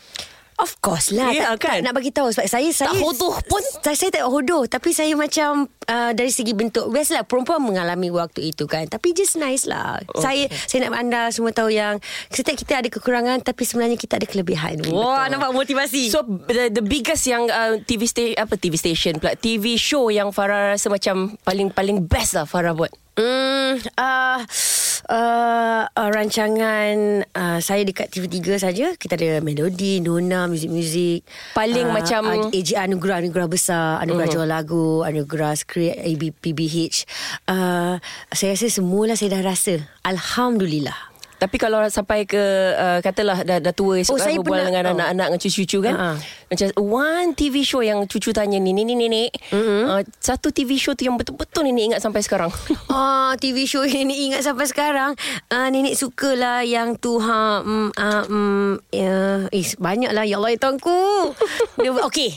Of 0.57 0.81
course 0.81 1.13
lah 1.13 1.29
Ya, 1.29 1.53
tak, 1.53 1.69
kan? 1.69 1.79
tak 1.79 1.85
nak 1.85 1.93
bagi 1.93 2.09
tahu 2.09 2.33
sebab 2.33 2.49
saya 2.49 2.69
saya 2.73 2.97
hodoh 2.97 3.37
pun. 3.45 3.61
saya, 3.85 3.93
saya 3.93 4.09
tak 4.09 4.25
hodoh 4.25 4.65
tapi 4.65 4.89
saya 4.89 5.13
macam 5.13 5.69
uh, 5.85 6.11
dari 6.17 6.33
segi 6.33 6.57
bentuk 6.57 6.89
biasalah 6.89 7.29
perempuan 7.29 7.61
mengalami 7.61 8.09
waktu 8.09 8.49
itu 8.49 8.65
kan 8.65 8.89
tapi 8.89 9.13
just 9.13 9.37
nice 9.37 9.69
lah 9.69 10.01
okay. 10.01 10.21
saya 10.21 10.43
saya 10.65 10.89
nak 10.89 10.97
anda 10.97 11.21
semua 11.29 11.53
tahu 11.53 11.69
yang 11.69 12.01
setiap 12.33 12.57
kita 12.57 12.81
ada 12.81 12.89
kekurangan 12.89 13.45
tapi 13.45 13.69
sebenarnya 13.69 14.01
kita 14.01 14.17
ada 14.17 14.25
kelebihan 14.25 14.81
wah 14.89 15.29
nampak 15.29 15.53
motivasi 15.53 16.09
So 16.09 16.25
the, 16.25 16.73
the 16.73 16.81
biggest 16.81 17.29
yang 17.29 17.45
uh, 17.51 17.77
TV 17.83 18.09
station 18.09 18.39
apa 18.39 18.57
TV 18.57 18.73
station 18.79 19.21
pula 19.21 19.37
TV 19.37 19.77
show 19.77 20.09
yang 20.09 20.33
Farah 20.33 20.73
rasa 20.73 20.89
macam 20.89 21.37
paling 21.45 21.69
paling 21.69 22.09
best 22.09 22.33
lah 22.33 22.49
Farah 22.49 22.73
buat. 22.73 22.89
Hmm, 23.17 23.81
uh, 23.97 24.39
uh, 25.09 25.83
uh, 25.87 26.09
rancangan 26.11 27.23
uh, 27.31 27.59
saya 27.63 27.83
dekat 27.83 28.11
TV3 28.11 28.37
saja 28.59 28.85
kita 28.95 29.15
ada 29.15 29.39
melodi, 29.43 29.99
nona, 30.03 30.45
muzik-muzik. 30.47 31.23
Paling 31.55 31.87
macam- 31.89 32.51
uh, 32.51 32.55
AJ 32.55 32.77
anugerah 32.77 33.23
anugerah 33.23 33.47
besar, 33.49 34.03
anugerah 34.03 34.27
uh-huh. 34.29 34.35
jual 34.43 34.47
lagu, 34.47 34.87
anugerah 35.03 35.53
skrip 35.57 35.95
AB, 35.95 36.35
PBH. 36.39 37.07
Uh, 37.47 37.97
saya 38.31 38.53
rasa 38.55 38.67
semualah 38.69 39.15
saya 39.15 39.39
dah 39.39 39.43
rasa. 39.43 39.83
Alhamdulillah. 40.03 41.16
Tapi 41.37 41.55
kalau 41.61 41.85
sampai 41.85 42.25
ke 42.25 42.41
uh, 42.73 42.97
katalah 42.97 43.45
dah, 43.45 43.61
dah 43.61 43.69
tua 43.69 44.01
esok 44.01 44.13
Oh, 44.13 44.17
kan 44.17 44.33
berbual 44.41 44.57
pernah- 44.57 44.65
dengan 44.65 44.83
oh. 44.83 44.93
anak-anak 44.97 45.25
dengan 45.29 45.39
cucu-cucu 45.39 45.77
kan. 45.85 45.93
Ha-ha. 45.93 46.11
Macam 46.49 46.65
one 46.81 47.29
TV 47.37 47.55
show 47.61 47.85
yang 47.85 48.01
cucu 48.09 48.33
tanya 48.33 48.57
ni 48.57 48.73
ni 48.73 48.81
ni 48.81 48.97
nenek. 48.97 49.29
Mm-hmm. 49.53 49.81
Uh, 49.85 50.01
satu 50.17 50.49
TV 50.49 50.81
show 50.81 50.97
tu 50.97 51.05
yang 51.05 51.13
betul-betul 51.13 51.61
nenek 51.61 51.93
ingat 51.93 52.01
sampai 52.01 52.25
sekarang. 52.25 52.49
Ah, 52.89 53.37
TV 53.37 53.69
show 53.69 53.85
yang 53.85 54.09
nenek 54.09 54.17
ingat 54.17 54.41
sampai 54.41 54.65
sekarang. 54.65 55.13
Ah, 55.53 55.69
nenek 55.69 55.93
sukalah 55.93 56.65
yang 56.65 56.97
tu 56.97 57.21
ha 57.21 57.61
mm, 57.61 57.89
ah, 57.93 58.23
mm, 58.25 58.71
ya, 58.89 59.15
is 59.53 59.77
banyak 59.77 60.09
lah 60.09 60.25
ya 60.25 60.41
Allah 60.41 60.55
ya 60.55 60.57
Tuanku. 60.57 61.35
Okey. 62.09 62.33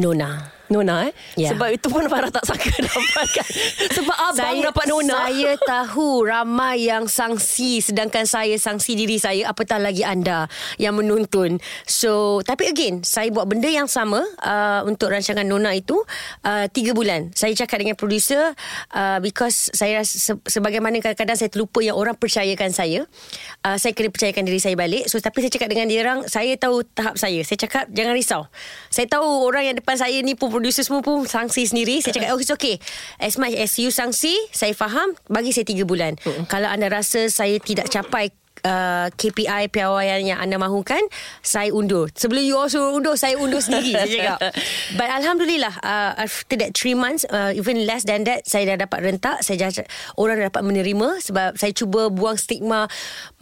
Nona. 0.00 0.53
Nona 0.74 1.06
eh. 1.06 1.12
Ya. 1.38 1.54
Sebab 1.54 1.70
itu 1.70 1.86
pun 1.86 2.02
Farah 2.10 2.34
tak 2.34 2.42
sangka 2.42 2.74
dapatkan. 2.86 3.48
Sebab 3.94 4.16
abang 4.34 4.58
dapat 4.58 4.84
Nona. 4.90 5.14
Saya 5.30 5.54
tahu 5.62 6.26
ramai 6.26 6.90
yang 6.90 7.06
sangsi 7.06 7.78
sedangkan 7.78 8.26
saya 8.26 8.58
sangsi 8.58 8.98
diri 8.98 9.22
saya 9.22 9.54
apatah 9.54 9.78
lagi 9.78 10.02
anda 10.02 10.50
yang 10.82 10.98
menonton. 10.98 11.62
So, 11.86 12.42
tapi 12.42 12.66
again, 12.66 13.06
saya 13.06 13.30
buat 13.30 13.46
benda 13.46 13.70
yang 13.70 13.86
sama 13.86 14.26
uh, 14.42 14.82
untuk 14.88 15.14
rancangan 15.14 15.46
Nona 15.46 15.76
itu 15.78 15.94
uh, 16.42 16.66
tiga 16.72 16.90
bulan. 16.90 17.30
Saya 17.38 17.54
cakap 17.54 17.78
dengan 17.86 17.94
producer 17.94 18.56
uh, 18.90 19.18
because 19.22 19.70
saya 19.70 20.02
se- 20.02 20.42
sebagaimana 20.50 20.98
kadang-kadang 20.98 21.38
saya 21.38 21.50
terlupa 21.52 21.78
yang 21.84 21.94
orang 21.94 22.18
percayakan 22.18 22.74
saya. 22.74 23.06
Uh, 23.62 23.78
saya 23.78 23.94
kena 23.94 24.10
percayakan 24.10 24.42
diri 24.48 24.58
saya 24.58 24.74
balik. 24.74 25.06
So, 25.06 25.22
tapi 25.22 25.46
saya 25.46 25.52
cakap 25.54 25.68
dengan 25.70 25.86
dia 25.86 26.00
orang, 26.02 26.26
saya 26.26 26.56
tahu 26.58 26.82
tahap 26.82 27.14
saya. 27.20 27.44
Saya 27.46 27.58
cakap 27.62 27.84
jangan 27.92 28.16
risau. 28.16 28.42
Saya 28.88 29.06
tahu 29.06 29.44
orang 29.44 29.70
yang 29.70 29.76
depan 29.76 29.94
saya 30.00 30.16
ni 30.24 30.32
pun 30.34 30.48
producer 30.64 30.80
semua 30.80 31.04
pun 31.04 31.28
sangsi 31.28 31.68
sendiri. 31.68 32.00
Saya 32.00 32.16
cakap, 32.16 32.32
oh 32.32 32.40
it's 32.40 32.48
okay. 32.48 32.80
As 33.20 33.36
much 33.36 33.52
as 33.52 33.76
you 33.76 33.92
sangsi, 33.92 34.32
saya 34.48 34.72
faham. 34.72 35.12
Bagi 35.28 35.52
saya 35.52 35.68
tiga 35.68 35.84
bulan. 35.84 36.16
Uh-uh. 36.24 36.48
Kalau 36.48 36.72
anda 36.72 36.88
rasa 36.88 37.28
saya 37.28 37.60
tidak 37.60 37.92
capai 37.92 38.32
Uh, 38.64 39.12
KPI 39.20 39.68
piawaian 39.68 40.24
yang 40.24 40.40
anda 40.40 40.56
mahukan 40.56 41.04
saya 41.44 41.68
undur. 41.68 42.08
Sebelum 42.16 42.40
you 42.40 42.56
all 42.56 42.72
suruh 42.72 42.96
undur 42.96 43.12
saya 43.12 43.36
undur 43.36 43.60
sendiri 43.60 43.92
saya 43.92 44.08
cakap. 44.08 44.38
But 44.98 45.12
Alhamdulillah 45.12 45.84
uh, 45.84 46.16
after 46.16 46.56
that 46.56 46.72
3 46.72 46.96
months 46.96 47.28
uh, 47.28 47.52
even 47.52 47.84
less 47.84 48.08
than 48.08 48.24
that 48.24 48.48
saya 48.48 48.72
dah 48.72 48.88
dapat 48.88 49.04
rentak. 49.04 49.44
Saya 49.44 49.68
dah, 49.68 49.84
orang 50.16 50.40
dah 50.40 50.48
dapat 50.48 50.62
menerima 50.64 51.08
sebab 51.20 51.60
saya 51.60 51.76
cuba 51.76 52.08
buang 52.08 52.40
stigma 52.40 52.88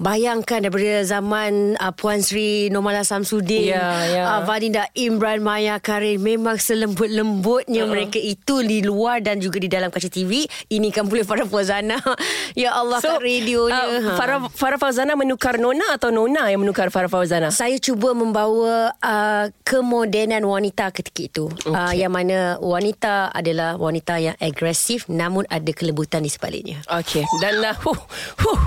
bayangkan 0.03 0.67
daripada 0.67 1.07
zaman 1.07 1.79
uh, 1.79 1.95
Puan 1.95 2.19
Sri 2.19 2.67
Normala 2.75 3.07
Samsudin 3.07 3.71
Ya, 3.73 3.95
ya. 4.11 4.23
uh, 4.27 4.41
Vadinda 4.43 4.91
Imran 4.99 5.39
Maya 5.39 5.79
Karin 5.79 6.19
memang 6.19 6.59
selembut-lembutnya 6.59 7.87
uh-huh. 7.87 7.93
mereka 7.95 8.19
itu 8.19 8.67
di 8.67 8.83
luar 8.83 9.23
dan 9.23 9.39
juga 9.39 9.63
di 9.63 9.71
dalam 9.71 9.87
kaca 9.87 10.11
TV 10.11 10.43
ini 10.73 10.91
kan 10.91 11.07
boleh 11.07 11.23
Farah 11.23 11.47
Fawzana 11.47 12.03
ya 12.63 12.75
Allah 12.75 12.99
so, 12.99 13.17
kat 13.17 13.23
radionya. 13.23 13.83
Uh, 13.87 14.17
Farah, 14.19 14.41
Farah 14.51 14.79
Fauzana 14.81 15.12
menukar 15.19 15.61
Nona 15.61 15.95
atau 15.95 16.09
Nona 16.13 16.49
yang 16.49 16.63
menukar 16.65 16.89
Farah 16.89 17.11
Fauzana? 17.11 17.49
saya 17.53 17.77
cuba 17.79 18.13
membawa 18.13 18.93
uh, 18.99 19.47
kemodenan 19.67 20.45
wanita 20.45 20.93
ketika 20.95 21.21
itu 21.23 21.45
okay. 21.49 21.73
uh, 21.73 21.93
yang 21.93 22.13
mana 22.13 22.57
wanita 22.61 23.33
adalah 23.33 23.77
wanita 23.77 24.19
yang 24.19 24.37
agresif 24.39 25.09
namun 25.09 25.45
ada 25.49 25.71
kelembutan 25.73 26.25
di 26.25 26.31
sebaliknya 26.31 26.81
Okey. 26.89 27.25
Dan 27.41 27.63
uh, 27.63 27.77
huh, 27.77 28.01
huh. 28.43 28.61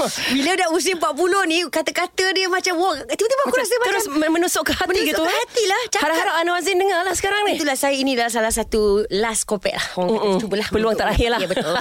bila 0.34 0.56
dah 0.56 0.68
usia 0.72 0.96
40 0.96 1.50
ni 1.50 1.58
kata-kata 1.68 2.24
dia 2.32 2.46
macam 2.48 2.74
wah 2.80 2.96
tiba-tiba 2.96 3.42
aku 3.48 3.56
rasa 3.56 3.74
terus 3.84 4.06
macam 4.08 4.30
menusuk 4.32 4.62
ke 4.64 4.72
hati 4.72 4.88
menusuk 4.88 5.08
gitu 5.12 5.22
ke 5.22 5.28
eh? 5.28 5.36
hati 5.36 5.64
lah, 5.68 5.82
cakap. 5.92 6.02
Harap-harap 6.08 6.34
Anwar 6.40 6.60
Zain 6.64 6.78
dengar 6.80 7.00
lah 7.04 7.14
sekarang 7.14 7.40
ni. 7.48 7.52
itulah 7.60 7.76
saya 7.76 7.94
ini 7.94 8.16
adalah 8.16 8.32
salah 8.32 8.52
satu 8.52 9.04
last 9.12 9.44
kopek 9.44 9.74
lah 9.76 9.86
orang 10.00 10.16
kata 10.16 10.36
cubalah 10.46 10.66
Peluang 10.72 10.96
terakhir 10.96 11.28
lah 11.28 11.40
ya 11.40 11.48
betul 11.48 11.74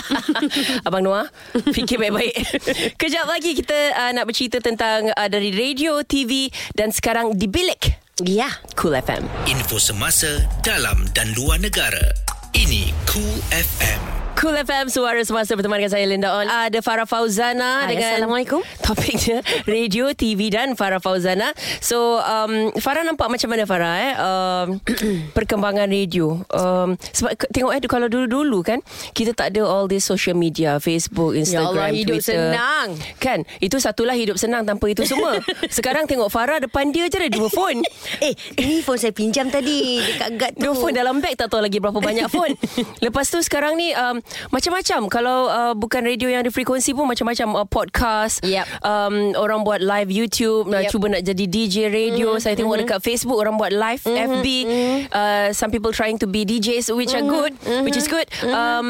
Abang 0.88 1.04
Noah 1.06 1.28
Fikir 1.72 1.98
baik-baik 2.02 2.36
Kejap 3.02 3.26
lagi 3.28 3.56
kita 3.56 3.78
uh, 4.02 4.10
Nak 4.16 4.26
bercerita 4.26 4.58
tentang 4.58 5.14
uh, 5.14 5.30
Dari 5.30 5.54
radio, 5.54 6.02
TV 6.02 6.50
Dan 6.74 6.90
sekarang 6.90 7.38
di 7.38 7.46
bilik 7.46 8.02
ya 8.26 8.50
Cool 8.74 8.98
FM 8.98 9.26
Info 9.50 9.78
semasa 9.82 10.46
dalam 10.62 11.10
dan 11.18 11.34
luar 11.34 11.58
negara. 11.58 12.14
Ini 12.54 12.94
Cool 13.10 13.38
FM. 13.50 14.31
Cool 14.42 14.58
FM 14.58 14.90
Suara 14.90 15.22
Semasa 15.22 15.54
Berteman 15.54 15.78
dengan 15.78 15.94
saya 15.94 16.02
Linda 16.10 16.34
On 16.34 16.42
Ada 16.50 16.82
Farah 16.82 17.06
Fauzana 17.06 17.86
Hai, 17.86 17.94
Dengan 17.94 18.10
Assalamualaikum. 18.10 18.66
Topiknya 18.82 19.46
Radio, 19.70 20.18
TV 20.18 20.50
dan 20.50 20.74
Farah 20.74 20.98
Fauzana 20.98 21.54
So 21.78 22.18
um, 22.18 22.74
Farah 22.82 23.06
nampak 23.06 23.30
macam 23.30 23.54
mana 23.54 23.70
Farah 23.70 23.96
eh? 24.02 24.14
um, 24.18 24.68
Perkembangan 25.38 25.86
radio 25.86 26.42
um, 26.58 26.98
Sebab 26.98 27.38
tengok 27.54 27.70
eh 27.70 27.86
Kalau 27.86 28.10
dulu-dulu 28.10 28.66
kan 28.66 28.82
Kita 29.14 29.38
tak 29.38 29.54
ada 29.54 29.62
all 29.62 29.86
this 29.86 30.10
social 30.10 30.34
media 30.34 30.82
Facebook, 30.82 31.38
Instagram, 31.38 31.94
Allah, 31.94 31.94
hidup 31.94 32.18
Twitter 32.18 32.50
senang. 32.50 32.98
Kan 33.22 33.46
Itu 33.62 33.78
satulah 33.78 34.18
hidup 34.18 34.42
senang 34.42 34.66
Tanpa 34.66 34.90
itu 34.90 35.06
semua 35.06 35.38
Sekarang 35.78 36.10
tengok 36.10 36.34
Farah 36.34 36.58
Depan 36.58 36.90
dia 36.90 37.06
je 37.14 37.22
ada 37.22 37.30
dua 37.30 37.46
phone 37.62 37.86
eh 38.26 38.34
ini 38.58 38.82
phone 38.82 38.98
saya 38.98 39.14
pinjam 39.14 39.54
tadi 39.54 40.02
dekat 40.02 40.30
guard 40.34 40.54
tu 40.58 40.66
Dua 40.66 40.74
phone 40.74 40.98
dalam 40.98 41.22
beg 41.22 41.38
tak 41.38 41.54
tahu 41.54 41.62
lagi 41.62 41.78
berapa 41.78 42.02
banyak 42.02 42.28
phone. 42.32 42.54
Lepas 43.06 43.30
tu 43.30 43.38
sekarang 43.44 43.78
ni 43.78 43.94
um, 43.94 44.18
macam-macam. 44.50 45.02
Kalau 45.08 45.40
uh, 45.48 45.74
bukan 45.74 46.02
radio 46.06 46.28
yang 46.32 46.42
ada 46.44 46.52
frekuensi 46.54 46.92
pun 46.96 47.08
macam-macam 47.08 47.48
uh, 47.64 47.68
podcast. 47.68 48.44
Yep. 48.46 48.66
Um, 48.84 49.36
orang 49.38 49.64
buat 49.64 49.80
live 49.84 50.10
YouTube. 50.10 50.72
Yep. 50.72 50.76
Uh, 50.76 50.84
cuba 50.90 51.06
nak 51.18 51.24
jadi 51.26 51.46
DJ 51.48 51.76
radio. 51.92 52.36
Mm-hmm. 52.36 52.44
Saya 52.44 52.56
tengok 52.58 52.76
mm-hmm. 52.78 52.90
dekat 52.92 53.00
Facebook 53.06 53.38
orang 53.38 53.56
buat 53.56 53.72
live 53.72 54.04
mm-hmm. 54.04 54.28
FB. 54.28 54.48
Mm-hmm. 54.48 54.98
Uh, 55.12 55.48
some 55.56 55.70
people 55.70 55.94
trying 55.94 56.18
to 56.18 56.28
be 56.28 56.44
DJs 56.44 56.92
which 56.96 57.12
mm-hmm. 57.14 57.26
are 57.26 57.26
good. 57.28 57.54
Mm-hmm. 57.62 57.84
Which 57.86 57.98
is 57.98 58.08
good. 58.08 58.28
Mm-hmm. 58.42 58.54
Um, 58.54 58.90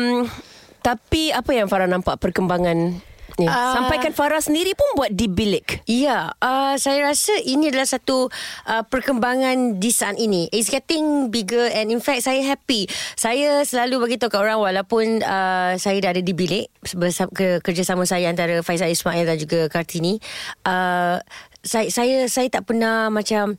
tapi 0.82 1.30
apa 1.30 1.54
yang 1.54 1.70
Farah 1.70 1.86
nampak 1.86 2.18
perkembangan 2.18 3.11
ni? 3.42 3.50
Ah. 3.50 3.74
Sampaikan 3.74 4.14
Farah 4.14 4.38
sendiri 4.38 4.78
pun 4.78 4.86
buat 4.94 5.10
di 5.10 5.26
bilik. 5.26 5.82
Ya, 5.90 6.30
uh, 6.38 6.78
saya 6.78 7.10
rasa 7.10 7.34
ini 7.42 7.74
adalah 7.74 7.90
satu 7.90 8.30
uh, 8.70 8.84
perkembangan 8.86 9.82
di 9.82 9.90
saat 9.90 10.22
ini. 10.22 10.46
It's 10.54 10.70
getting 10.70 11.34
bigger 11.34 11.74
and 11.74 11.90
in 11.90 11.98
fact 11.98 12.30
saya 12.30 12.46
happy. 12.46 12.86
Saya 13.18 13.66
selalu 13.66 14.06
bagi 14.06 14.16
tahu 14.22 14.38
kat 14.38 14.42
orang 14.46 14.62
walaupun 14.62 15.26
uh, 15.26 15.74
saya 15.82 15.98
dah 15.98 16.14
ada 16.14 16.22
di 16.22 16.38
bilik 16.38 16.70
bersama 16.94 17.34
ke, 17.34 17.58
kerjasama 17.66 18.06
saya 18.06 18.30
antara 18.30 18.62
Faizal 18.62 18.94
Ismail 18.94 19.26
dan 19.26 19.38
juga 19.42 19.66
Kartini. 19.68 20.22
Uh, 20.62 21.18
saya 21.62 21.94
saya 21.94 22.26
saya 22.26 22.50
tak 22.50 22.66
pernah 22.66 23.14
macam 23.14 23.58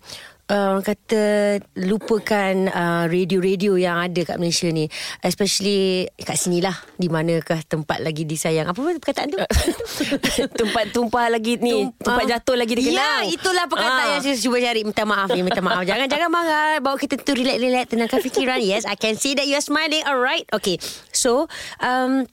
Uh, 0.52 0.76
orang 0.76 0.84
kata 0.84 1.22
lupakan 1.80 2.54
uh, 2.68 3.08
radio-radio 3.08 3.72
yang 3.72 3.96
ada 3.96 4.20
kat 4.20 4.36
Malaysia 4.36 4.68
ni 4.68 4.84
especially 5.24 6.04
kat 6.20 6.36
sinilah 6.36 6.76
di 6.92 7.08
manakah 7.08 7.56
tempat 7.64 8.04
lagi 8.04 8.28
disayang 8.28 8.68
apa 8.68 8.76
perkataan 8.76 9.32
tu 9.32 9.40
tempat 10.60 10.92
tumpah 10.92 11.32
lagi 11.32 11.56
ni 11.56 11.88
Tum- 11.88 11.96
tempat 11.96 12.24
ah. 12.24 12.30
jatuh 12.36 12.56
lagi 12.60 12.74
dikenang. 12.76 13.24
Ya, 13.24 13.32
itulah 13.32 13.64
perkataan 13.64 14.04
Ah. 14.04 14.12
yang 14.12 14.22
saya 14.22 14.36
cuba 14.36 14.60
cari. 14.60 14.80
Minta 14.84 15.04
maaf 15.08 15.28
ni, 15.32 15.40
minta 15.40 15.64
maaf. 15.64 15.82
Jangan 15.82 16.06
jangan 16.06 16.28
marah. 16.28 16.72
Bawa 16.84 16.96
kita 17.00 17.16
tu 17.16 17.32
relax-relax, 17.32 17.84
tenangkan 17.88 18.20
fikiran. 18.20 18.60
Yes, 18.60 18.84
I 18.84 19.00
can 19.00 19.16
see 19.16 19.32
that 19.32 19.48
you 19.48 19.56
are 19.56 19.64
smiling. 19.64 20.04
Alright. 20.04 20.44
Okay. 20.52 20.76
So, 21.16 21.48
um, 21.80 22.28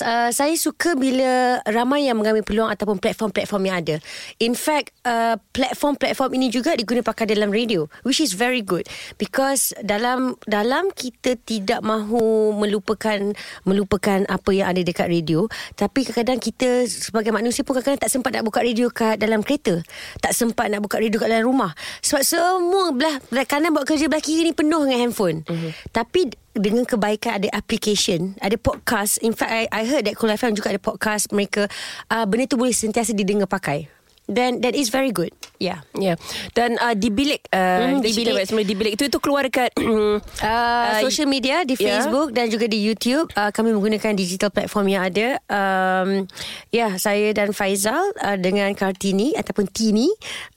Uh, 0.00 0.32
saya 0.32 0.56
suka 0.56 0.96
bila 0.96 1.60
ramai 1.68 2.08
yang 2.08 2.16
mengambil 2.16 2.40
peluang 2.40 2.72
ataupun 2.72 2.96
platform-platform 2.96 3.62
yang 3.68 3.76
ada. 3.84 3.96
In 4.40 4.56
fact, 4.56 4.96
uh, 5.04 5.36
platform-platform 5.52 6.30
ini 6.40 6.48
juga 6.48 6.72
diguna 6.72 7.04
pakai 7.04 7.28
dalam 7.28 7.52
radio, 7.52 7.84
which 8.02 8.18
is 8.18 8.32
very 8.32 8.64
good 8.64 8.88
because 9.20 9.76
dalam 9.84 10.40
dalam 10.48 10.88
kita 10.96 11.36
tidak 11.44 11.84
mahu 11.84 12.56
melupakan 12.56 13.36
melupakan 13.68 14.24
apa 14.26 14.50
yang 14.56 14.72
ada 14.72 14.80
dekat 14.80 15.06
radio, 15.06 15.44
tapi 15.76 16.08
kadang-kadang 16.08 16.40
kita 16.40 16.68
sebagai 16.88 17.30
manusia 17.30 17.60
pun 17.60 17.76
kadang-kadang 17.76 18.08
tak 18.08 18.12
sempat 18.12 18.30
nak 18.32 18.44
buka 18.48 18.64
radio 18.64 18.88
kat 18.88 19.20
dalam 19.20 19.44
kereta, 19.44 19.84
tak 20.24 20.32
sempat 20.32 20.72
nak 20.72 20.80
buka 20.80 20.96
radio 20.96 21.20
kat 21.20 21.28
dalam 21.28 21.44
rumah. 21.44 21.76
Sebab 22.00 22.22
semua 22.24 22.90
belah, 22.96 23.20
belah 23.28 23.46
kanan 23.46 23.76
buat 23.76 23.84
kerja 23.84 24.08
belah 24.08 24.24
kiri 24.24 24.48
ni 24.48 24.54
penuh 24.56 24.88
dengan 24.88 25.08
handphone. 25.08 25.44
Mm-hmm. 25.44 25.70
Tapi 25.92 26.20
dengan 26.54 26.86
kebaikan 26.86 27.42
ada 27.42 27.48
application, 27.50 28.38
ada 28.38 28.54
podcast. 28.54 29.18
In 29.20 29.34
fact, 29.34 29.50
I, 29.50 29.66
I 29.70 29.82
heard 29.86 30.06
that 30.06 30.14
Cool 30.14 30.30
FM 30.30 30.54
juga 30.54 30.70
ada 30.70 30.80
podcast 30.80 31.30
mereka. 31.34 31.66
Uh, 32.06 32.24
benda 32.24 32.46
tu 32.46 32.58
boleh 32.58 32.74
sentiasa 32.74 33.10
didengar 33.10 33.50
pakai. 33.50 33.93
Then 34.24 34.64
that 34.64 34.72
is 34.72 34.88
very 34.88 35.12
good. 35.12 35.36
Ya. 35.60 35.84
Ya. 35.96 36.16
Dan 36.56 36.80
uh, 36.80 36.96
di 36.96 37.12
bilik 37.12 37.44
uh, 37.52 37.76
Hmm, 37.84 38.00
di 38.00 38.10
bilik 38.16 38.44
sebenarnya 38.48 38.68
di 38.68 38.76
bilik 38.76 38.92
itu 38.96 39.04
itu 39.08 39.18
keluar 39.20 39.44
dekat 39.44 39.70
uh, 39.80 40.16
Uh, 40.44 41.00
social 41.04 41.28
media 41.28 41.64
di 41.64 41.76
ya. 41.76 42.00
Facebook 42.00 42.32
dan 42.32 42.48
juga 42.48 42.68
di 42.68 42.80
YouTube 42.80 43.28
uh, 43.36 43.48
kami 43.52 43.72
menggunakan 43.72 44.12
digital 44.16 44.48
platform 44.52 44.86
yang 44.92 45.02
ada. 45.08 45.40
Um, 45.48 46.28
ya, 46.72 46.96
saya 47.00 47.32
dan 47.32 47.52
Faizal 47.52 48.00
uh, 48.20 48.36
dengan 48.40 48.72
Kartini 48.72 49.32
ataupun 49.36 49.68
Tini. 49.68 50.08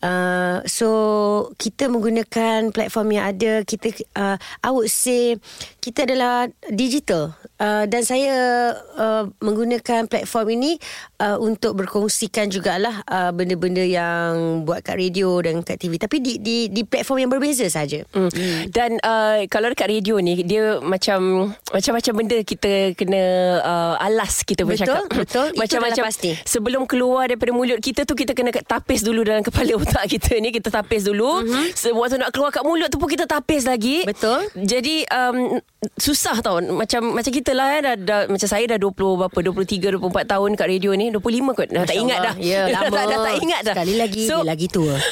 Uh, 0.03 0.63
so 0.67 0.89
kita 1.55 1.87
menggunakan 1.87 2.71
platform 2.71 3.07
yang 3.15 3.25
ada. 3.31 3.63
Kita 3.63 3.91
uh, 4.15 4.37
I 4.39 4.69
would 4.71 4.91
say 4.91 5.39
kita 5.79 6.03
adalah 6.03 6.51
digital 6.67 7.31
uh, 7.63 7.87
dan 7.87 8.03
saya 8.03 8.35
uh, 8.99 9.23
menggunakan 9.39 10.11
platform 10.11 10.47
ini 10.59 10.75
uh, 11.23 11.39
untuk 11.39 11.79
berkongsikan 11.79 12.51
jugalah 12.51 13.01
uh, 13.07 13.31
benda-benda 13.57 13.83
yang 13.83 14.63
buat 14.63 14.85
kat 14.85 14.95
radio 14.95 15.41
dan 15.41 15.65
kat 15.65 15.81
TV 15.81 15.97
tapi 15.97 16.21
di 16.21 16.37
di 16.39 16.69
di 16.69 16.81
platform 16.85 17.27
yang 17.27 17.31
berbeza 17.33 17.65
saja. 17.67 18.05
Hmm. 18.13 18.29
Dan 18.69 19.01
uh, 19.01 19.43
kalau 19.49 19.73
dekat 19.73 19.89
radio 19.89 20.21
ni 20.21 20.45
dia 20.45 20.77
macam 20.79 21.51
macam-macam 21.73 22.13
benda 22.13 22.37
kita 22.45 22.93
kena 22.93 23.23
uh, 23.65 23.95
alas 23.99 24.45
kita 24.45 24.63
Betul, 24.63 24.71
bercakap. 24.77 25.03
betul. 25.11 25.47
Macam-macam 25.67 26.03
pasti. 26.07 26.31
sebelum 26.45 26.85
keluar 26.85 27.27
daripada 27.27 27.51
mulut 27.51 27.81
kita 27.81 28.05
tu 28.05 28.13
kita 28.13 28.37
kena 28.37 28.53
tapis 28.53 29.01
dulu 29.01 29.25
dalam 29.25 29.41
kepala 29.41 29.73
otak 29.81 30.05
kita 30.07 30.37
ni 30.39 30.53
kita 30.53 30.69
tapis 30.69 31.03
dulu. 31.03 31.43
Mm-hmm. 31.43 31.97
Waktu 31.97 32.15
nak 32.21 32.29
keluar 32.31 32.53
kat 32.53 32.63
mulut 32.63 32.87
tu 32.93 33.01
pun 33.01 33.09
kita 33.09 33.25
tapis 33.25 33.65
lagi. 33.65 34.05
Betul. 34.05 34.47
Jadi 34.53 35.03
um, 35.09 35.59
susah 35.97 36.39
tau 36.45 36.61
macam 36.61 37.15
macam 37.15 37.31
kita 37.33 37.51
lah 37.57 37.67
eh, 37.77 37.81
dah, 37.81 37.95
dah, 37.97 38.21
macam 38.29 38.47
saya 38.47 38.65
dah 38.69 38.77
20 38.79 38.93
berapa 39.25 39.39
23 39.39 39.97
24 39.97 40.33
tahun 40.33 40.49
kat 40.57 40.67
radio 40.67 40.91
ni 40.93 41.09
25 41.09 41.57
kot 41.57 41.67
dah 41.69 41.83
tak 41.87 41.95
Masya 41.95 42.03
ingat 42.03 42.19
Allah. 42.19 42.35
dah. 42.35 42.35
Ya, 42.43 42.61
lama. 42.69 42.95
dah, 42.97 43.05
dah 43.07 43.19
tak 43.23 43.35
ingat 43.39 43.46
dah. 43.63 43.75
Sekali 43.75 43.95
lagi 43.95 44.23
so, 44.27 44.43
dia 44.43 44.47
lagi 44.47 44.67
tua. 44.67 44.95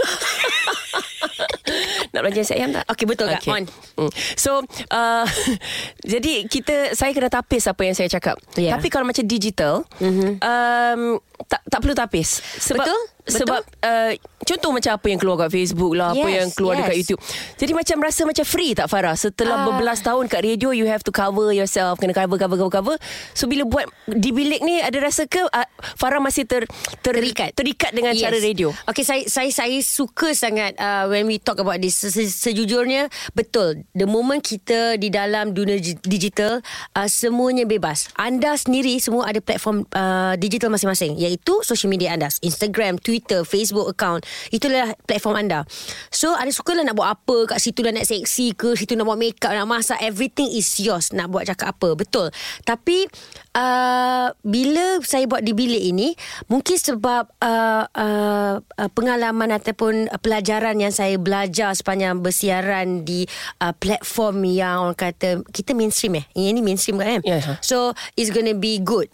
nak 2.16 2.22
belanja 2.24 2.40
nasi 2.48 2.54
ayam 2.56 2.72
tak? 2.72 2.84
Okey, 2.88 3.06
betul, 3.08 3.28
Kak. 3.28 3.44
On. 3.52 3.64
Hmm. 4.00 4.12
So 4.40 4.64
uh, 4.92 5.28
Jadi 6.16 6.48
kita 6.48 6.96
Saya 6.96 7.12
kena 7.12 7.28
tapis 7.28 7.68
Apa 7.68 7.84
yang 7.84 7.96
saya 7.96 8.08
cakap 8.08 8.40
Ya. 8.56 8.76
Tapi 8.76 8.88
kalau 8.88 9.04
macam 9.04 9.28
digital 9.28 9.84
mm-hmm. 10.00 10.40
um, 10.40 11.20
tak, 11.46 11.62
tak 11.66 11.80
perlu 11.80 11.92
tapis 11.92 12.40
Sebab 12.58 12.80
Betul, 12.82 13.00
betul. 13.20 13.36
Sebab 13.36 13.62
uh, 13.82 14.12
Contoh 14.46 14.70
macam 14.70 14.92
apa 14.94 15.08
yang 15.10 15.18
keluar 15.18 15.38
kat 15.38 15.50
Facebook 15.52 15.94
lah 15.94 16.14
Apa 16.14 16.24
Yes, 16.24 16.36
yang 16.38 16.50
keluar 16.52 16.74
yes. 16.74 16.80
dekat 16.80 16.96
YouTube 17.02 17.22
Jadi 17.58 17.72
macam 17.74 17.98
rasa 18.00 18.22
macam 18.24 18.46
free 18.46 18.72
tak 18.72 18.86
Farah 18.86 19.16
Setelah 19.16 19.56
Ah. 19.56 19.66
berbelas 19.66 20.00
tahun 20.00 20.26
kat 20.26 20.42
radio 20.42 20.70
You 20.70 20.86
have 20.86 21.02
to 21.02 21.10
cover 21.10 21.50
yourself 21.50 21.98
Kena 21.98 22.14
cover 22.14 22.38
cover 22.38 22.56
cover 22.56 22.72
cover 22.72 22.96
So 23.32 23.46
bila 23.46 23.66
buat 23.66 23.84
Di 24.06 24.30
bilik 24.30 24.62
ni 24.62 24.80
Ada 24.80 25.02
rasa 25.02 25.26
ke 25.26 25.42
uh, 25.42 25.68
Farah 25.96 26.20
masih 26.20 26.46
ter, 26.46 26.70
ter, 27.02 27.14
Terikat. 27.16 27.52
Terikat 27.52 27.92
dengan 27.92 28.14
yes. 28.14 28.22
cara 28.22 28.38
radio 28.38 28.70
Okay, 28.86 29.02
saya 29.02 29.26
saya 29.26 29.50
saya 29.50 29.78
suka 29.82 30.32
sangat 30.32 30.78
uh, 30.78 31.08
when 31.08 31.26
we 31.26 31.36
talk 31.36 31.58
about 31.58 31.80
this. 31.80 31.98
Se- 31.98 32.12
se- 32.12 32.30
Sejujurnya 32.30 33.08
betul. 33.32 33.82
The 33.92 34.06
moment 34.06 34.40
kita 34.40 34.96
di 34.96 35.10
dalam 35.10 35.52
dunia 35.52 35.76
gi- 35.76 35.98
digital, 36.00 36.62
uh, 36.94 37.08
semuanya 37.08 37.64
bebas. 37.64 38.12
Anda 38.14 38.54
sendiri 38.54 39.00
semua 39.00 39.26
ada 39.26 39.40
platform 39.40 39.88
uh, 39.90 40.36
digital 40.36 40.70
masing-masing, 40.70 41.18
iaitu 41.26 41.66
social 41.66 41.90
media 41.90 42.14
anda, 42.14 42.30
Instagram, 42.46 43.02
Twitter, 43.02 43.42
Facebook 43.42 43.90
account. 43.90 44.22
Itulah 44.54 44.94
platform 45.10 45.42
anda. 45.42 45.66
So, 46.14 46.38
ada 46.38 46.50
sukalah 46.54 46.86
nak 46.86 46.96
buat 46.96 47.10
apa 47.10 47.56
kat 47.56 47.60
situ 47.60 47.82
lah 47.82 47.92
nak 47.92 48.06
seksi 48.06 48.54
ke, 48.54 48.78
situ 48.78 48.94
nak 48.94 49.10
buat 49.10 49.18
makeup, 49.18 49.52
nak 49.52 49.66
masak, 49.66 49.98
everything 50.06 50.48
is 50.54 50.70
yours. 50.78 51.10
Nak 51.12 51.34
buat 51.34 51.50
cakap 51.50 51.76
apa, 51.76 51.98
betul. 51.98 52.30
Tapi 52.62 53.10
uh, 53.58 54.30
bila 54.46 55.02
saya 55.02 55.26
buat 55.26 55.42
di 55.42 55.58
bilik 55.58 55.84
ini, 55.84 56.14
mungkin 56.48 56.78
sebab 56.78 57.34
uh, 57.42 57.84
uh, 57.90 58.56
uh, 58.62 58.90
pengalaman 58.94 59.50
ataupun 59.56 60.12
pelajaran 60.22 60.78
yang 60.78 60.94
saya 60.94 61.18
belajar 61.18 61.74
sepanjang 61.74 62.22
bersiaran 62.22 63.08
di 63.08 63.26
uh, 63.64 63.74
platform 63.74 64.46
yang 64.46 64.86
orang 64.86 64.98
kata 64.98 65.42
kita 65.50 65.74
mainstream 65.74 66.22
eh. 66.22 66.26
Yang 66.38 66.48
ini 66.54 66.60
mainstream 66.62 66.98
kan? 67.02 67.22
Ya. 67.26 67.58
So 67.64 67.96
it's 68.14 68.30
gonna 68.30 68.54
be 68.56 68.78
good. 68.84 69.10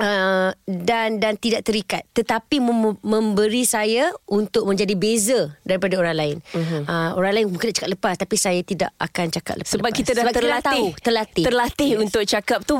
Uh, 0.00 0.50
dan 0.64 1.20
dan 1.20 1.36
tidak 1.36 1.60
terikat 1.62 2.02
tetapi 2.10 2.56
mem- 2.58 2.96
memberi 3.00 3.62
saya 3.62 4.08
untuk 4.24 4.64
menjadi 4.64 4.94
beza 4.96 5.40
daripada 5.60 6.00
orang 6.00 6.16
lain. 6.16 6.36
Uh-huh. 6.50 6.82
Uh, 6.84 7.10
orang 7.14 7.32
lain 7.36 7.46
mungkin 7.48 7.68
nak 7.68 7.76
cakap 7.76 7.90
lepas 7.92 8.14
tapi 8.16 8.36
saya 8.36 8.60
tidak 8.60 8.90
akan 8.96 9.26
cakap 9.28 9.54
lepas. 9.60 9.72
Sebab 9.76 9.90
kita 9.90 10.10
dah 10.12 10.24
Sebab 10.24 10.34
terlatih 10.34 10.82
tahu, 10.90 11.02
terlatih. 11.04 11.44
Terlatih 11.44 11.90
yes. 11.92 12.00
untuk 12.00 12.22
cakap 12.24 12.60
tu 12.64 12.76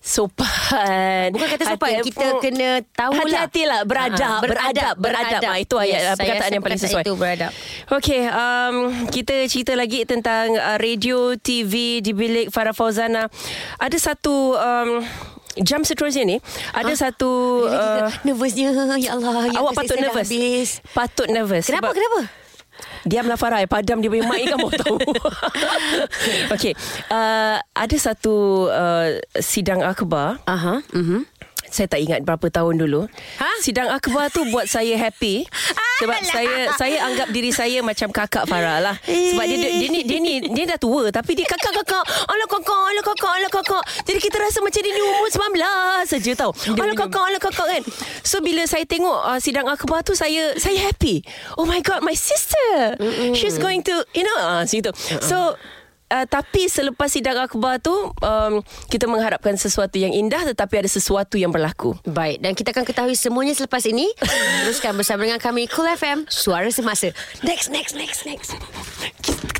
Sopan 0.00 1.28
Bukan 1.32 1.46
kata 1.46 1.64
sopan, 1.76 1.90
Hati- 2.00 2.08
kita 2.08 2.26
kena 2.40 2.70
tahulah. 2.92 3.20
Hati-hatilah 3.24 3.80
Beradab 3.84 4.20
Ah, 4.20 4.40
Beradab 4.42 4.94
Beradab, 4.96 5.40
Ah, 5.44 5.56
Itu 5.58 5.76
ayat 5.76 5.88
Yes, 5.90 6.00
yes, 6.00 6.08
saya 6.08 6.18
perkataan 6.18 6.50
yang 6.50 6.64
paling 6.64 6.80
sesuai 6.80 7.02
itu 7.04 7.14
beradab. 7.14 7.50
Okay 7.90 8.22
um, 8.26 8.74
Kita 9.08 9.34
cerita 9.46 9.72
lagi 9.74 10.04
tentang 10.04 10.54
uh, 10.54 10.76
Radio, 10.76 11.36
TV 11.36 12.00
Di 12.00 12.12
bilik 12.12 12.48
Farah 12.48 12.72
Fauzana 12.72 13.28
Ada 13.76 13.96
satu 14.12 14.56
um, 14.56 15.04
Jam 15.58 15.82
seterusnya 15.82 16.22
ni 16.22 16.36
Ada 16.70 17.10
satu 17.10 17.30
uh, 17.66 18.06
Nervousnya 18.22 18.70
Ya 18.96 19.18
Allah 19.18 19.50
ya 19.50 19.58
Awak 19.58 19.72
patut 19.74 19.96
nervous? 19.98 20.28
habis. 20.30 20.68
Patut 20.94 21.26
nervous 21.26 21.66
Kenapa 21.66 21.90
sebab- 21.90 21.98
kenapa? 21.98 22.20
Diamlah 23.02 23.36
Farah 23.36 23.60
Padam 23.66 24.00
dia 24.00 24.08
punya 24.08 24.24
mic 24.24 24.46
kan 24.46 24.56
mau 24.56 24.72
tahu. 24.72 24.96
Okay 26.54 26.72
uh, 27.08 27.60
Ada 27.76 27.96
satu 27.98 28.68
uh, 28.68 29.20
Sidang 29.36 29.82
akhbar. 29.82 30.40
Aha, 30.46 30.80
mhm. 30.94 31.26
Saya 31.70 31.86
tak 31.86 32.02
ingat 32.02 32.26
berapa 32.26 32.46
tahun 32.50 32.82
dulu. 32.82 33.06
Ha? 33.38 33.50
Sidang 33.62 33.88
akhbar 33.88 34.28
tu 34.34 34.42
buat 34.50 34.66
saya 34.66 34.98
happy. 34.98 35.46
Sebab 36.00 36.16
Alah. 36.16 36.32
saya 36.32 36.56
Saya 36.80 36.96
anggap 37.12 37.28
diri 37.28 37.52
saya 37.52 37.78
Macam 37.84 38.08
kakak 38.08 38.48
Farah 38.48 38.80
lah. 38.80 38.96
Sebab 39.04 39.44
dia, 39.44 39.58
dia, 39.60 39.70
dia, 39.76 39.88
ni, 39.92 40.00
dia 40.08 40.18
ni 40.18 40.34
Dia 40.48 40.64
dah 40.74 40.78
tua 40.80 41.12
Tapi 41.12 41.36
dia 41.36 41.44
kakak-kakak. 41.44 42.04
Alah 42.24 42.48
kakak 42.48 42.82
Alah 42.88 43.04
kakak 43.04 43.32
Alah 43.36 43.52
kakak. 43.52 43.84
Jadi 44.08 44.18
kita 44.18 44.36
rasa 44.40 44.64
macam 44.64 44.80
dia 44.80 44.92
ni 44.96 45.02
umur 45.04 45.28
19 45.28 46.08
saja 46.08 46.32
tau. 46.40 46.50
Alah 46.80 46.96
kakak 46.96 47.24
Alah 47.28 47.40
kakak 47.40 47.66
kan. 47.68 47.82
So 48.24 48.40
bila 48.40 48.64
saya 48.64 48.88
tengok 48.88 49.18
uh, 49.28 49.38
Sidang 49.38 49.68
akhbar 49.68 50.00
tu 50.00 50.16
Saya 50.16 50.56
saya 50.56 50.88
happy. 50.88 51.20
Oh 51.60 51.68
my 51.68 51.84
god 51.84 52.00
My 52.00 52.16
sister. 52.16 52.96
She's 53.36 53.60
going 53.60 53.84
to 53.84 53.94
You 54.16 54.24
know 54.24 54.38
uh, 54.40 54.64
Situ. 54.64 54.88
So 55.20 55.60
Uh, 56.10 56.26
tapi 56.26 56.66
selepas 56.66 57.06
sidang 57.06 57.38
akhbar 57.38 57.78
tu 57.78 57.94
um, 57.94 58.54
kita 58.90 59.06
mengharapkan 59.06 59.54
sesuatu 59.54 59.94
yang 59.94 60.10
indah 60.10 60.42
tetapi 60.42 60.82
ada 60.82 60.90
sesuatu 60.90 61.38
yang 61.38 61.54
berlaku. 61.54 61.94
Baik 62.02 62.42
Dan 62.42 62.58
kita 62.58 62.74
akan 62.74 62.82
ketahui 62.82 63.14
semuanya 63.14 63.54
selepas 63.54 63.86
ini. 63.86 64.10
Teruskan 64.66 64.98
bersama 64.98 65.22
dengan 65.22 65.38
kami 65.38 65.70
Cool 65.70 65.86
FM 65.94 66.26
Suara 66.26 66.66
Semasa. 66.74 67.14
Next 67.46 67.70
next 67.70 67.94
next 67.94 68.26
next. 68.26 68.58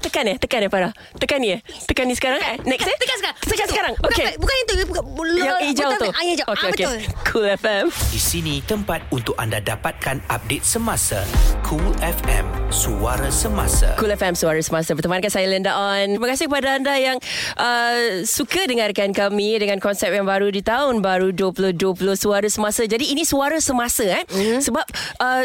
Tekan 0.01 0.27
eh 0.27 0.37
Tekan 0.43 0.67
eh 0.67 0.71
Farah. 0.73 0.93
Tekan 1.23 1.39
ni 1.39 1.55
eh. 1.55 1.61
Tekan 1.87 2.11
ni 2.11 2.19
sekarang 2.19 2.43
eh. 2.43 2.59
Next 2.67 2.83
eh. 2.83 2.97
Tekan 2.99 3.17
sekarang 3.23 3.37
Tekan 3.47 3.67
sekarang. 3.71 3.95
Bukan, 3.97 4.09
Okay. 4.11 4.37
Bukan 4.37 4.57
itu 4.67 4.73
bukan, 4.91 5.03
Yang 5.39 5.61
hijau 5.73 5.91
tu. 5.97 6.09
Ah, 6.11 6.23
yang 6.27 6.35
hijau. 6.35 6.47
Okay, 6.51 6.67
ah, 6.67 6.71
okay. 6.75 6.85
Betul. 6.85 6.99
Cool 7.31 7.47
FM 7.57 7.85
Di 8.11 8.21
sini 8.21 8.55
tempat 8.67 9.01
untuk 9.15 9.39
anda 9.39 9.63
dapatkan 9.63 10.19
update 10.27 10.67
semasa. 10.67 11.23
Cool 11.63 11.95
FM, 12.03 12.45
suara 12.75 13.31
semasa. 13.31 13.95
Cool 14.01 14.13
FM 14.17 14.35
Suara 14.35 14.61
Semasa. 14.65 14.97
Bertemankan 14.97 15.29
saya 15.29 15.45
Linda 15.45 15.77
On. 15.77 16.17
Terima 16.17 16.29
kasih 16.33 16.40
kepada 16.47 16.77
anda 16.77 16.95
yang 17.01 17.17
uh, 17.57 18.23
Suka 18.29 18.69
dengarkan 18.69 19.17
kami 19.17 19.57
Dengan 19.57 19.81
konsep 19.81 20.13
yang 20.13 20.29
baru 20.29 20.53
Di 20.53 20.61
tahun 20.61 21.01
baru 21.01 21.33
2020 21.33 21.97
Suara 22.15 22.47
Semasa 22.47 22.85
Jadi 22.85 23.11
ini 23.11 23.25
Suara 23.25 23.57
Semasa 23.59 24.05
eh 24.05 24.25
mm-hmm. 24.29 24.61
Sebab 24.61 24.87
uh, 25.25 25.45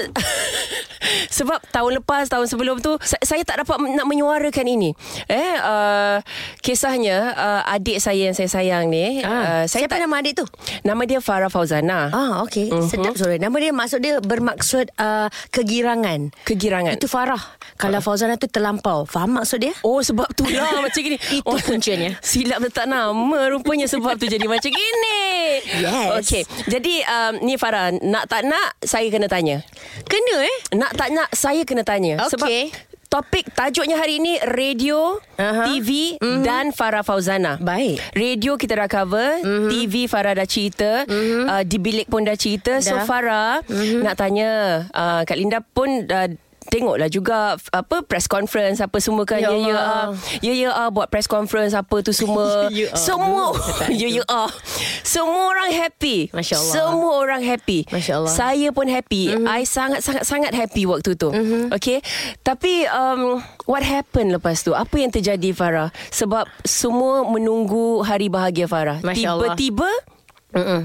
Sebab 1.38 1.60
tahun 1.72 2.04
lepas 2.04 2.28
Tahun 2.28 2.46
sebelum 2.46 2.84
tu 2.84 3.00
saya, 3.02 3.22
saya 3.24 3.42
tak 3.48 3.64
dapat 3.64 3.80
Nak 3.80 4.08
menyuarakan 4.08 4.66
ini 4.68 4.92
Eh 5.32 5.52
uh, 5.64 6.20
Kisahnya 6.60 7.34
uh, 7.36 7.62
Adik 7.72 8.04
saya 8.04 8.30
yang 8.30 8.38
saya 8.38 8.50
sayang 8.52 8.92
ni 8.92 9.22
ah, 9.24 9.28
uh, 9.28 9.64
saya 9.66 9.86
Siapa 9.86 10.02
tak, 10.02 10.10
nama 10.10 10.18
adik 10.18 10.34
tu? 10.42 10.46
Nama 10.82 11.02
dia 11.06 11.20
Farah 11.22 11.52
Fauzana 11.52 12.10
Ah, 12.10 12.42
okey. 12.46 12.70
Mhm. 12.70 12.76
Uh-huh. 12.76 12.90
Sedap 12.90 13.14
suara. 13.18 13.36
Nama 13.38 13.56
dia 13.60 13.72
maksud 13.72 14.00
dia 14.02 14.18
bermaksud 14.18 14.90
uh, 14.98 15.28
kegirangan. 15.54 16.34
Kegirangan 16.48 16.98
Itu 16.98 17.06
Farah. 17.06 17.40
Kalau 17.78 18.02
Fauzana 18.02 18.40
tu 18.40 18.50
terlampau. 18.50 19.06
Faham 19.06 19.38
maksud 19.38 19.62
dia? 19.62 19.74
Oh 19.86 20.02
sebab 20.02 20.26
tu 20.34 20.48
lah 20.50 20.82
macam 20.86 21.02
gini 21.02 21.18
Itu 21.18 21.56
puncanya. 21.66 22.10
Silap 22.30 22.62
letak 22.62 22.86
nama 22.86 23.40
Rupanya 23.50 23.90
sebab 23.90 24.16
tu 24.22 24.30
jadi 24.30 24.46
macam 24.46 24.70
gini 24.70 25.20
Yes. 25.82 26.10
Okay 26.22 26.44
Jadi 26.70 27.02
um, 27.06 27.34
Ni 27.42 27.56
Farah 27.56 27.90
Nak 27.96 28.30
tak 28.30 28.46
nak 28.46 28.78
Saya 28.84 29.08
kena 29.10 29.26
tanya 29.26 29.64
Kena 30.06 30.36
eh? 30.46 30.56
Nak 30.78 30.92
tak 30.94 31.10
nak 31.16 31.30
Saya 31.34 31.62
kena 31.64 31.82
tanya 31.82 32.22
Okey. 32.26 32.30
Sebab 32.32 32.50
Topik 33.06 33.54
tajuknya 33.54 34.02
hari 34.02 34.18
ini 34.18 34.42
Radio 34.44 35.22
Aha. 35.38 35.70
TV 35.70 36.18
mm-hmm. 36.20 36.42
Dan 36.42 36.74
Farah 36.74 37.06
Fauzana 37.06 37.62
Baik. 37.62 38.02
Radio 38.12 38.58
kita 38.58 38.76
dah 38.76 38.90
cover 38.90 39.40
mm-hmm. 39.40 39.70
TV 39.72 39.94
Farah 40.10 40.34
dah 40.36 40.44
cerita 40.44 41.06
mm-hmm. 41.06 41.44
uh, 41.48 41.64
Di 41.64 41.78
bilik 41.80 42.08
pun 42.10 42.26
dah 42.26 42.36
cerita 42.36 42.82
So 42.82 42.98
Dah. 42.98 43.06
Farah 43.08 43.62
mm-hmm. 43.64 44.02
Nak 44.04 44.16
tanya 44.20 44.50
uh, 44.92 45.22
Kak 45.24 45.38
Linda 45.38 45.62
pun 45.62 46.10
uh, 46.10 46.28
tengoklah 46.66 47.08
juga 47.08 47.38
apa 47.70 48.02
press 48.02 48.26
conference 48.26 48.80
apa 48.80 48.98
semua 48.98 49.24
kan 49.24 49.38
Ya 49.38 49.50
ya 49.50 49.58
ya 49.64 49.76
ah. 49.76 50.08
ya 50.40 50.54
ya 50.54 50.70
ah 50.70 50.90
buat 50.90 51.08
press 51.08 51.26
conference 51.26 51.72
apa 51.72 52.02
tu 52.02 52.10
semua 52.10 52.68
Ya, 52.74 52.90
semua 52.94 53.54
ya 53.92 54.08
ya 54.08 54.24
ah 54.26 54.50
semua 55.02 55.50
orang 55.50 55.72
happy 55.72 56.28
Masya 56.30 56.58
Allah. 56.58 56.74
semua 56.74 57.12
orang 57.16 57.42
happy 57.42 57.80
Masya 57.88 58.14
Allah. 58.18 58.30
Mhm. 58.30 58.36
saya 58.36 58.68
pun 58.70 58.88
happy 58.88 59.24
mm-hmm. 59.30 59.46
I 59.48 59.62
sangat 59.64 60.02
sangat 60.02 60.24
sangat 60.24 60.52
happy 60.52 60.84
waktu 60.84 61.14
tu 61.14 61.30
mm-hmm. 61.30 61.70
okay 61.70 62.02
tapi 62.42 62.84
um, 62.88 63.40
what 63.64 63.82
happened 63.82 64.32
lepas 64.32 64.60
tu 64.60 64.74
apa 64.74 64.96
yang 64.96 65.10
terjadi 65.10 65.52
Farah 65.52 65.90
sebab 66.10 66.46
semua 66.62 67.24
menunggu 67.24 68.02
hari 68.02 68.28
bahagia 68.28 68.66
Farah 68.66 69.00
Masya 69.00 69.30
Allah. 69.32 69.54
tiba-tiba 69.54 69.90
Mm-mm. 70.52 70.82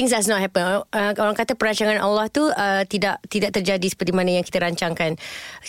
Things 0.00 0.16
does 0.16 0.32
not 0.32 0.40
happen. 0.40 0.64
Uh, 0.64 1.12
orang 1.20 1.36
kata 1.36 1.52
perancangan 1.52 2.00
Allah 2.00 2.24
tu 2.32 2.40
uh, 2.48 2.88
tidak 2.88 3.20
tidak 3.28 3.52
terjadi 3.52 3.84
seperti 3.84 4.16
mana 4.16 4.40
yang 4.40 4.44
kita 4.48 4.56
rancangkan. 4.56 5.20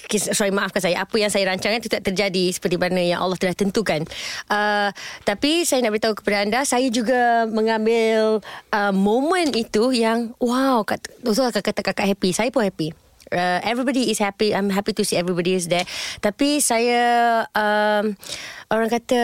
Sorry 0.07 0.55
maafkan 0.55 0.79
saya. 0.79 1.03
Apa 1.03 1.19
yang 1.19 1.27
saya 1.27 1.51
rancangkan 1.51 1.83
tidak 1.83 1.99
terjadi 2.07 2.55
seperti 2.55 2.79
mana 2.79 3.03
yang 3.03 3.19
Allah 3.19 3.35
telah 3.35 3.51
tentukan. 3.51 4.07
Uh, 4.47 4.87
tapi 5.27 5.67
saya 5.67 5.83
nak 5.83 5.99
beritahu 5.99 6.15
kepada 6.15 6.47
anda, 6.47 6.63
saya 6.63 6.87
juga 6.87 7.43
mengambil 7.51 8.39
uh, 8.71 8.93
momen 8.95 9.51
itu 9.51 9.91
yang 9.91 10.31
wow, 10.39 10.79
kata, 10.87 11.11
betul 11.19 11.43
lah 11.43 11.51
kata 11.51 11.83
kakak 11.83 12.07
happy. 12.15 12.31
Saya 12.31 12.55
pun 12.55 12.63
happy. 12.63 12.95
Uh, 13.35 13.59
everybody 13.67 14.15
is 14.15 14.19
happy. 14.23 14.55
I'm 14.55 14.71
happy 14.71 14.95
to 14.95 15.03
see 15.03 15.19
everybody 15.19 15.59
is 15.59 15.67
there. 15.67 15.83
Tapi 16.23 16.63
saya 16.63 17.03
um, 17.51 18.15
orang 18.71 18.87
kata 18.87 19.21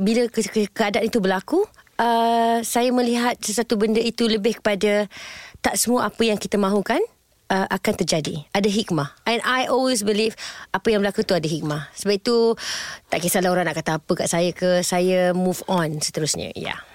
bila 0.00 0.32
ke- 0.32 0.48
ke- 0.48 0.72
keadaan 0.72 1.04
itu 1.04 1.20
berlaku, 1.20 1.68
uh, 2.00 2.58
saya 2.64 2.88
melihat 2.90 3.36
sesuatu 3.36 3.76
benda 3.76 4.00
itu 4.00 4.24
lebih 4.24 4.58
kepada 4.58 5.04
tak 5.60 5.76
semua 5.76 6.08
apa 6.08 6.22
yang 6.24 6.40
kita 6.40 6.56
mahukan 6.56 6.98
uh, 7.52 7.66
akan 7.68 7.94
terjadi. 8.00 8.48
Ada 8.56 8.72
hikmah. 8.72 9.12
And 9.28 9.44
I 9.44 9.68
always 9.68 10.00
believe 10.00 10.34
apa 10.72 10.88
yang 10.88 11.04
berlaku 11.04 11.26
tu 11.28 11.36
ada 11.36 11.44
hikmah. 11.44 11.92
Sebab 11.92 12.14
itu 12.16 12.56
tak 13.12 13.20
kisahlah 13.20 13.52
orang 13.52 13.68
nak 13.68 13.76
kata 13.76 14.00
apa 14.00 14.12
kat 14.16 14.28
saya 14.32 14.50
ke, 14.56 14.80
saya 14.80 15.36
move 15.36 15.60
on 15.68 16.00
seterusnya. 16.00 16.56
Ya. 16.56 16.74
Yeah. 16.74 16.89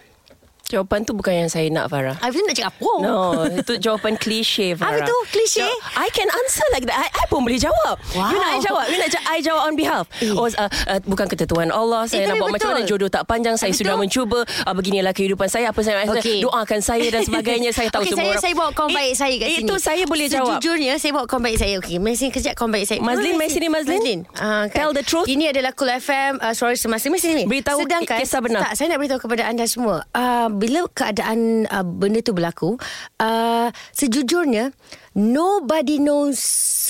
Jawapan 0.66 1.02
tu 1.02 1.14
bukan 1.14 1.34
yang 1.36 1.50
saya 1.50 1.70
nak 1.70 1.88
Farah 1.88 2.18
I 2.20 2.30
nak 2.30 2.54
cakap 2.54 2.74
apa? 2.74 2.94
No, 3.00 3.18
itu 3.48 3.74
jawapan 3.78 4.18
klise 4.18 4.74
Farah. 4.74 4.98
Apa 4.98 5.08
tu? 5.08 5.18
Klise? 5.30 5.62
Jo- 5.62 5.82
I 5.96 6.10
can 6.10 6.26
answer 6.28 6.66
like 6.70 6.84
that. 6.84 6.96
I, 6.96 7.08
I 7.08 7.24
pun 7.28 7.42
boleh 7.42 7.58
jawab. 7.58 7.96
Wow. 8.12 8.30
You 8.30 8.38
nak 8.38 8.50
I 8.50 8.60
jawab? 8.60 8.86
You 8.88 8.98
nak 8.98 9.10
I 9.26 9.38
jawab 9.40 9.62
on 9.64 9.74
behalf? 9.76 10.06
Eh. 10.20 10.32
Oh, 10.32 10.48
uh, 10.48 10.68
uh, 10.68 11.00
bukan 11.04 11.26
ketentuan 11.26 11.70
Allah. 11.70 12.06
Saya 12.06 12.26
Eh, 12.26 12.28
nak 12.28 12.38
buat 12.38 12.50
macam 12.52 12.70
betul. 12.72 12.78
mana 12.78 12.90
jodoh 12.90 13.10
tak 13.10 13.24
panjang. 13.26 13.56
Saya 13.56 13.72
Betul. 13.72 13.82
sudah 13.86 13.96
mencuba. 13.96 14.40
Uh, 14.66 14.74
beginilah 14.74 15.12
kehidupan 15.12 15.46
saya. 15.46 15.70
Apa 15.70 15.80
saya 15.82 16.06
Okey. 16.08 16.42
doakan 16.42 16.80
saya 16.80 17.06
dan 17.08 17.22
sebagainya. 17.22 17.70
Saya 17.72 17.88
tahu 17.90 18.02
okay, 18.06 18.12
semua 18.12 18.22
saya, 18.22 18.32
orang. 18.32 18.44
saya 18.44 18.54
bawa 18.56 18.70
kawan 18.72 18.90
Eh, 18.90 18.96
baik 18.96 19.14
saya 19.16 19.34
kat 19.36 19.48
sini. 19.48 19.62
Itu 19.64 19.76
saya 19.78 20.04
boleh 20.06 20.28
jawab. 20.28 20.58
Sejujurnya 20.58 20.94
saya 20.98 21.12
bawa 21.14 21.26
kawan 21.26 21.44
baik 21.44 21.58
saya. 21.58 21.74
Okey, 21.78 21.96
mari 21.98 22.16
sini 22.16 22.32
kejap 22.32 22.54
kawan 22.56 22.72
baik 22.72 22.86
saya. 22.86 23.00
Mazlin, 23.00 23.34
mari 23.36 23.50
sini, 23.50 23.68
Mazlin. 23.68 24.00
Mazlin. 24.02 24.20
Ah, 24.36 24.66
kan. 24.66 24.76
Tell 24.76 24.92
the 24.94 25.04
truth. 25.04 25.28
Ini 25.28 25.52
adalah 25.52 25.72
Cool 25.72 25.92
FM 25.94 26.40
uh, 26.40 26.54
Suara 26.54 26.74
Semasa. 26.74 27.08
Mari 27.08 27.22
sini. 27.22 27.44
Beritahu 27.46 27.86
Sedangkan, 27.86 28.18
kisah 28.18 28.40
benar. 28.40 28.62
Tak, 28.66 28.72
saya 28.76 28.88
nak 28.90 28.98
beritahu 28.98 29.20
kepada 29.22 29.44
anda 29.46 29.66
semua. 29.66 30.04
Uh, 30.12 30.48
bila 30.56 30.88
keadaan 30.96 31.68
uh, 31.68 31.84
benda 31.84 32.24
tu 32.24 32.32
berlaku, 32.32 32.80
uh, 33.20 33.68
sejujurnya 33.92 34.72
nobody 35.14 36.00
knows 36.00 36.40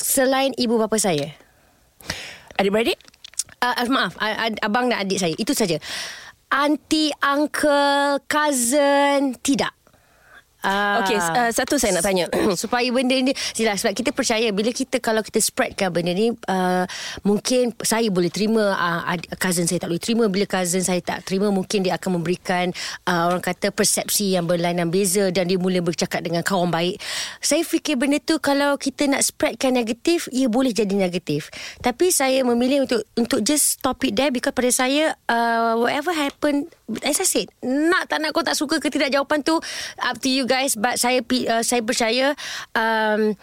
selain 0.05 0.53
ibu 0.55 0.77
bapa 0.77 1.01
saya. 1.01 1.33
Adik-beradik? 2.61 3.01
Uh, 3.59 3.73
uh, 3.73 3.87
maaf, 3.89 4.13
uh, 4.21 4.53
abang 4.61 4.93
dan 4.93 5.01
adik 5.01 5.17
saya. 5.17 5.33
Itu 5.35 5.57
saja. 5.57 5.81
Auntie, 6.53 7.11
uncle, 7.25 8.21
cousin, 8.29 9.33
tidak. 9.41 9.73
Ah. 10.65 11.05
Okey, 11.05 11.17
uh, 11.21 11.51
satu 11.53 11.77
saya 11.77 11.93
nak 11.93 12.03
tanya. 12.05 12.25
supaya 12.61 12.87
benda 12.89 13.13
ni 13.21 13.31
Sila, 13.53 13.77
sebab 13.77 13.93
kita 13.93 14.09
percaya 14.09 14.49
bila 14.49 14.73
kita 14.73 14.97
kalau 14.97 15.21
kita 15.21 15.37
spreadkan 15.37 15.93
benda 15.93 16.11
ni 16.15 16.33
uh, 16.33 16.83
mungkin 17.21 17.75
saya 17.83 18.07
boleh 18.09 18.31
terima 18.33 18.73
uh, 18.73 19.03
cousin 19.37 19.69
saya 19.69 19.83
tak 19.83 19.93
boleh 19.93 20.01
terima 20.01 20.25
bila 20.31 20.45
cousin 20.49 20.81
saya 20.81 21.01
tak 21.03 21.27
terima 21.27 21.51
mungkin 21.53 21.85
dia 21.85 21.99
akan 21.99 22.21
memberikan 22.21 22.71
uh, 23.05 23.29
orang 23.29 23.43
kata 23.43 23.69
persepsi 23.69 24.33
yang 24.33 24.49
berlainan 24.49 24.89
beza 24.89 25.29
dan 25.29 25.45
dia 25.45 25.59
mula 25.59 25.83
bercakap 25.83 26.25
dengan 26.25 26.41
kawan 26.41 26.71
baik 26.71 26.97
saya 27.43 27.61
fikir 27.61 27.99
benda 27.99 28.17
tu 28.17 28.41
kalau 28.41 28.79
kita 28.79 29.05
nak 29.05 29.21
spreadkan 29.21 29.75
negatif 29.75 30.25
ia 30.31 30.49
boleh 30.49 30.71
jadi 30.71 30.95
negatif 30.95 31.53
tapi 31.83 32.09
saya 32.09 32.41
memilih 32.47 32.87
untuk 32.87 33.05
untuk 33.19 33.39
just 33.43 33.77
stop 33.77 34.01
it 34.07 34.15
there 34.15 34.31
because 34.31 34.55
pada 34.55 34.71
saya 34.71 35.13
uh, 35.27 35.77
whatever 35.77 36.15
happen 36.15 36.65
as 37.03 37.19
I 37.19 37.27
said 37.27 37.47
nak 37.61 38.07
tak 38.07 38.23
nak 38.23 38.31
kau 38.31 38.45
tak 38.45 38.55
suka 38.55 38.79
ke 38.79 38.87
tidak 38.87 39.11
jawapan 39.11 39.43
tu 39.43 39.59
up 39.99 40.15
to 40.23 40.29
you 40.31 40.47
guys 40.47 40.54
but 40.79 40.95
saya 40.95 41.19
uh, 41.21 41.63
saya 41.63 41.81
percaya 41.83 42.33
um, 42.71 43.35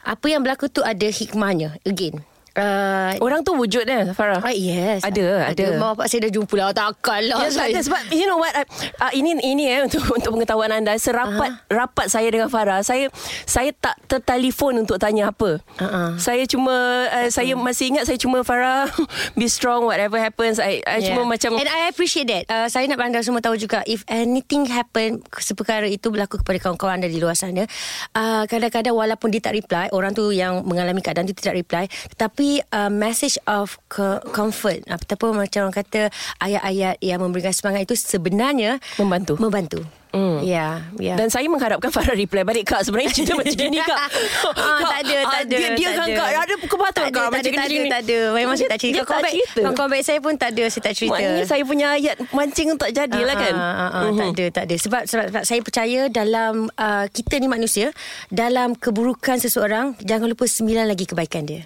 apa 0.00 0.26
yang 0.30 0.40
berlaku 0.40 0.70
tu 0.70 0.80
ada 0.80 1.10
hikmahnya. 1.10 1.76
Again 1.84 2.29
uh, 2.56 3.12
Orang 3.22 3.46
tu 3.46 3.54
wujud 3.54 3.86
dia, 3.86 4.10
Farah? 4.16 4.42
Ah, 4.42 4.54
yes 4.54 5.04
Ada, 5.06 5.54
ada. 5.54 5.66
Mak 5.78 5.88
bapak 5.96 6.06
saya 6.10 6.26
dah 6.26 6.32
jumpa 6.32 6.54
lah 6.56 6.74
Takkan 6.74 7.20
lah 7.28 7.38
Ya, 7.46 7.48
sebab, 7.50 7.68
sebab 7.86 8.02
you 8.14 8.26
know 8.26 8.38
what 8.38 8.52
uh, 8.54 8.66
uh, 9.02 9.12
ini 9.14 9.36
ini 9.42 9.64
eh 9.70 9.80
untuk 9.86 10.02
untuk 10.10 10.30
pengetahuan 10.38 10.70
anda 10.70 10.94
serapat 10.98 11.50
uh-huh. 11.50 11.70
rapat 11.70 12.06
saya 12.10 12.28
dengan 12.30 12.50
Farah 12.50 12.82
saya 12.82 13.10
saya 13.46 13.70
tak 13.74 13.96
tertelefon 14.06 14.82
untuk 14.82 14.98
tanya 14.98 15.30
apa. 15.30 15.62
Uh-uh. 15.78 16.18
Saya 16.18 16.44
cuma 16.46 17.06
uh, 17.10 17.28
saya 17.30 17.54
masih 17.54 17.94
ingat 17.94 18.04
saya 18.06 18.18
cuma 18.18 18.42
Farah 18.42 18.90
be 19.38 19.46
strong 19.46 19.86
whatever 19.86 20.18
happens 20.18 20.58
I 20.58 20.82
I 20.84 21.00
yeah. 21.02 21.12
cuma 21.12 21.26
macam 21.26 21.54
And 21.60 21.68
I 21.68 21.90
appreciate 21.90 22.28
that 22.30 22.44
uh, 22.48 22.66
Saya 22.70 22.88
nak 22.88 23.02
anda 23.02 23.20
semua 23.20 23.42
tahu 23.44 23.56
juga 23.58 23.84
If 23.84 24.06
anything 24.08 24.64
happen 24.70 25.20
Seperkara 25.36 25.86
itu 25.86 26.08
berlaku 26.08 26.40
Kepada 26.40 26.58
kawan-kawan 26.62 27.02
anda 27.02 27.08
di 27.10 27.20
luar 27.20 27.36
sana 27.36 27.68
uh, 28.16 28.44
Kadang-kadang 28.46 28.96
walaupun 28.96 29.28
dia 29.28 29.42
tak 29.44 29.56
reply 29.56 29.92
Orang 29.92 30.16
tu 30.16 30.30
yang 30.32 30.64
mengalami 30.64 31.04
keadaan 31.04 31.28
tu 31.28 31.36
Tidak 31.36 31.52
reply 31.52 31.84
Tetapi 32.16 32.39
uh, 32.42 32.88
Message 32.88 33.36
of 33.44 33.76
co- 33.86 34.20
comfort 34.30 34.82
Ataupun 34.86 35.36
macam 35.36 35.68
orang 35.68 35.76
kata 35.76 36.08
Ayat-ayat 36.38 36.96
yang 36.98 37.20
memberikan 37.20 37.52
semangat 37.52 37.84
itu 37.84 37.94
Sebenarnya 37.94 38.80
Membantu. 38.96 39.36
Membantu 39.36 39.80
Hmm. 40.10 40.42
Ya, 40.42 40.90
ya. 40.98 41.14
Dan 41.14 41.30
saya 41.30 41.46
mengharapkan 41.46 41.86
Farah 41.86 42.18
reply 42.18 42.42
balik 42.42 42.66
Kak 42.66 42.82
sebenarnya 42.82 43.14
cerita 43.14 43.38
macam 43.38 43.54
gini 43.54 43.78
Kak 43.78 43.94
Ah, 44.58 44.82
tak 44.82 44.98
ada, 45.06 45.16
tak 45.22 45.30
ah, 45.30 45.42
ada. 45.46 45.54
Dia, 45.54 45.68
dia 45.70 45.88
tak 45.88 45.94
kan. 45.94 46.08
Kak 46.10 46.26
Ada 46.26 46.34
tak 46.34 46.50
ada, 46.50 46.58
Kak 46.66 46.90
tak 46.90 47.30
Macam 47.30 47.30
ada, 47.30 47.50
tak 47.54 47.66
ada, 47.70 47.80
tak 47.86 48.00
ada. 48.02 48.18
Memang 48.34 48.54
saya 48.58 48.68
tak 48.68 48.80
cerita. 48.82 48.96
Dia 48.96 49.02
tak 49.06 49.20
baik- 49.22 49.34
cerita 49.38 49.60
Kawan-kawan 49.62 49.90
baik 49.94 50.04
saya 50.04 50.18
pun 50.18 50.34
tak 50.34 50.50
ada. 50.50 50.64
Saya 50.66 50.82
tak 50.82 50.94
cerita. 50.98 51.14
Maknanya 51.14 51.44
saya 51.46 51.62
punya 51.62 51.86
ayat 51.94 52.16
Mancing 52.34 52.68
tak 52.74 52.90
jadilah 52.90 53.36
kan 53.38 53.54
Ah, 53.54 53.62
ah, 53.62 53.86
ah, 53.86 54.02
Mhm. 54.02 54.18
Tak 54.18 54.26
ada, 54.26 54.44
tak 54.50 54.64
ada. 54.66 54.74
Sebab, 54.74 55.02
sebab, 55.06 55.24
sebab 55.30 55.42
saya 55.46 55.60
percaya 55.62 56.00
dalam 56.10 56.54
uh, 56.74 57.06
kita 57.06 57.34
ni 57.38 57.46
manusia, 57.46 57.94
dalam 58.26 58.74
keburukan 58.74 59.38
seseorang, 59.38 59.94
jangan 60.02 60.26
lupa 60.26 60.42
sembilan 60.42 60.90
lagi 60.90 61.06
kebaikan 61.06 61.46
dia. 61.46 61.62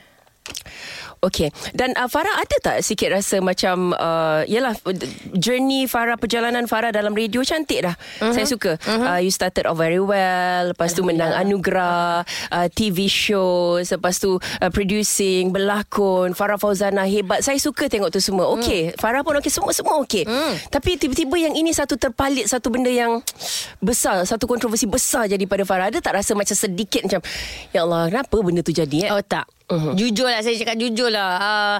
Okay 1.25 1.49
Dan 1.73 1.97
uh, 1.97 2.05
Farah 2.05 2.37
ada 2.37 2.57
tak 2.61 2.77
Sikit 2.85 3.09
rasa 3.17 3.41
macam 3.41 3.97
uh, 3.97 4.45
Yelah 4.45 4.77
Journey 5.33 5.89
Farah 5.89 6.21
Perjalanan 6.21 6.69
Farah 6.69 6.93
dalam 6.93 7.17
radio 7.17 7.41
Cantik 7.41 7.81
dah 7.81 7.97
uh-huh. 7.97 8.37
Saya 8.37 8.45
suka 8.45 8.77
uh-huh. 8.77 9.17
uh, 9.17 9.21
You 9.25 9.33
started 9.33 9.65
off 9.65 9.81
very 9.81 10.01
well 10.01 10.77
Lepas 10.77 10.93
tu 10.93 11.01
menang 11.01 11.33
anugerah 11.33 12.29
uh, 12.53 12.69
TV 12.69 13.09
show 13.09 13.81
Lepas 13.81 14.21
tu 14.21 14.37
uh, 14.37 14.71
Producing 14.71 15.49
Berlakon 15.49 16.37
Farah 16.37 16.61
Fauzana 16.61 17.09
hebat 17.09 17.41
Saya 17.41 17.57
suka 17.57 17.89
tengok 17.89 18.13
tu 18.13 18.21
semua 18.21 18.53
Okay 18.61 18.93
mm. 18.93 19.01
Farah 19.01 19.25
pun 19.25 19.41
okay 19.41 19.49
Semua-semua 19.49 19.97
okay 20.05 20.29
mm. 20.29 20.69
Tapi 20.69 21.01
tiba-tiba 21.01 21.41
yang 21.41 21.57
ini 21.57 21.73
Satu 21.73 21.97
terpalit 21.97 22.53
Satu 22.53 22.69
benda 22.69 22.93
yang 22.93 23.25
Besar 23.81 24.29
Satu 24.29 24.45
kontroversi 24.45 24.85
besar 24.85 25.25
Jadi 25.25 25.49
pada 25.49 25.65
Farah 25.65 25.89
Ada 25.89 26.05
tak 26.05 26.21
rasa 26.21 26.37
macam 26.37 26.53
sedikit 26.53 27.01
Macam 27.09 27.25
Ya 27.73 27.89
Allah 27.89 28.13
Kenapa 28.13 28.37
benda 28.45 28.61
tu 28.61 28.77
jadi 28.77 29.09
eh? 29.09 29.11
Oh 29.15 29.25
tak. 29.25 29.54
Uh-huh. 29.65 29.97
Jujur 29.97 30.29
lah 30.29 30.45
Saya 30.45 30.61
cakap 30.61 30.77
jujur 30.77 31.09
lah 31.09 31.41
uh, 31.41 31.79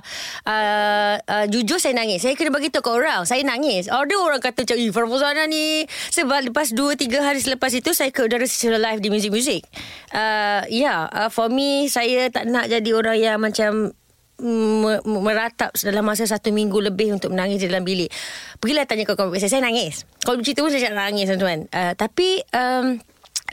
uh, 0.49 1.15
uh, 1.21 1.45
Jujur 1.53 1.77
saya 1.77 1.93
nangis 1.93 2.25
Saya 2.25 2.33
kena 2.33 2.49
bagi 2.49 2.73
tahu 2.73 2.81
ke 2.81 2.91
orang 2.97 3.29
Saya 3.29 3.45
nangis 3.45 3.93
Ada 3.93 4.17
orang 4.17 4.41
kata 4.41 4.65
macam 4.65 4.77
Eh 4.81 4.89
Farah 4.89 5.09
Fauzana 5.13 5.45
ni 5.45 5.85
Sebab 6.09 6.49
lepas 6.49 6.73
2-3 6.73 7.13
hari 7.21 7.45
selepas 7.45 7.69
itu 7.77 7.93
Saya 7.93 8.09
ke 8.09 8.25
udara 8.25 8.49
secara 8.49 8.81
live 8.81 9.05
Di 9.05 9.13
muzik-muzik 9.13 9.69
uh, 10.17 10.65
Ya 10.65 10.73
yeah, 10.73 11.01
uh, 11.13 11.29
For 11.29 11.53
me 11.53 11.85
Saya 11.93 12.33
tak 12.33 12.49
nak 12.49 12.73
jadi 12.73 12.89
orang 12.97 13.21
yang 13.21 13.37
macam 13.37 13.93
me- 14.41 15.03
meratap 15.05 15.71
dalam 15.79 16.05
masa 16.09 16.27
satu 16.27 16.51
minggu 16.51 16.79
lebih 16.83 17.15
untuk 17.15 17.31
menangis 17.31 17.63
di 17.63 17.71
dalam 17.71 17.87
bilik. 17.87 18.11
Pergilah 18.59 18.85
tanya 18.89 19.07
kawan-kawan 19.07 19.39
saya. 19.39 19.59
Saya 19.59 19.63
nangis. 19.63 20.03
Kalau 20.27 20.41
bercerita 20.41 20.65
pun 20.65 20.71
saya 20.75 20.91
nangis 20.91 21.31
tuan-tuan. 21.31 21.71
Uh, 21.71 21.93
tapi 21.95 22.43
um, 22.51 22.99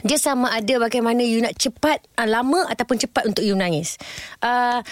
dia 0.02 0.18
sama 0.18 0.50
ada 0.50 0.82
bagaimana 0.82 1.22
you 1.22 1.38
nak 1.38 1.54
cepat 1.54 2.02
uh, 2.18 2.26
lama 2.26 2.66
ataupun 2.66 2.98
cepat 2.98 3.22
untuk 3.30 3.46
you 3.46 3.54
menangis. 3.54 3.96
Uh, 4.42 4.82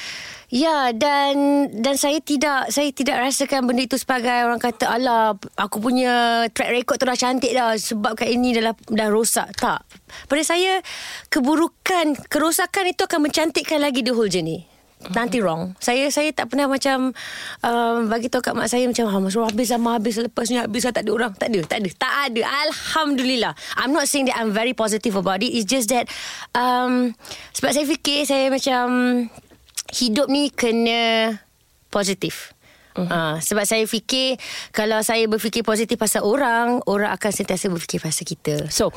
ya 0.51 0.95
dan 0.95 1.67
dan 1.75 1.99
saya 1.99 2.23
tidak 2.23 2.71
saya 2.71 2.95
tidak 2.95 3.19
rasakan 3.19 3.67
benda 3.67 3.87
itu 3.87 3.99
sebagai 3.99 4.47
orang 4.47 4.63
kata 4.63 4.87
alah 4.87 5.35
aku 5.59 5.83
punya 5.83 6.47
track 6.55 6.71
record 6.71 6.97
tu 7.03 7.07
dah 7.07 7.19
cantik 7.19 7.51
dah 7.51 7.75
sebabkan 7.75 8.31
ini 8.31 8.55
dah 8.55 8.75
dah 8.75 9.09
rosak. 9.11 9.51
Tak. 9.59 9.83
Pada 10.31 10.43
saya 10.47 10.79
keburukan 11.27 12.15
kerosakan 12.31 12.95
itu 12.95 13.03
akan 13.07 13.27
mencantikkan 13.27 13.83
lagi 13.83 14.07
the 14.07 14.15
whole 14.15 14.31
journey. 14.31 14.70
Nanti 15.01 15.41
wrong. 15.41 15.73
Saya 15.81 16.13
saya 16.13 16.29
tak 16.37 16.53
pernah 16.53 16.69
macam 16.69 17.17
um, 17.65 17.97
Bagi 18.13 18.29
tahu 18.29 18.45
kat 18.45 18.53
mak 18.53 18.69
saya 18.69 18.85
Macam 18.85 19.09
ah, 19.09 19.17
Mas 19.17 19.33
Roh 19.33 19.49
habis 19.49 19.73
lama 19.73 19.97
Habis 19.97 20.21
lepas 20.21 20.45
ni 20.53 20.61
Habis 20.61 20.85
lah 20.85 20.93
tak 20.93 21.09
ada 21.09 21.11
orang. 21.17 21.33
Tak 21.33 21.49
ada 21.49 21.61
Tak 21.65 21.79
ada. 21.81 21.91
Tak 21.97 22.13
ada. 22.29 22.41
Alhamdulillah. 22.69 23.53
I'm 23.81 23.97
not 23.97 24.13
saying 24.13 24.29
that 24.29 24.37
I'm 24.37 24.53
very 24.53 24.77
positive 24.77 25.17
about 25.17 25.41
it. 25.41 25.57
It's 25.57 25.65
just 25.65 25.89
that 25.89 26.13
um, 26.53 27.17
Sebab 27.57 27.73
saya 27.73 27.89
fikir 27.89 28.29
Saya 28.29 28.53
macam 28.53 28.85
hidup 29.91 30.31
ni 30.31 30.53
kena 30.55 31.35
positif. 31.91 32.55
Uh-huh. 32.99 33.07
Uh, 33.07 33.37
sebab 33.39 33.63
saya 33.63 33.87
fikir 33.87 34.37
kalau 34.75 34.99
saya 35.07 35.31
berfikir 35.31 35.63
positif 35.63 35.95
pasal 35.95 36.27
orang, 36.27 36.83
orang 36.91 37.15
akan 37.15 37.31
sentiasa 37.31 37.71
berfikir 37.71 38.03
pasal 38.03 38.27
kita. 38.27 38.67
So, 38.69 38.91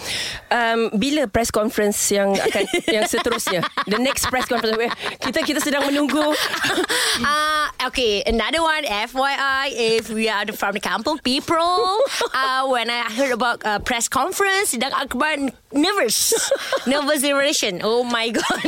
um, 0.50 0.90
bila 0.98 1.30
press 1.30 1.54
conference 1.54 2.00
yang 2.10 2.34
akan 2.34 2.64
yang 2.96 3.06
seterusnya? 3.06 3.62
The 3.86 4.02
next 4.02 4.28
press 4.34 4.50
conference 4.50 4.94
kita 5.22 5.40
kita 5.46 5.60
sedang 5.62 5.86
menunggu. 5.86 6.34
uh, 7.22 7.66
okay, 7.90 8.26
another 8.26 8.66
one 8.66 8.84
FYI 8.84 9.66
if 9.74 10.10
we 10.10 10.26
are 10.26 10.46
from 10.58 10.74
the 10.74 10.84
kampung 10.84 11.22
people, 11.22 12.02
uh, 12.34 12.66
when 12.74 12.90
I 12.90 13.06
heard 13.14 13.32
about 13.32 13.62
uh, 13.62 13.78
press 13.78 14.10
conference, 14.10 14.74
sidang 14.74 14.94
akbar 14.94 15.38
nervous. 15.74 16.34
nervous 16.90 17.22
generation. 17.22 17.82
Oh 17.86 18.02
my 18.02 18.34
god. 18.34 18.66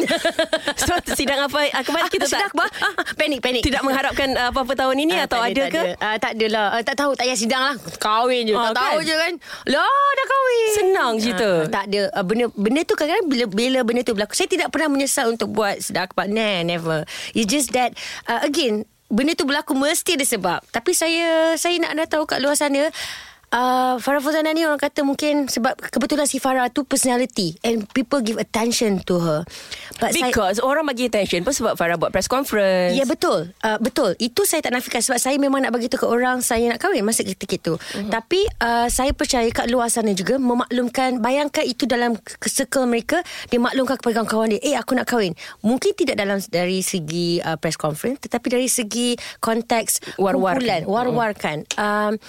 so, 0.78 0.94
sidang 1.18 1.50
apa 1.50 1.74
akbar 1.74 2.08
kita 2.14 2.30
sidang 2.30 2.50
tak 2.50 2.54
akbar? 2.54 2.70
panik, 3.18 3.40
panik. 3.42 3.62
Tidak 3.66 3.82
mengharapkan 3.82 4.38
uh, 4.38 4.50
apa-apa 4.54 4.74
tahun 4.78 4.98
ini 5.02 5.15
Ah, 5.20 5.26
atau 5.28 5.40
tak 5.40 5.50
ada, 5.50 5.62
tak 5.62 5.70
ke? 5.72 5.82
Ada. 5.82 6.06
Uh, 6.06 6.16
tak 6.20 6.32
adalah. 6.36 6.66
Uh, 6.72 6.84
tak 6.84 6.96
tahu. 7.00 7.12
Tak 7.16 7.26
payah 7.26 7.38
sidang 7.40 7.64
lah. 7.64 7.76
Kahwin 8.02 8.42
je. 8.48 8.54
Ah, 8.54 8.64
tak 8.70 8.76
tahu 8.76 9.00
kan? 9.00 9.08
je 9.08 9.16
kan. 9.16 9.34
Lah, 9.72 10.08
dah 10.18 10.26
kahwin. 10.28 10.70
Senang 10.76 11.14
cerita. 11.22 11.50
Ah, 11.50 11.62
tak 11.72 11.84
ada. 11.92 12.02
Uh, 12.12 12.26
benda 12.26 12.46
benda 12.54 12.82
tu 12.84 12.94
kadang-kadang 12.94 13.28
bila, 13.28 13.46
bila 13.48 13.80
benda 13.86 14.02
tu 14.04 14.14
berlaku. 14.14 14.34
Saya 14.36 14.50
tidak 14.50 14.68
pernah 14.70 14.90
menyesal 14.92 15.32
untuk 15.32 15.50
buat 15.54 15.80
sidang 15.80 16.12
akbar. 16.12 16.28
Nah, 16.28 16.62
never. 16.66 17.08
It's 17.32 17.48
just 17.48 17.72
that, 17.74 17.96
uh, 18.28 18.44
again, 18.44 18.84
benda 19.10 19.38
tu 19.38 19.46
berlaku 19.46 19.78
mesti 19.78 20.18
ada 20.18 20.26
sebab. 20.26 20.60
Tapi 20.74 20.92
saya 20.92 21.54
saya 21.56 21.78
nak 21.78 21.94
dah 21.94 22.08
tahu 22.18 22.24
kat 22.26 22.42
luar 22.42 22.58
sana, 22.58 22.90
Uh, 23.56 23.96
Farah 24.04 24.20
Fuzana 24.20 24.52
ni 24.52 24.68
orang 24.68 24.84
kata 24.84 25.08
mungkin 25.08 25.48
sebab 25.48 25.80
kebetulan 25.80 26.28
si 26.28 26.44
Farah 26.44 26.68
tu 26.68 26.84
personality 26.84 27.56
and 27.64 27.88
people 27.96 28.20
give 28.20 28.36
attention 28.36 29.00
to 29.08 29.16
her. 29.24 29.48
But 29.96 30.12
saya, 30.12 30.28
Because 30.28 30.60
orang 30.60 30.84
bagi 30.92 31.08
attention 31.08 31.48
pun 31.48 31.56
sebab 31.56 31.80
Farah 31.80 31.96
buat 31.96 32.12
press 32.12 32.28
conference. 32.28 33.00
Ya 33.00 33.08
betul 33.08 33.56
uh, 33.64 33.80
Betul 33.80 34.20
Itu 34.20 34.44
saya 34.44 34.60
tak 34.60 34.76
nafikan 34.76 35.00
Sebab 35.00 35.20
saya 35.22 35.40
memang 35.40 35.64
nak 35.64 35.72
bagi 35.72 35.88
tu 35.88 35.96
ke 35.96 36.04
orang 36.04 36.44
Saya 36.44 36.68
nak 36.68 36.84
kahwin 36.84 37.06
Masa 37.06 37.24
ketika 37.24 37.56
itu 37.56 37.74
uh-huh. 37.78 38.12
Tapi 38.12 38.44
uh, 38.60 38.88
Saya 38.92 39.16
percaya 39.16 39.48
kat 39.54 39.72
luar 39.72 39.88
sana 39.88 40.12
juga 40.12 40.36
Memaklumkan 40.36 41.24
Bayangkan 41.24 41.64
itu 41.64 41.88
dalam 41.88 42.20
Circle 42.44 42.90
mereka 42.90 43.24
Dia 43.48 43.60
maklumkan 43.62 43.96
kepada 44.00 44.22
kawan-kawan 44.22 44.58
dia 44.58 44.62
Eh 44.64 44.76
aku 44.76 44.98
nak 44.98 45.08
kahwin 45.08 45.38
Mungkin 45.64 45.96
tidak 45.96 46.20
dalam 46.20 46.44
Dari 46.44 46.84
segi 46.84 47.40
uh, 47.40 47.56
Press 47.56 47.80
conference 47.80 48.28
Tetapi 48.28 48.48
dari 48.52 48.68
segi 48.68 49.16
Konteks 49.40 50.20
War-war. 50.20 50.60
Kumpulan 50.60 50.82
War-warkan 50.84 51.58
um, 51.80 52.20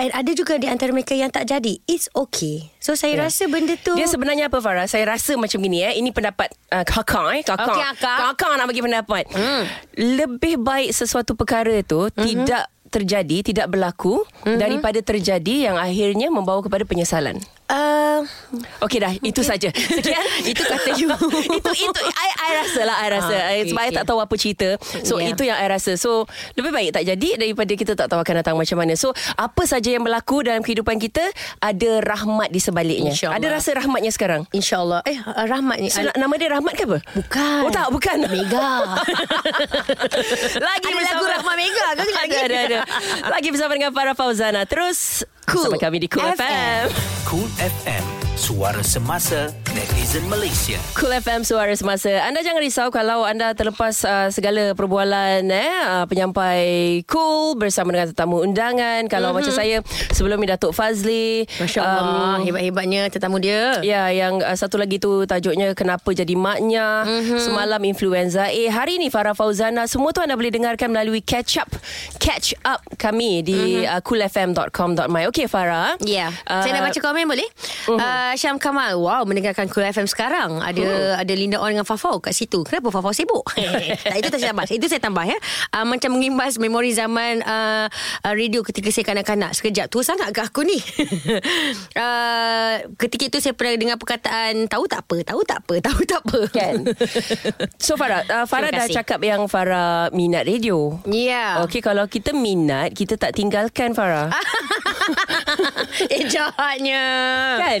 And 0.00 0.08
ada 0.16 0.32
juga 0.32 0.56
di 0.56 0.64
antara 0.64 0.96
mereka 0.96 1.12
yang 1.12 1.28
tak 1.28 1.44
jadi 1.44 1.76
It's 1.84 2.08
okay 2.16 2.72
So 2.80 2.96
saya 2.96 3.20
yeah. 3.20 3.28
rasa 3.28 3.44
benda 3.52 3.76
tu 3.76 3.92
Dia 3.92 4.08
sebenarnya 4.08 4.48
apa 4.48 4.64
Farah? 4.64 4.88
Saya 4.88 5.04
rasa 5.04 5.36
macam 5.36 5.60
gini 5.60 5.84
eh. 5.84 6.00
Ini 6.00 6.08
pendapat 6.08 6.48
uh, 6.72 6.84
kakak 6.88 7.26
eh. 7.36 7.42
Kakak. 7.44 7.68
Okey, 7.68 7.84
akak. 7.84 8.18
kakak 8.32 8.52
nak 8.56 8.66
bagi 8.72 8.80
pendapat. 8.80 9.24
Hmm. 9.28 9.62
Lebih 10.00 10.56
baik 10.56 10.90
sesuatu 10.96 11.36
perkara 11.36 11.84
tu 11.84 12.08
Mhm. 12.08 12.16
tidak 12.16 12.64
terjadi, 12.90 13.36
tidak 13.46 13.66
berlaku 13.70 14.26
daripada 14.42 14.98
terjadi 14.98 15.70
yang 15.70 15.76
akhirnya 15.78 16.26
membawa 16.26 16.58
kepada 16.58 16.82
penyesalan. 16.82 17.38
Uh, 17.70 18.20
Okey 18.82 18.98
dah, 18.98 19.14
itu 19.22 19.40
saja. 19.40 19.70
Sekian. 19.70 20.26
Itu 20.50 20.62
kata 20.66 20.90
you. 20.98 21.08
itu 21.58 21.70
itu 21.70 22.00
I, 22.02 22.28
I 22.34 22.50
rasa 22.58 22.80
lah 22.82 22.96
I 22.98 23.08
rasa 23.12 23.30
Ah, 23.30 23.46
ah, 23.46 23.54
okey, 23.54 23.70
sebab 23.70 23.80
I 23.80 23.86
okey. 23.86 23.96
tak 23.96 24.04
tahu 24.04 24.18
apa 24.18 24.34
cerita. 24.34 24.68
So 25.06 25.14
Yeah. 25.16 25.36
itu 25.36 25.42
yang 25.46 25.58
I 25.60 25.68
rasa. 25.68 25.94
So 25.94 26.24
lebih 26.56 26.72
baik 26.72 26.96
tak 26.96 27.04
jadi 27.04 27.28
daripada 27.36 27.72
kita 27.76 27.92
tak 27.92 28.08
tahu 28.08 28.18
akan 28.18 28.34
datang 28.40 28.56
macam 28.56 28.76
mana. 28.80 28.96
So 28.96 29.12
apa 29.36 29.62
saja 29.64 29.92
yang 29.92 30.02
berlaku 30.02 30.42
dalam 30.42 30.64
kehidupan 30.64 30.96
kita 30.96 31.22
ada 31.60 31.90
rahmat 32.02 32.48
di 32.48 32.58
sebaliknya. 32.58 33.12
InsyaAllah. 33.12 33.38
Ada 33.38 33.46
rasa 33.52 33.70
rahmatnya 33.76 34.10
sekarang. 34.10 34.42
InsyaAllah 34.50 35.00
Eh 35.04 35.18
uh, 35.20 35.46
Rahmat 35.46 35.76
ni 35.78 35.88
So, 35.92 36.00
nama 36.16 36.34
dia 36.34 36.48
Rahmat 36.50 36.72
ke 36.74 36.84
apa? 36.88 36.98
Bukan. 37.14 37.60
Oh 37.66 37.70
tak, 37.70 37.86
bukan. 37.92 38.16
Mega. 38.26 38.96
Lagi 40.66 40.86
Ada 40.88 40.96
bersama 40.96 41.18
lagu 41.20 41.24
Rahmat 41.28 41.54
Mega 41.54 41.86
ke 41.94 42.02
ada, 42.02 42.36
ada, 42.40 42.56
ada. 42.66 42.78
Lagi 43.28 43.48
bersama 43.52 43.72
dengan 43.76 43.90
Farah 43.92 44.16
Fauzana. 44.16 44.62
Terus 44.64 45.22
Cool 45.48 45.70
bersama 45.70 45.78
kami 45.80 45.96
di 46.02 46.08
Cool 46.10 46.28
FM. 46.34 46.40
FM. 46.40 46.84
Cool 47.24 47.48
FM, 47.56 48.04
suara 48.40 48.80
semasa 48.80 49.52
netizen 49.76 50.24
Malaysia. 50.24 50.80
Cool 50.96 51.12
FM 51.20 51.44
Suara 51.44 51.76
Semasa. 51.76 52.24
Anda 52.24 52.40
jangan 52.40 52.64
risau 52.64 52.88
kalau 52.88 53.28
anda 53.28 53.52
terlepas 53.52 54.00
uh, 54.08 54.32
segala 54.32 54.72
perbualan 54.72 55.44
eh 55.44 55.72
uh, 55.84 56.04
penyampai 56.08 57.04
Cool 57.04 57.60
bersama 57.60 57.92
dengan 57.92 58.08
tetamu 58.08 58.40
undangan. 58.40 59.04
Kalau 59.12 59.36
mm-hmm. 59.36 59.44
macam 59.44 59.52
saya 59.52 59.76
sebelum 60.16 60.40
ni 60.40 60.48
Datuk 60.48 60.72
Fazli. 60.72 61.44
Masya 61.60 61.84
Allah 61.84 62.40
um, 62.40 62.48
Hebat-hebatnya 62.48 63.12
tetamu 63.12 63.36
dia 63.44 63.84
Ya, 63.84 64.08
yang 64.08 64.40
uh, 64.40 64.56
satu 64.56 64.80
lagi 64.80 64.96
tu 64.96 65.28
tajuknya 65.28 65.76
Kenapa 65.76 66.08
Jadi 66.08 66.32
Maknya. 66.32 67.04
Mm-hmm. 67.04 67.40
Semalam 67.44 67.80
Influenza 67.84 68.48
A. 68.48 68.62
Hari 68.72 68.96
ni 68.96 69.12
Farah 69.12 69.36
Fauzana. 69.36 69.84
Semua 69.84 70.16
tu 70.16 70.24
anda 70.24 70.32
boleh 70.32 70.48
dengarkan 70.48 70.88
melalui 70.88 71.20
catch 71.20 71.60
up. 71.60 71.68
Catch 72.16 72.56
up 72.64 72.80
kami 72.96 73.44
di 73.44 73.84
mm-hmm. 73.84 73.92
uh, 73.92 74.00
coolfm.com.my. 74.00 75.28
Okey 75.28 75.44
Farah. 75.44 76.00
Ya, 76.00 76.32
Uh, 76.48 76.64
saya 76.64 76.72
nak 76.78 76.90
baca 76.90 77.00
komen 77.02 77.24
boleh? 77.28 77.48
Uh-huh. 77.90 77.98
Uh, 78.00 78.29
Syam 78.34 78.56
Kamal, 78.58 78.98
wow 78.98 79.22
mendengarkan 79.24 79.70
Cool 79.70 79.86
FM 79.88 80.06
sekarang. 80.10 80.60
Ada 80.60 80.82
uh-huh. 80.82 81.14
ada 81.22 81.32
Linda 81.34 81.58
On 81.62 81.70
dengan 81.70 81.86
Fafau 81.86 82.18
kat 82.18 82.34
situ. 82.34 82.66
Kenapa 82.66 82.90
Fafau 82.90 83.14
sibuk? 83.14 83.46
tak, 84.10 84.16
itu 84.18 84.28
tak 84.28 84.38
saya 84.42 84.50
tambah. 84.52 84.66
Itu 84.68 84.86
saya 84.90 85.02
tambah 85.02 85.24
ya. 85.26 85.38
Uh, 85.74 85.86
macam 85.86 86.18
mengimbas 86.18 86.58
memori 86.58 86.90
zaman 86.94 87.42
uh, 87.42 87.86
radio 88.26 88.60
ketika 88.66 88.90
saya 88.90 89.04
kanak-kanak. 89.06 89.54
Sekejap 89.54 89.86
tu 89.88 90.02
sangat 90.02 90.34
ke 90.34 90.40
aku 90.42 90.66
ni? 90.66 90.78
uh, 91.96 92.74
ketika 93.02 93.30
itu 93.30 93.38
saya 93.38 93.54
pernah 93.54 93.78
dengar 93.78 93.96
perkataan 93.96 94.66
tahu 94.66 94.84
tak 94.90 95.06
apa, 95.06 95.16
tahu 95.22 95.40
tak 95.46 95.58
apa, 95.62 95.74
tahu 95.80 96.00
tak 96.04 96.20
apa. 96.26 96.40
Kan 96.50 96.76
So 97.84 97.94
Farah 97.96 98.26
uh, 98.26 98.44
Farah 98.44 98.70
dah 98.74 98.86
cakap 98.90 99.22
yang 99.22 99.46
Farah 99.46 100.10
minat 100.10 100.44
radio 100.44 100.98
Ya. 101.08 101.62
Okey 101.64 101.80
kalau 101.84 102.04
kita 102.06 102.32
minat 102.32 102.92
Kita 102.92 103.16
tak 103.16 103.36
tinggalkan 103.36 103.92
Farah 103.92 104.32
eh 106.14 106.24
jahatnya. 106.28 107.04
Kan 107.60 107.80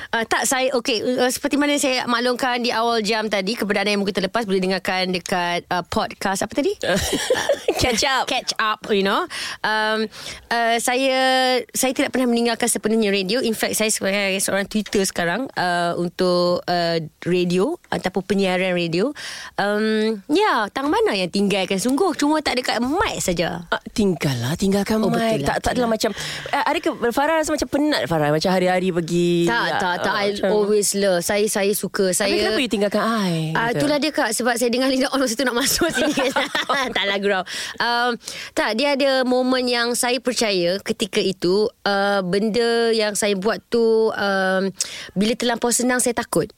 Uh, 0.11 0.27
tak 0.27 0.43
saya 0.43 0.67
okey 0.75 1.23
uh, 1.23 1.31
seperti 1.31 1.55
mana 1.55 1.79
saya 1.79 2.03
maklumkan 2.03 2.59
di 2.59 2.67
awal 2.67 2.99
jam 2.99 3.31
tadi 3.31 3.55
keberadaan 3.55 3.95
yang 3.95 4.01
mungkin 4.03 4.11
terlepas 4.11 4.43
boleh 4.43 4.59
dengarkan 4.59 5.07
dekat 5.07 5.63
uh, 5.71 5.87
podcast 5.87 6.43
apa 6.43 6.51
tadi? 6.51 6.75
Catch 7.81 8.03
up. 8.03 8.27
Catch 8.27 8.51
up 8.59 8.83
you 8.91 9.07
know. 9.07 9.23
Um, 9.63 10.11
uh, 10.51 10.75
saya 10.83 11.15
saya 11.71 11.95
tidak 11.95 12.11
pernah 12.11 12.27
meninggalkan 12.27 12.67
sepenuhnya 12.67 13.07
radio. 13.07 13.39
In 13.39 13.55
fact 13.55 13.79
saya 13.79 13.87
sebagai 13.87 14.35
seorang 14.43 14.67
Twitter 14.67 14.99
sekarang 15.07 15.47
uh, 15.55 15.95
untuk 15.95 16.59
uh, 16.67 16.99
radio 17.23 17.79
ataupun 17.87 18.27
penyiaran 18.27 18.75
radio. 18.75 19.15
Um, 19.55 20.19
ya 20.27 20.67
tang 20.75 20.91
mana 20.91 21.15
yang 21.15 21.31
tinggalkan? 21.31 21.79
Sungguh 21.79 22.11
cuma 22.19 22.43
tak 22.43 22.59
dekat 22.59 22.83
mic 22.83 23.23
saja. 23.23 23.63
Ah, 23.71 23.79
tinggal 23.95 24.35
lah 24.43 24.59
Tinggalkan 24.59 24.99
Oh, 24.99 25.07
mic. 25.07 25.39
betul 25.39 25.47
lah, 25.47 25.47
Tak 25.47 25.57
tak 25.63 25.71
adalah 25.79 25.87
lah. 25.87 25.95
macam 25.95 26.11
uh, 26.51 26.63
Adakah 26.67 26.91
Farah 27.15 27.35
rasa 27.39 27.49
macam 27.55 27.69
penat 27.71 28.01
Farah 28.11 28.29
Macam 28.35 28.51
hari-hari 28.51 28.91
pergi 28.91 29.47
tak 29.47 29.55
ah, 29.55 29.79
tak 29.79 29.95
tak 30.01 30.13
ah, 30.13 30.21
I 30.21 30.29
macam- 30.33 30.51
always 30.51 30.89
love. 30.97 31.21
Saya 31.21 31.45
saya 31.45 31.71
suka 31.71 32.11
saya 32.11 32.33
kenapa 32.33 32.59
you 32.59 32.71
tinggalkan 32.71 33.01
I? 33.01 33.53
Ah, 33.53 33.69
itulah 33.71 33.97
dia 33.97 34.09
kak 34.09 34.33
Sebab 34.33 34.57
saya 34.57 34.69
dengar 34.73 34.89
Linda 34.89 35.07
On 35.13 35.19
Masa 35.21 35.33
tu 35.37 35.45
nak 35.45 35.57
masuk 35.57 35.87
sini. 35.93 36.13
Tak 36.97 37.03
lah 37.05 37.17
gurau. 37.21 37.43
Um, 37.77 38.17
Tak 38.57 38.75
dia 38.75 38.97
ada 38.97 39.23
Momen 39.23 39.67
yang 39.67 39.93
saya 39.93 40.17
percaya 40.17 40.81
Ketika 40.81 41.21
itu 41.21 41.69
uh, 41.85 42.19
Benda 42.25 42.91
yang 42.91 43.13
saya 43.13 43.37
buat 43.37 43.61
tu 43.67 44.11
um, 44.11 44.63
Bila 45.13 45.33
terlampau 45.37 45.69
senang 45.69 46.01
Saya 46.01 46.17
takut 46.17 46.49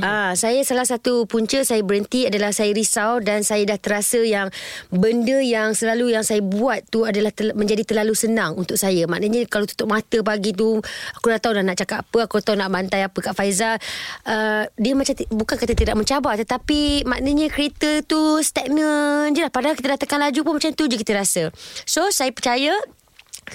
Ah, 0.00 0.32
saya 0.32 0.64
salah 0.64 0.88
satu 0.88 1.28
punca 1.28 1.60
saya 1.68 1.84
berhenti 1.84 2.24
adalah 2.24 2.48
saya 2.48 2.72
risau 2.72 3.20
dan 3.20 3.44
saya 3.44 3.68
dah 3.68 3.76
terasa 3.76 4.24
yang 4.24 4.48
benda 4.88 5.36
yang 5.44 5.76
selalu 5.76 6.16
yang 6.16 6.24
saya 6.24 6.40
buat 6.40 6.80
tu 6.88 7.04
adalah 7.04 7.28
tel- 7.28 7.52
menjadi 7.52 7.84
terlalu 7.84 8.16
senang 8.16 8.56
untuk 8.56 8.80
saya. 8.80 9.04
Maknanya 9.04 9.44
kalau 9.52 9.68
tutup 9.68 9.92
mata 9.92 10.24
pagi 10.24 10.56
tu 10.56 10.80
aku 11.20 11.26
dah 11.28 11.36
tahu 11.36 11.60
dah 11.60 11.64
nak 11.66 11.76
cakap 11.76 12.08
apa, 12.08 12.24
aku 12.24 12.40
tahu 12.40 12.56
nak 12.56 12.72
bantai 12.72 13.04
apa 13.04 13.18
kat 13.20 13.36
Faizal. 13.36 13.76
Uh, 14.24 14.64
dia 14.80 14.96
macam 14.96 15.12
ti- 15.12 15.28
bukan 15.28 15.56
kata 15.60 15.76
tidak 15.76 15.96
mencabar 15.98 16.40
tetapi 16.40 17.04
maknanya 17.04 17.52
kereta 17.52 18.00
tu 18.08 18.40
stagnan 18.40 19.36
je 19.36 19.44
lah. 19.44 19.52
Padahal 19.52 19.76
kita 19.76 19.92
dah 19.92 20.00
tekan 20.00 20.24
laju 20.24 20.40
pun 20.40 20.52
macam 20.56 20.72
tu 20.72 20.88
je 20.88 20.96
kita 20.96 21.12
rasa. 21.12 21.52
So 21.84 22.08
saya 22.08 22.32
percaya 22.32 22.72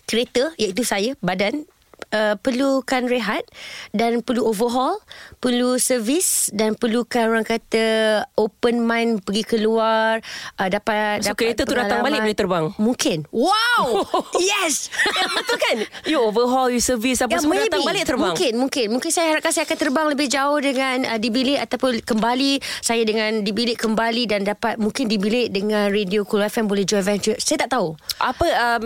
kereta 0.06 0.54
iaitu 0.62 0.86
saya 0.86 1.18
badan 1.24 1.66
Uh, 2.08 2.40
perlukan 2.40 3.04
rehat 3.10 3.44
dan 3.92 4.24
perlu 4.24 4.48
overhaul, 4.48 4.96
perlu 5.44 5.76
servis 5.76 6.48
dan 6.56 6.78
perlukan 6.78 7.28
orang 7.28 7.44
kata 7.44 8.24
open 8.40 8.86
mind 8.86 9.26
pergi 9.26 9.44
keluar 9.44 10.24
uh, 10.56 10.70
dapat 10.72 11.26
So, 11.26 11.34
dapat 11.34 11.40
kereta 11.42 11.62
tu 11.68 11.76
datang 11.76 12.06
balik 12.06 12.24
boleh 12.24 12.38
terbang? 12.38 12.66
Mungkin. 12.80 13.28
Wow. 13.34 14.08
yes. 14.40 14.88
ya, 14.88 15.26
Betul 15.36 15.58
kan 15.58 15.78
You 16.08 16.24
overhaul 16.24 16.72
You 16.72 16.80
service 16.80 17.20
Apa 17.26 17.42
semua 17.42 17.60
datang 17.60 17.84
balik 17.84 18.06
terbang 18.08 18.32
Mungkin, 18.32 18.54
mungkin. 18.56 18.88
Mungkin 18.94 19.12
saya 19.12 19.36
harapkan 19.36 19.52
saya 19.52 19.66
akan 19.68 19.78
terbang 19.78 20.08
lebih 20.08 20.28
jauh 20.30 20.60
dengan 20.62 20.98
uh, 21.12 21.20
di 21.20 21.30
bilik 21.34 21.60
ataupun 21.60 22.00
kembali 22.06 22.62
saya 22.80 23.04
dengan 23.04 23.42
di 23.42 23.52
bilik 23.52 23.78
kembali 23.82 24.24
dan 24.30 24.46
dapat 24.46 24.80
mungkin 24.80 25.10
di 25.10 25.18
bilik 25.20 25.52
dengan 25.52 25.90
radio 25.92 26.24
Cool 26.24 26.46
FM 26.46 26.70
boleh 26.70 26.86
join 26.88 27.04
venture. 27.04 27.36
Saya 27.42 27.68
tak 27.68 27.76
tahu. 27.76 27.98
apa 28.22 28.48
um, 28.48 28.84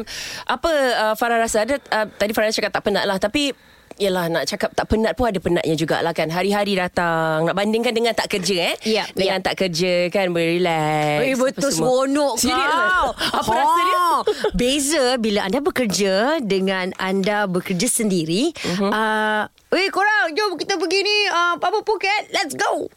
apa 0.47 0.71
uh, 0.97 1.13
Farah 1.15 1.39
rasa 1.41 1.63
ada 1.63 1.75
uh, 1.91 2.05
tadi 2.17 2.31
Farah 2.31 2.53
cakap 2.53 2.71
tak 2.73 2.83
penat 3.01 3.09
lah 3.09 3.17
tapi 3.17 3.49
Yelah 3.99 4.31
nak 4.31 4.47
cakap 4.47 4.71
tak 4.71 4.87
penat 4.87 5.13
pun 5.13 5.29
ada 5.29 5.37
penatnya 5.37 5.75
jugalah 5.75 6.15
kan 6.15 6.31
Hari-hari 6.31 6.79
datang 6.79 7.43
Nak 7.43 7.53
bandingkan 7.53 7.91
dengan 7.91 8.15
tak 8.15 8.31
kerja 8.33 8.71
eh 8.73 8.75
Ya, 8.87 9.03
Dengan 9.11 9.43
ya. 9.43 9.51
tak 9.51 9.59
kerja 9.61 10.07
kan 10.07 10.31
Berrelax 10.31 11.21
Eh, 11.27 11.35
apa 11.35 11.43
betul 11.51 11.69
seronok 11.69 12.33
Serius? 12.39 12.71
kau. 12.71 13.07
Apa 13.13 13.51
rasa 13.51 13.79
dia? 13.83 14.05
Beza 14.55 15.05
bila 15.19 15.43
anda 15.43 15.59
bekerja 15.59 16.39
dengan 16.39 16.95
anda 16.97 17.45
bekerja 17.45 17.85
sendiri. 17.85 18.55
Uh-huh. 18.63 18.89
Uh, 18.89 19.43
Weh 19.69 19.91
korang, 19.91 20.33
jom 20.33 20.55
kita 20.55 20.79
pergi 20.79 20.99
ni 21.03 21.17
uh, 21.29 21.59
apa 21.59 21.79
Phuket. 21.83 22.31
Let's 22.31 22.55
go. 22.55 22.87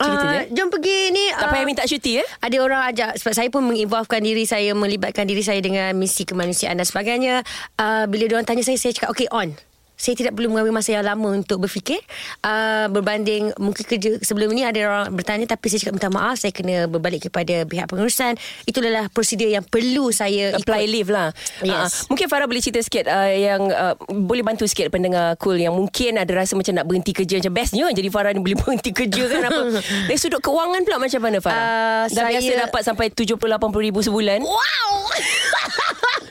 Cerita 0.00 0.24
Uh, 0.24 0.32
dia? 0.32 0.42
jom 0.56 0.68
pergi 0.72 1.12
ni 1.12 1.28
Tak 1.28 1.52
payah 1.52 1.66
minta 1.68 1.84
cuti 1.84 2.24
eh? 2.24 2.28
Ada 2.40 2.56
orang 2.64 2.82
ajak. 2.88 3.20
Sebab 3.20 3.32
saya 3.36 3.48
pun 3.52 3.62
menginvolvekan 3.68 4.24
diri 4.24 4.48
saya 4.48 4.72
Melibatkan 4.72 5.28
diri 5.28 5.44
saya 5.44 5.60
Dengan 5.60 5.92
misi 5.92 6.24
kemanusiaan 6.24 6.80
dan 6.80 6.88
sebagainya. 6.88 7.44
Uh, 7.76 8.08
Bila 8.08 8.24
diorang 8.24 8.48
tanya 8.48 8.64
saya 8.64 8.80
Saya 8.80 8.96
cakap 8.96 9.12
Okay 9.12 9.28
on 9.28 9.52
saya 10.00 10.16
tidak 10.16 10.32
perlu 10.32 10.48
mengambil 10.48 10.72
masa 10.72 10.96
yang 10.96 11.04
lama 11.04 11.36
untuk 11.36 11.60
berfikir. 11.60 12.00
Uh, 12.40 12.88
berbanding 12.88 13.52
mungkin 13.60 13.84
kerja 13.84 14.16
sebelum 14.18 14.48
ini 14.50 14.64
ada 14.64 14.80
orang 14.80 15.12
bertanya 15.12 15.44
tapi 15.44 15.68
saya 15.68 15.84
cakap 15.84 15.94
minta 15.94 16.08
maaf 16.08 16.40
saya 16.40 16.50
kena 16.50 16.88
berbalik 16.88 17.28
kepada 17.28 17.68
pihak 17.68 17.84
pengurusan. 17.84 18.32
Itu 18.64 18.80
adalah 18.80 19.12
prosedur 19.12 19.46
yang 19.46 19.60
perlu 19.60 20.08
saya 20.08 20.56
Apply 20.56 20.80
ikut. 20.80 20.88
leave 20.88 21.10
lah. 21.10 21.28
Yes. 21.60 21.76
Ah, 21.76 21.88
Mungkin 22.08 22.26
Farah 22.26 22.46
boleh 22.46 22.58
cerita 22.58 22.80
sikit 22.80 23.04
uh, 23.04 23.28
Yang 23.28 23.62
uh, 23.70 23.92
Boleh 24.08 24.40
bantu 24.40 24.64
sikit 24.64 24.88
pendengar 24.88 25.36
cool 25.36 25.54
Yang 25.54 25.74
mungkin 25.74 26.16
ada 26.16 26.32
rasa 26.32 26.54
macam 26.54 26.72
nak 26.72 26.86
berhenti 26.86 27.10
kerja 27.10 27.36
Macam 27.36 27.52
bestnya. 27.52 27.84
Jadi 27.90 28.08
Farah 28.08 28.30
ni 28.30 28.40
boleh 28.40 28.56
berhenti 28.62 28.90
kerja 28.90 29.26
kan 29.26 29.42
apa. 29.44 29.60
Dari 30.08 30.16
sudut 30.16 30.40
keuangan 30.40 30.80
pula 30.80 30.96
Macam 30.96 31.20
mana 31.20 31.38
Farah? 31.38 31.60
Ah, 31.60 32.04
Dah 32.06 32.24
saya- 32.24 32.40
biasa 32.40 32.52
dapat 32.64 32.80
sampai 32.80 33.06
70-80 33.10 33.36
ribu 33.82 34.00
sebulan. 34.00 34.40
Wow! 34.40 34.92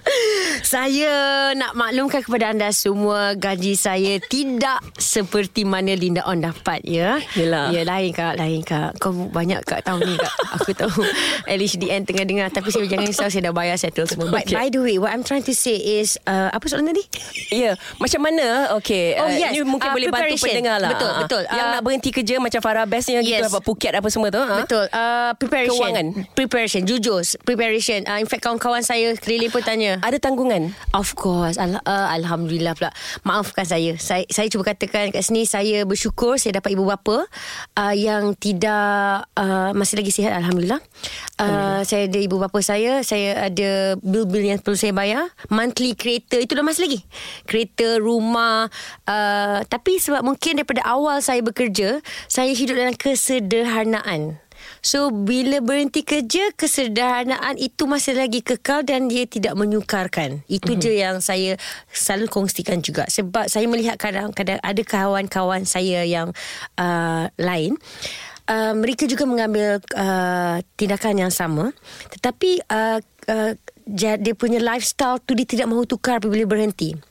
Saya 0.61 1.11
nak 1.53 1.73
maklumkan 1.73 2.21
kepada 2.21 2.49
anda 2.49 2.69
semua 2.71 3.33
gaji 3.35 3.58
saya 3.73 4.19
tidak 4.21 4.79
seperti 4.95 5.63
mana 5.63 5.91
Linda 5.91 6.21
On 6.23 6.35
dapat 6.35 6.81
ya. 6.81 7.19
Yelah. 7.33 7.69
Ya 7.69 7.83
lain 7.83 8.11
kak, 8.11 8.35
lain 8.35 8.61
kak. 8.61 8.97
Kau 8.97 9.11
banyak 9.11 9.61
kak 9.61 9.81
tahu 9.81 9.99
ni 9.99 10.13
kak. 10.13 10.33
Aku 10.55 10.71
tahu 10.71 11.01
LHDN 11.45 12.03
tengah 12.03 12.23
dengar 12.23 12.47
tapi 12.49 12.69
saya 12.69 12.85
jangan 12.85 13.05
risau 13.05 13.27
saya 13.27 13.47
dah 13.47 13.53
bayar 13.53 13.75
settle 13.75 14.05
semua. 14.05 14.27
But 14.27 14.41
Okay. 14.41 14.55
by 14.55 14.67
the 14.67 14.79
way, 14.79 14.95
what 14.95 15.09
I'm 15.09 15.21
trying 15.21 15.43
to 15.43 15.53
say 15.53 15.75
is 15.75 16.17
uh, 16.23 16.49
apa 16.49 16.65
soalan 16.65 16.89
tadi? 16.89 17.03
Ya, 17.49 17.53
yeah. 17.53 17.73
macam 17.97 18.21
mana? 18.21 18.45
Okay, 18.75 19.13
Oh, 19.13 19.25
uh, 19.25 19.31
yes. 19.31 19.51
ini 19.51 19.61
mungkin 19.63 19.89
Uh, 19.89 19.93
boleh 19.93 20.07
bantu 20.07 20.35
pendengar 20.39 20.77
lah. 20.77 20.89
Betul, 20.91 21.11
betul. 21.19 21.43
Yang 21.45 21.65
Uh, 21.65 21.71
nak 21.71 21.81
berhenti 21.81 22.09
kerja 22.09 22.35
macam 22.37 22.59
Farah 22.59 22.85
bestnya 22.85 23.19
gitu 23.19 23.35
Yes. 23.35 23.45
dapat 23.45 23.61
Phuket 23.61 23.93
apa 23.93 24.07
semua 24.07 24.29
tu. 24.29 24.37
ah. 24.37 24.61
Betul. 24.61 24.85
Uh, 24.89 25.31
preparation. 25.35 25.75
Kewangan. 25.75 26.07
Preparation. 26.33 26.81
Jujur. 26.83 27.19
Preparation. 27.41 27.99
Uh, 28.03 28.17
in 28.17 28.25
fact, 28.25 28.41
kawan-kawan 28.41 28.79
saya 28.79 29.13
keliling 29.15 29.49
pun 29.49 29.61
tanya. 29.61 29.97
Ada 29.99 30.17
tanggungan. 30.17 30.71
Of 30.91 31.13
course 31.13 31.55
Al- 31.55 31.81
uh, 31.81 32.07
Alhamdulillah 32.09 32.73
pula 32.73 32.89
Maafkan 33.49 33.65
saya. 33.65 33.97
Saya, 33.97 34.29
saya 34.29 34.45
cuba 34.45 34.61
katakan 34.69 35.09
kat 35.09 35.25
sini 35.25 35.41
Saya 35.49 35.81
bersyukur 35.81 36.37
Saya 36.37 36.61
dapat 36.61 36.77
ibu 36.77 36.85
bapa 36.85 37.25
uh, 37.73 37.93
Yang 37.97 38.37
tidak 38.37 39.25
uh, 39.33 39.73
Masih 39.73 39.97
lagi 39.97 40.13
sihat 40.13 40.37
Alhamdulillah, 40.37 40.77
uh, 41.41 41.81
Saya 41.81 42.05
ada 42.05 42.19
ibu 42.21 42.37
bapa 42.37 42.61
saya 42.61 43.01
Saya 43.01 43.49
ada 43.49 43.97
Bil-bil 44.05 44.53
yang 44.53 44.61
perlu 44.61 44.77
saya 44.77 44.93
bayar. 44.93 45.33
Monthly 45.49 45.97
kereta 45.97 46.37
Itu 46.37 46.53
dah 46.53 46.61
masih 46.61 46.85
lagi. 46.85 46.99
Kereta 47.49 47.97
Rumah 47.97 48.69
uh, 49.09 49.65
Tapi 49.65 49.97
sebab 49.97 50.21
mungkin 50.21 50.61
Daripada 50.61 50.85
awal 50.85 51.17
saya 51.25 51.41
bekerja 51.41 52.05
Saya 52.29 52.53
hidup 52.53 52.77
dalam 52.77 52.93
kesederhanaan 52.93 54.37
So 54.79 55.11
bila 55.11 55.59
berhenti 55.59 56.03
kerja 56.07 56.55
Kesederhanaan 56.55 57.59
itu 57.59 57.85
masih 57.85 58.15
lagi 58.15 58.39
kekal 58.39 58.87
Dan 58.87 59.11
dia 59.11 59.27
tidak 59.27 59.55
menyukarkan. 59.59 60.43
Itu 60.47 60.75
mm-hmm. 60.75 60.83
je 60.83 60.91
yang 60.95 61.17
saya 61.19 61.51
Selalu 61.91 62.31
kongsikan 62.31 62.79
juga. 62.79 63.07
Sebab 63.11 63.51
saya 63.51 63.67
melihat 63.67 63.99
kadang-kadang 63.99 64.59
Ada 64.63 64.81
kawan-kawan 64.83 65.67
saya 65.67 66.03
yang 66.07 66.31
uh, 66.79 67.27
Lain 67.35 67.75
uh, 68.47 68.73
Mereka 68.75 69.07
juga 69.07 69.27
mengambil 69.27 69.83
uh, 69.95 70.63
Tindakan 70.79 71.27
yang 71.27 71.33
sama. 71.33 71.75
Tetapi 72.15 72.63
uh, 72.71 72.99
uh, 73.27 73.51
Dia 73.95 74.33
punya 74.37 74.63
lifestyle 74.63 75.19
tu 75.19 75.35
Dia 75.35 75.47
tidak 75.47 75.67
mahu 75.67 75.83
tukar 75.83 76.23
Apabila 76.23 76.47
berhenti 76.47 77.08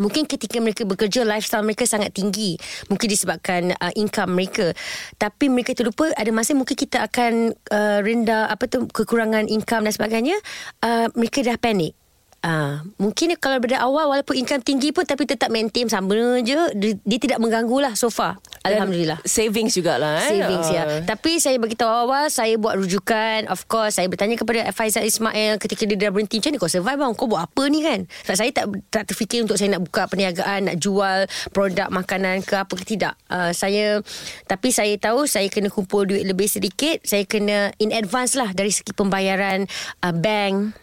Mungkin 0.00 0.24
ketika 0.24 0.56
mereka 0.58 0.88
bekerja 0.88 1.28
lifestyle 1.28 1.62
mereka 1.62 1.84
sangat 1.84 2.16
tinggi. 2.16 2.56
Mungkin 2.88 3.06
disebabkan 3.06 3.76
uh, 3.76 3.92
income 3.94 4.32
mereka. 4.32 4.72
Tapi 5.20 5.52
mereka 5.52 5.76
terlupa 5.76 6.08
ada 6.16 6.32
masa 6.32 6.56
mungkin 6.56 6.74
kita 6.74 7.04
akan 7.04 7.52
uh, 7.52 8.00
rendah 8.00 8.48
apa 8.48 8.64
tu 8.64 8.88
kekurangan 8.88 9.44
income 9.52 9.84
dan 9.84 9.92
sebagainya. 9.92 10.36
Uh, 10.80 11.12
mereka 11.12 11.44
dah 11.44 11.60
panik. 11.60 11.99
Uh, 12.40 12.80
mungkin 12.96 13.36
kalau 13.36 13.60
pada 13.60 13.84
awal 13.84 14.08
walaupun 14.08 14.32
income 14.32 14.64
tinggi 14.64 14.96
pun 14.96 15.04
tapi 15.04 15.28
tetap 15.28 15.52
maintain 15.52 15.84
sama 15.92 16.40
je 16.40 16.56
dia, 16.72 16.96
dia 16.96 17.18
tidak 17.20 17.36
mengganggu 17.36 17.84
lah 17.84 17.92
so 17.92 18.08
far 18.08 18.40
Alhamdulillah 18.60 19.20
Savings 19.24 19.72
jugalah 19.72 20.20
eh. 20.20 20.36
Savings 20.36 20.68
ya. 20.68 20.84
Ah. 20.84 21.00
Tapi 21.00 21.40
saya 21.40 21.56
beritahu 21.56 21.88
awal 21.88 22.28
saya 22.28 22.60
buat 22.60 22.76
rujukan. 22.76 23.48
Of 23.48 23.64
course 23.72 23.96
saya 23.96 24.04
bertanya 24.12 24.36
kepada 24.36 24.68
Faizal 24.76 25.08
Ismail 25.08 25.56
ketika 25.56 25.88
dia 25.88 25.96
dah 25.96 26.12
berhenti 26.12 26.36
macam 26.36 26.50
ni 26.52 26.58
kau 26.60 26.68
survive 26.68 27.00
bang. 27.00 27.12
Kau 27.16 27.24
buat 27.24 27.48
apa 27.48 27.62
ni 27.72 27.80
kan? 27.80 28.04
Sebab 28.28 28.36
saya 28.36 28.50
tak 28.52 28.64
tak 28.92 29.04
terfikir 29.08 29.40
untuk 29.48 29.56
saya 29.56 29.72
nak 29.76 29.88
buka 29.88 30.04
perniagaan, 30.12 30.68
nak 30.68 30.76
jual 30.76 31.24
produk 31.56 31.88
makanan 31.88 32.44
ke 32.44 32.52
apa 32.60 32.72
ke 32.76 32.84
tidak. 32.84 33.16
Uh, 33.32 33.48
saya 33.56 34.04
tapi 34.44 34.68
saya 34.68 34.92
tahu 35.00 35.24
saya 35.24 35.48
kena 35.48 35.72
kumpul 35.72 36.04
duit 36.04 36.28
lebih 36.28 36.44
sedikit. 36.44 37.00
Saya 37.00 37.24
kena 37.24 37.72
in 37.80 37.96
advance 37.96 38.36
lah 38.36 38.52
dari 38.52 38.68
segi 38.68 38.92
pembayaran 38.92 39.64
uh, 40.04 40.12
bank 40.12 40.76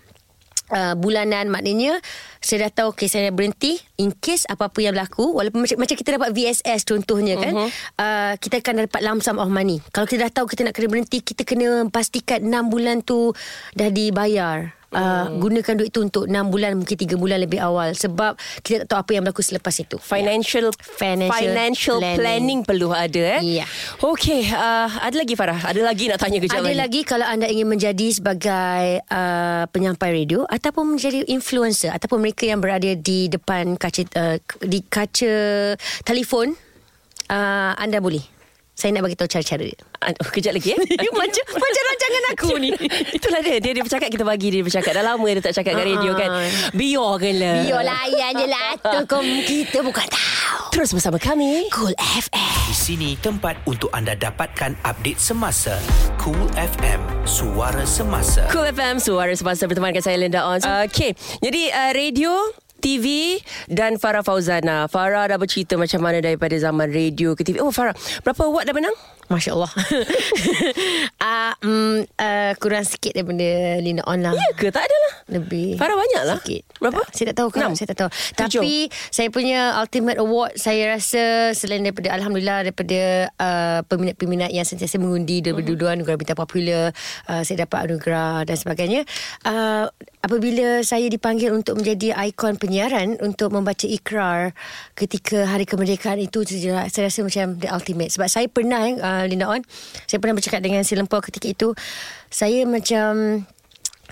Uh, 0.67 0.99
bulanan 0.99 1.47
maknanya 1.47 1.95
saya 2.43 2.67
dah 2.67 2.83
tahu 2.83 2.87
okay 2.91 3.07
saya 3.07 3.31
dah 3.31 3.35
berhenti. 3.35 3.79
In 3.97 4.13
case 4.13 4.45
apa-apa 4.45 4.77
yang 4.83 4.93
berlaku 4.93 5.33
walaupun 5.33 5.63
macam, 5.63 5.79
macam 5.79 5.95
kita 5.95 6.19
dapat 6.19 6.29
VSS 6.35 6.85
contohnya 6.85 7.39
kan 7.39 7.53
uh-huh. 7.55 7.69
uh, 7.97 8.33
kita 8.37 8.61
akan 8.61 8.85
dapat 8.85 9.01
lump 9.01 9.23
sum 9.25 9.41
of 9.41 9.49
money. 9.49 9.79
Kalau 9.95 10.05
kita 10.05 10.27
dah 10.27 10.43
tahu 10.43 10.45
kita 10.51 10.67
nak 10.67 10.75
kena 10.75 10.87
berhenti 10.91 11.23
kita 11.23 11.47
kena 11.47 11.87
pastikan 11.89 12.45
6 12.45 12.67
bulan 12.69 13.01
tu 13.01 13.33
dah 13.73 13.89
dibayar 13.89 14.76
Uh, 14.87 15.27
gunakan 15.43 15.83
duit 15.83 15.91
tu 15.91 15.99
untuk 15.99 16.31
6 16.31 16.31
bulan 16.47 16.71
mungkin 16.79 16.95
3 16.95 17.19
bulan 17.19 17.43
lebih 17.43 17.59
awal 17.59 17.91
sebab 17.91 18.39
kita 18.63 18.87
tak 18.87 18.95
tahu 18.95 18.97
apa 19.03 19.11
yang 19.11 19.23
berlaku 19.27 19.43
selepas 19.43 19.75
itu 19.75 19.99
Financial 19.99 20.71
Financial 20.79 21.35
financial 21.35 21.97
planning. 21.99 22.19
planning. 22.23 22.59
perlu 22.63 22.95
ada 22.95 23.35
eh. 23.35 23.59
Ya. 23.59 23.67
Okey, 23.99 24.47
uh, 24.47 24.87
ada 24.87 25.11
lagi 25.19 25.35
Farah? 25.35 25.59
Ada 25.59 25.83
lagi 25.83 26.07
nak 26.07 26.23
tanya 26.23 26.39
kejap 26.39 26.63
Ada 26.63 26.71
lagi? 26.71 26.79
lagi 26.79 27.01
kalau 27.03 27.27
anda 27.27 27.51
ingin 27.51 27.67
menjadi 27.67 28.07
sebagai 28.15 29.03
uh, 29.11 29.67
penyampai 29.75 30.23
radio 30.23 30.47
ataupun 30.47 30.95
menjadi 30.95 31.19
influencer 31.27 31.91
ataupun 31.91 32.23
mereka 32.23 32.47
yang 32.47 32.63
berada 32.63 32.87
di 32.95 33.27
depan 33.27 33.75
kaca 33.75 34.07
uh, 34.15 34.39
di 34.63 34.79
kaca 34.87 35.75
telefon 36.07 36.55
uh, 37.27 37.75
anda 37.75 37.99
boleh. 37.99 38.36
Saya 38.77 38.93
nak 38.93 39.09
bagi 39.09 39.17
tahu 39.17 39.25
cara-cara 39.25 39.65
dia. 39.65 39.79
Ah, 39.97 40.13
Oh, 40.21 40.29
kejap 40.29 40.53
lagi 40.53 40.69
eh. 40.69 40.77
macam 41.17 41.45
macam 41.65 41.81
rancangan 41.81 42.23
aku 42.29 42.49
ni. 42.61 42.69
Itulah 43.09 43.41
dia 43.41 43.57
Dia 43.57 43.73
dia 43.73 43.81
bercakap 43.81 44.13
Kita 44.13 44.21
bagi 44.21 44.53
dia 44.53 44.61
bercakap 44.61 44.93
Dah 44.93 45.01
lama 45.01 45.25
dia 45.25 45.41
tak 45.41 45.57
cakap 45.57 45.73
kat 45.73 45.85
radio 45.89 46.13
kan 46.13 46.29
Biarkanlah 46.77 47.65
Biar 47.65 47.81
layan 47.81 48.31
je 48.37 48.47
lah 48.47 48.69
tu 48.93 48.99
kau 49.09 49.21
kita 49.41 49.81
bukan 49.81 50.05
tahu. 50.05 50.61
Terus 50.69 50.93
bersama 50.93 51.17
kami 51.17 51.73
Cool 51.73 51.97
FM. 51.97 52.53
Di 52.69 52.75
sini 52.77 53.09
tempat 53.17 53.57
untuk 53.65 53.89
anda 53.89 54.13
dapatkan 54.13 54.77
update 54.85 55.17
semasa. 55.17 55.81
Cool 56.21 56.37
FM, 56.53 57.01
suara 57.25 57.81
semasa. 57.81 58.45
Cool 58.53 58.69
FM 58.69 59.01
Suara 59.01 59.33
semasa 59.33 59.65
bertemankan 59.65 60.05
saya 60.05 60.21
Linda 60.21 60.45
On 60.45 60.61
Okay 60.85 61.17
Jadi 61.41 61.73
uh, 61.73 61.91
radio 61.91 62.31
TV 62.77 63.37
dan 63.67 63.95
Farah 63.95 64.21
Fauzana. 64.21 64.85
Farah 64.85 65.25
dah 65.25 65.37
bercerita 65.37 65.75
macam 65.75 65.99
mana 65.99 66.19
daripada 66.19 66.53
zaman 66.53 66.87
radio 66.87 67.33
ke 67.33 67.41
TV. 67.41 67.57
Oh 67.57 67.69
Farah, 67.69 67.93
berapa 68.21 68.41
award 68.43 68.65
dah 68.65 68.75
menang? 68.75 68.95
Masya 69.27 69.51
Allah. 69.53 69.71
uh, 71.19 71.53
um, 71.67 71.99
uh, 72.15 72.51
kurang 72.57 72.83
sikit 72.83 73.11
daripada 73.11 73.43
Lina 73.77 73.99
On 74.05 74.15
lah. 74.17 74.31
Ya 74.31 74.47
ke? 74.55 74.69
Tak 74.69 74.81
adalah. 74.81 75.13
Lebih 75.27 75.75
Farah 75.75 75.99
banyak 75.99 76.23
lah. 76.23 76.39
Sikit 76.39 76.63
Berapa? 76.79 77.03
tak, 77.03 77.11
Saya 77.11 77.25
tak 77.27 77.35
tahu 77.35 77.49
kan 77.51 77.75
Saya 77.75 77.87
tak 77.91 77.99
tahu 77.99 78.09
Tujuh? 78.15 78.61
Tapi 78.63 78.73
Saya 79.11 79.27
punya 79.27 79.75
ultimate 79.75 80.15
award 80.15 80.55
Saya 80.55 80.95
rasa 80.95 81.51
Selain 81.51 81.83
daripada 81.83 82.15
Alhamdulillah 82.15 82.63
Daripada 82.63 82.99
uh, 83.35 83.79
Peminat-peminat 83.83 84.55
Yang 84.55 84.71
sentiasa 84.71 84.95
mengundi 84.95 85.43
Mhm. 85.43 85.67
Dua-dua 85.67 85.99
anugerah 85.99 86.15
Bintang 86.15 86.39
Popular 86.39 86.95
uh, 87.27 87.41
Saya 87.43 87.67
dapat 87.67 87.91
anugerah 87.91 88.47
Dan 88.47 88.55
sebagainya 88.55 89.01
uh, 89.43 89.91
Apabila 90.27 90.83
saya 90.83 91.07
dipanggil 91.07 91.55
Untuk 91.55 91.79
menjadi 91.79 92.11
ikon 92.11 92.59
penyiaran 92.59 93.15
Untuk 93.23 93.55
membaca 93.55 93.87
ikrar 93.87 94.51
Ketika 94.91 95.47
hari 95.47 95.63
kemerdekaan 95.63 96.19
itu 96.19 96.43
Saya 96.91 97.07
rasa 97.07 97.23
macam 97.23 97.55
The 97.55 97.71
ultimate. 97.71 98.11
Sebab 98.11 98.27
saya 98.27 98.47
pernah 98.51 98.83
uh, 98.83 99.23
Linda 99.23 99.47
On 99.47 99.63
Saya 100.03 100.19
pernah 100.19 100.35
bercakap 100.35 100.59
dengan 100.59 100.83
Si 100.83 100.99
Lempau 100.99 101.23
ketika 101.23 101.47
itu. 101.47 101.71
Saya 102.27 102.67
macam 102.67 103.43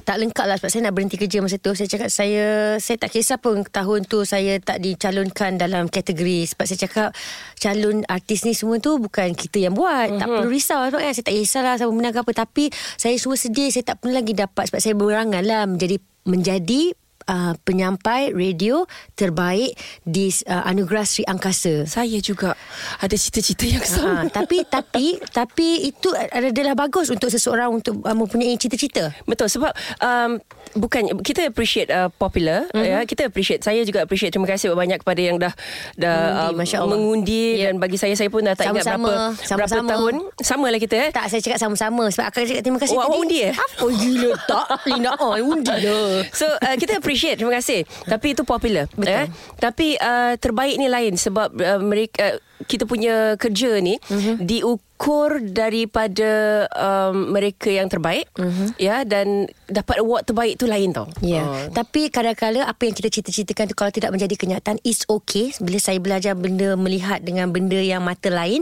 tak 0.05 0.21
lengkap 0.21 0.45
lah 0.45 0.55
sebab 0.61 0.69
saya 0.69 0.81
nak 0.85 0.93
berhenti 0.93 1.17
kerja 1.17 1.41
masa 1.41 1.57
tu. 1.57 1.73
Saya 1.73 1.89
cakap 1.89 2.09
saya 2.13 2.77
saya 2.77 2.95
tak 3.01 3.09
kisah 3.09 3.41
pun 3.41 3.65
tahun 3.65 4.05
tu 4.05 4.21
saya 4.21 4.61
tak 4.61 4.77
dicalonkan 4.77 5.57
dalam 5.57 5.89
kategori 5.89 6.53
sebab 6.53 6.65
saya 6.69 6.79
cakap 6.85 7.09
calon 7.57 8.05
artis 8.05 8.45
ni 8.45 8.53
semua 8.53 8.77
tu 8.77 9.01
bukan 9.01 9.33
kita 9.33 9.65
yang 9.65 9.73
buat. 9.73 10.13
Mm-hmm. 10.13 10.21
Tak 10.21 10.27
perlu 10.29 10.49
risau 10.53 10.81
sebab 10.93 11.01
kan 11.01 11.11
saya 11.17 11.25
tak 11.25 11.35
kisahlah 11.35 11.73
siapa 11.81 11.91
menang 11.91 12.13
ke 12.13 12.19
apa 12.21 12.31
tapi 12.37 12.69
saya 12.95 13.17
semua 13.17 13.35
sedih 13.35 13.73
saya 13.73 13.83
tak 13.83 13.97
pernah 13.99 14.21
lagi 14.21 14.37
dapat 14.37 14.63
sebab 14.69 14.79
saya 14.79 14.93
berangan 14.93 15.41
lah 15.41 15.65
menjadi 15.65 15.97
menjadi 16.29 16.93
uh, 17.27 17.53
penyampai 17.65 18.31
radio 18.31 18.85
terbaik 19.13 19.73
di 20.05 20.29
uh, 20.47 20.63
Anugerah 20.65 21.05
Sri 21.05 21.23
Angkasa. 21.25 21.85
Saya 21.85 22.17
juga 22.21 22.53
ada 23.01 23.15
cita-cita 23.15 23.65
yang 23.65 23.85
sama. 23.85 24.25
Ha, 24.25 24.29
tapi 24.29 24.63
tapi 24.65 25.17
tapi 25.29 25.89
itu 25.89 26.13
adalah 26.31 26.77
bagus 26.77 27.09
untuk 27.09 27.29
seseorang 27.29 27.69
untuk 27.81 28.01
uh, 28.05 28.15
mempunyai 28.15 28.55
cita-cita. 28.55 29.11
Betul 29.25 29.49
sebab 29.49 29.71
um, 30.01 30.37
bukan 30.75 31.21
kita 31.23 31.47
appreciate 31.47 31.89
uh, 31.89 32.11
popular 32.11 32.67
mm-hmm. 32.69 32.83
ya 32.83 32.99
kita 33.07 33.31
appreciate 33.31 33.61
saya 33.63 33.81
juga 33.87 34.03
appreciate 34.03 34.35
terima 34.35 34.49
kasih 34.49 34.75
banyak 34.75 34.99
kepada 34.99 35.21
yang 35.21 35.37
dah 35.39 35.53
dah 35.95 36.51
Mengundi, 36.51 36.75
um, 36.75 36.87
mengundi 36.89 37.43
Ya. 37.55 37.71
dan 37.71 37.79
bagi 37.79 37.95
saya 37.95 38.11
saya 38.17 38.27
pun 38.27 38.43
dah 38.43 38.51
tak 38.57 38.73
ingat 38.75 38.83
Sama-sama, 38.83 39.07
berapa 39.07 39.23
berapa 39.31 39.47
sama-sama. 39.47 39.89
tahun 39.95 40.13
samalah 40.43 40.79
kita 40.81 40.95
eh 40.99 41.09
Tak 41.15 41.25
saya 41.31 41.39
cakap 41.39 41.59
sama-sama 41.61 42.03
sebab 42.11 42.25
akak 42.27 42.43
cakap 42.43 42.63
terima 42.65 42.79
kasih 42.81 42.95
Oh, 42.95 43.07
awak 43.07 43.17
undi 43.23 43.37
eh? 43.47 43.53
Apa 43.55 43.87
gila 43.87 44.31
tak? 44.47 44.67
Lina 44.91 45.11
on 45.19 45.39
undi 45.39 45.75
lah. 45.83 46.19
So 46.39 46.45
uh, 46.47 46.75
kita 46.75 46.99
appreciate 46.99 47.14
Terima 47.39 47.53
kasih 47.57 47.87
Tapi 48.05 48.35
itu 48.35 48.43
popular 48.43 48.85
Betul. 48.93 49.25
eh? 49.25 49.27
Tapi 49.57 49.95
uh, 49.97 50.33
terbaik 50.37 50.75
ni 50.77 50.87
lain 50.91 51.15
Sebab 51.15 51.49
uh, 51.55 51.79
mereka 51.81 52.35
uh, 52.35 52.54
Kita 52.63 52.87
punya 52.87 53.35
kerja 53.35 53.83
ni 53.83 53.99
uh-huh. 53.99 54.39
Diukur 54.39 55.43
daripada 55.43 56.63
um, 56.71 57.35
Mereka 57.35 57.67
yang 57.67 57.91
terbaik 57.91 58.31
uh-huh. 58.39 58.71
Ya 58.79 59.03
Dan 59.03 59.51
Dapat 59.67 59.99
award 59.99 60.23
terbaik 60.23 60.55
tu 60.55 60.69
lain 60.69 60.95
tau 60.95 61.11
Ya. 61.19 61.43
Oh. 61.43 61.67
Tapi 61.73 62.07
kadang-kadang 62.13 62.67
apa 62.67 62.81
yang 62.85 62.95
kita 62.95 63.09
cita-citakan 63.09 63.71
tu 63.71 63.75
kalau 63.75 63.91
tidak 63.91 64.11
menjadi 64.13 64.35
kenyataan 64.37 64.77
it's 64.85 65.03
okay 65.09 65.51
bila 65.57 65.79
saya 65.81 65.97
belajar 65.97 66.37
benda 66.37 66.77
melihat 66.77 67.23
dengan 67.23 67.49
benda 67.49 67.79
yang 67.79 68.03
mata 68.05 68.29
lain 68.29 68.61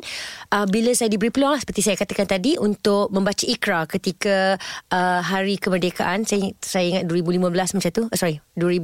uh, 0.53 0.65
bila 0.69 0.93
saya 0.95 1.11
diberi 1.11 1.33
peluang 1.33 1.57
lah, 1.57 1.61
seperti 1.61 1.81
saya 1.83 1.95
katakan 1.99 2.29
tadi 2.29 2.55
untuk 2.55 3.11
membaca 3.11 3.43
ikra 3.43 3.85
ketika 3.89 4.55
uh, 4.93 5.19
hari 5.21 5.59
kemerdekaan 5.59 6.23
saya 6.23 6.53
saya 6.63 7.01
ingat 7.01 7.03
2015 7.09 7.77
macam 7.77 7.91
tu 7.91 8.03
uh, 8.07 8.17
sorry 8.17 8.39
2000 8.55 8.79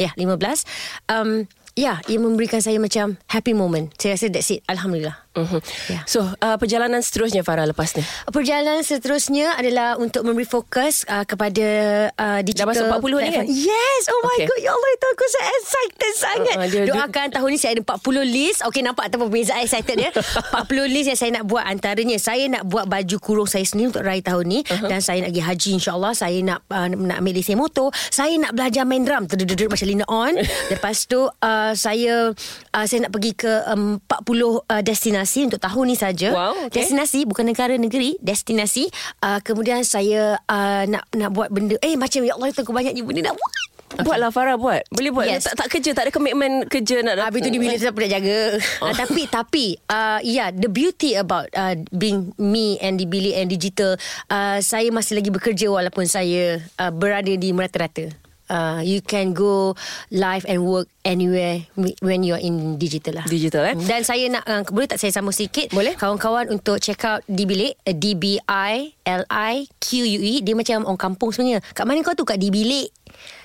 ya 0.00 0.10
yeah, 0.10 0.12
15 0.18 0.66
um 1.12 1.46
Ya, 1.72 2.04
ia 2.04 2.20
memberikan 2.20 2.60
saya 2.60 2.76
macam 2.76 3.16
happy 3.32 3.56
moment. 3.56 3.96
Saya 3.96 4.20
rasa 4.20 4.28
that's 4.28 4.52
it. 4.52 4.60
Alhamdulillah. 4.68 5.21
Uh-huh. 5.32 5.60
Ya. 5.88 6.04
So 6.04 6.20
uh, 6.22 6.56
perjalanan 6.56 7.00
seterusnya 7.00 7.40
Farah 7.40 7.64
lepas 7.64 7.92
ni 7.92 8.04
Perjalanan 8.26 8.82
seterusnya 8.82 9.54
adalah 9.54 9.96
untuk 9.96 10.22
memberi 10.22 10.44
fokus 10.44 11.04
uh, 11.04 11.24
kepada 11.24 11.66
uh, 12.12 12.40
digital. 12.40 12.68
masuk 12.68 12.84
40 12.84 12.92
ni 12.92 13.00
kan? 13.00 13.16
platform. 13.40 13.46
Yes. 13.48 14.02
Oh 14.06 14.20
my 14.20 14.30
Okay. 14.34 14.46
god. 14.46 14.60
Ya 14.60 14.70
Allah 14.70 14.90
itu 14.90 15.06
aku 15.06 15.24
saya 15.26 15.46
excited 15.54 16.12
sangat. 16.14 16.54
Uh, 16.54 16.68
dia- 16.68 16.86
Doakan 16.86 17.26
tahun 17.30 17.48
ni 17.48 17.58
saya 17.58 17.72
ada 17.74 17.82
40 17.82 17.96
list. 18.26 18.58
Okey 18.62 18.80
nampak 18.80 19.08
tak 19.08 19.18
perbezaan 19.18 19.60
excited 19.62 19.96
dia? 19.98 20.10
40 20.68 20.68
list 20.86 21.06
yang 21.06 21.18
saya 21.18 21.30
nak 21.32 21.44
buat 21.44 21.64
antaranya 21.64 22.16
saya 22.16 22.44
nak 22.46 22.62
buat 22.64 22.84
baju 22.84 23.16
kurung 23.18 23.48
saya 23.48 23.64
sendiri 23.64 23.88
untuk 23.88 24.04
raya 24.04 24.20
tahun 24.20 24.44
ni 24.44 24.60
uh-huh. 24.62 24.84
dan 24.86 25.00
saya 25.00 25.20
nak 25.20 25.32
pergi 25.32 25.44
haji 25.44 25.70
insyaallah. 25.78 26.12
Saya 26.12 26.38
nak 26.40 26.58
uh, 26.68 26.86
nak 26.88 27.16
ambil 27.18 27.32
lesen 27.34 27.56
motor. 27.56 27.88
Saya 28.08 28.36
nak 28.36 28.52
belajar 28.52 28.84
main 28.84 29.00
drum. 29.00 29.24
Terduduk 29.24 29.72
macam 29.72 29.86
Lina 29.86 30.04
on. 30.06 30.36
Lepas 30.72 31.08
tu 31.08 31.24
uh, 31.24 31.72
saya 31.72 32.36
uh, 32.68 32.84
saya 32.84 33.08
nak 33.08 33.12
pergi 33.12 33.32
ke 33.32 33.52
um, 33.66 33.96
40 33.96 34.28
uh, 34.68 34.82
destinasi 34.82 35.21
untuk 35.46 35.60
tahun 35.62 35.84
ni 35.88 35.96
saja. 35.96 36.28
Wow, 36.34 36.68
okay. 36.68 36.82
Destinasi 36.82 37.24
bukan 37.24 37.48
negara 37.48 37.74
negeri, 37.78 38.18
destinasi. 38.18 38.90
Uh, 39.22 39.38
kemudian 39.40 39.82
saya 39.86 40.38
uh, 40.46 40.84
nak 40.86 41.06
nak 41.14 41.30
buat 41.32 41.48
benda 41.48 41.78
eh 41.80 41.94
macam 41.96 42.22
ya 42.22 42.34
Allah 42.36 42.50
aku 42.52 42.72
banyak 42.74 42.92
ni 42.94 43.02
benda 43.02 43.30
nak 43.30 43.36
buat. 43.38 43.52
okay. 43.92 44.04
Buatlah 44.08 44.30
Farah 44.32 44.56
buat 44.56 44.82
Boleh 44.88 45.12
buat 45.12 45.28
Yes. 45.28 45.44
tak, 45.44 45.60
tak 45.60 45.68
kerja 45.68 45.92
Tak 45.92 46.08
ada 46.08 46.12
komitmen 46.16 46.64
kerja 46.64 47.04
nak 47.04 47.28
Habis 47.28 47.44
tu 47.44 47.52
di 47.52 47.60
bilik 47.60 47.76
tetap 47.76 47.92
nak 48.00 48.08
jaga. 48.08 48.38
Oh. 48.80 48.88
Uh, 48.88 48.94
tapi 48.96 49.22
tapi 49.28 49.64
uh, 49.92 50.18
yeah, 50.24 50.48
the 50.48 50.68
beauty 50.72 51.12
about 51.12 51.48
uh, 51.52 51.76
being 51.92 52.32
me 52.40 52.80
and 52.80 52.96
di 52.96 53.04
bilik 53.04 53.36
and 53.36 53.52
digital, 53.52 54.00
uh, 54.32 54.58
saya 54.64 54.88
masih 54.88 55.20
lagi 55.20 55.28
bekerja 55.28 55.68
walaupun 55.68 56.08
saya 56.08 56.64
uh, 56.80 56.88
berada 56.88 57.30
di 57.36 57.52
merata-rata. 57.52 58.21
Uh, 58.52 58.84
you 58.84 59.00
can 59.00 59.32
go 59.32 59.72
live 60.12 60.44
and 60.44 60.60
work 60.60 60.84
anywhere 61.08 61.64
when 62.04 62.20
you're 62.20 62.36
in 62.36 62.76
digital 62.76 63.16
lah. 63.16 63.24
Digital, 63.24 63.72
eh? 63.72 63.74
Dan 63.80 64.04
saya 64.04 64.28
nak 64.28 64.44
uh, 64.44 64.60
boleh 64.68 64.84
tak 64.84 65.00
saya 65.00 65.08
sambung 65.08 65.32
sikit? 65.32 65.72
Boleh. 65.72 65.96
Kawan-kawan 65.96 66.52
untuk 66.52 66.76
check 66.76 67.00
out 67.08 67.24
di 67.24 67.48
bilik 67.48 67.80
uh, 67.88 67.96
D 67.96 68.12
B 68.12 68.36
I 68.44 68.92
L 69.08 69.24
I 69.32 69.64
Q 69.80 70.04
U 70.04 70.20
E 70.20 70.44
dia 70.44 70.52
macam 70.52 70.84
orang 70.84 71.00
kampung 71.00 71.32
sebenarnya. 71.32 71.64
Kat 71.72 71.88
mana 71.88 72.04
kau 72.04 72.12
tu 72.12 72.28
kat 72.28 72.36
di 72.36 72.52
bilik? 72.52 72.92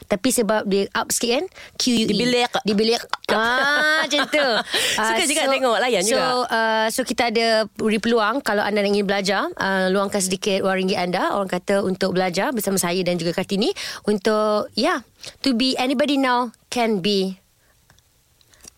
Tapi 0.07 0.29
sebab 0.31 0.63
dia 0.65 0.87
up 0.95 1.11
sikit 1.11 1.39
kan 1.39 1.45
Q 1.75 1.83
U 1.91 1.95
E. 1.99 2.03
Di 2.07 2.15
bilik. 2.15 2.51
Di 2.63 2.73
bilik. 2.73 3.01
Ah 3.27 4.07
macam 4.07 4.23
tu. 4.31 4.47
Suka 5.11 5.23
juga 5.27 5.43
tengok, 5.51 5.77
layan 5.83 5.99
so, 5.99 6.15
juga. 6.15 6.25
uh, 6.47 6.87
So 6.87 7.03
kita 7.03 7.27
ada 7.27 7.67
beri 7.75 7.99
peluang 7.99 8.39
Kalau 8.39 8.63
anda 8.63 8.79
ingin 8.79 9.03
belajar 9.03 9.51
uh, 9.59 9.91
Luangkan 9.91 10.23
sedikit 10.23 10.63
wang 10.63 10.79
ringgit 10.79 10.95
anda. 10.95 11.35
Orang 11.35 11.51
kata 11.51 11.83
untuk 11.83 12.15
belajar 12.15 12.55
Bersama 12.55 12.79
saya 12.79 13.03
dan 13.03 13.19
juga 13.19 13.35
Kartini 13.35 13.75
Untuk 14.07 14.71
Yeah 14.79 15.03
To 15.43 15.51
be 15.59 15.75
anybody 15.75 16.15
now 16.15 16.55
Can 16.71 17.03
be 17.03 17.35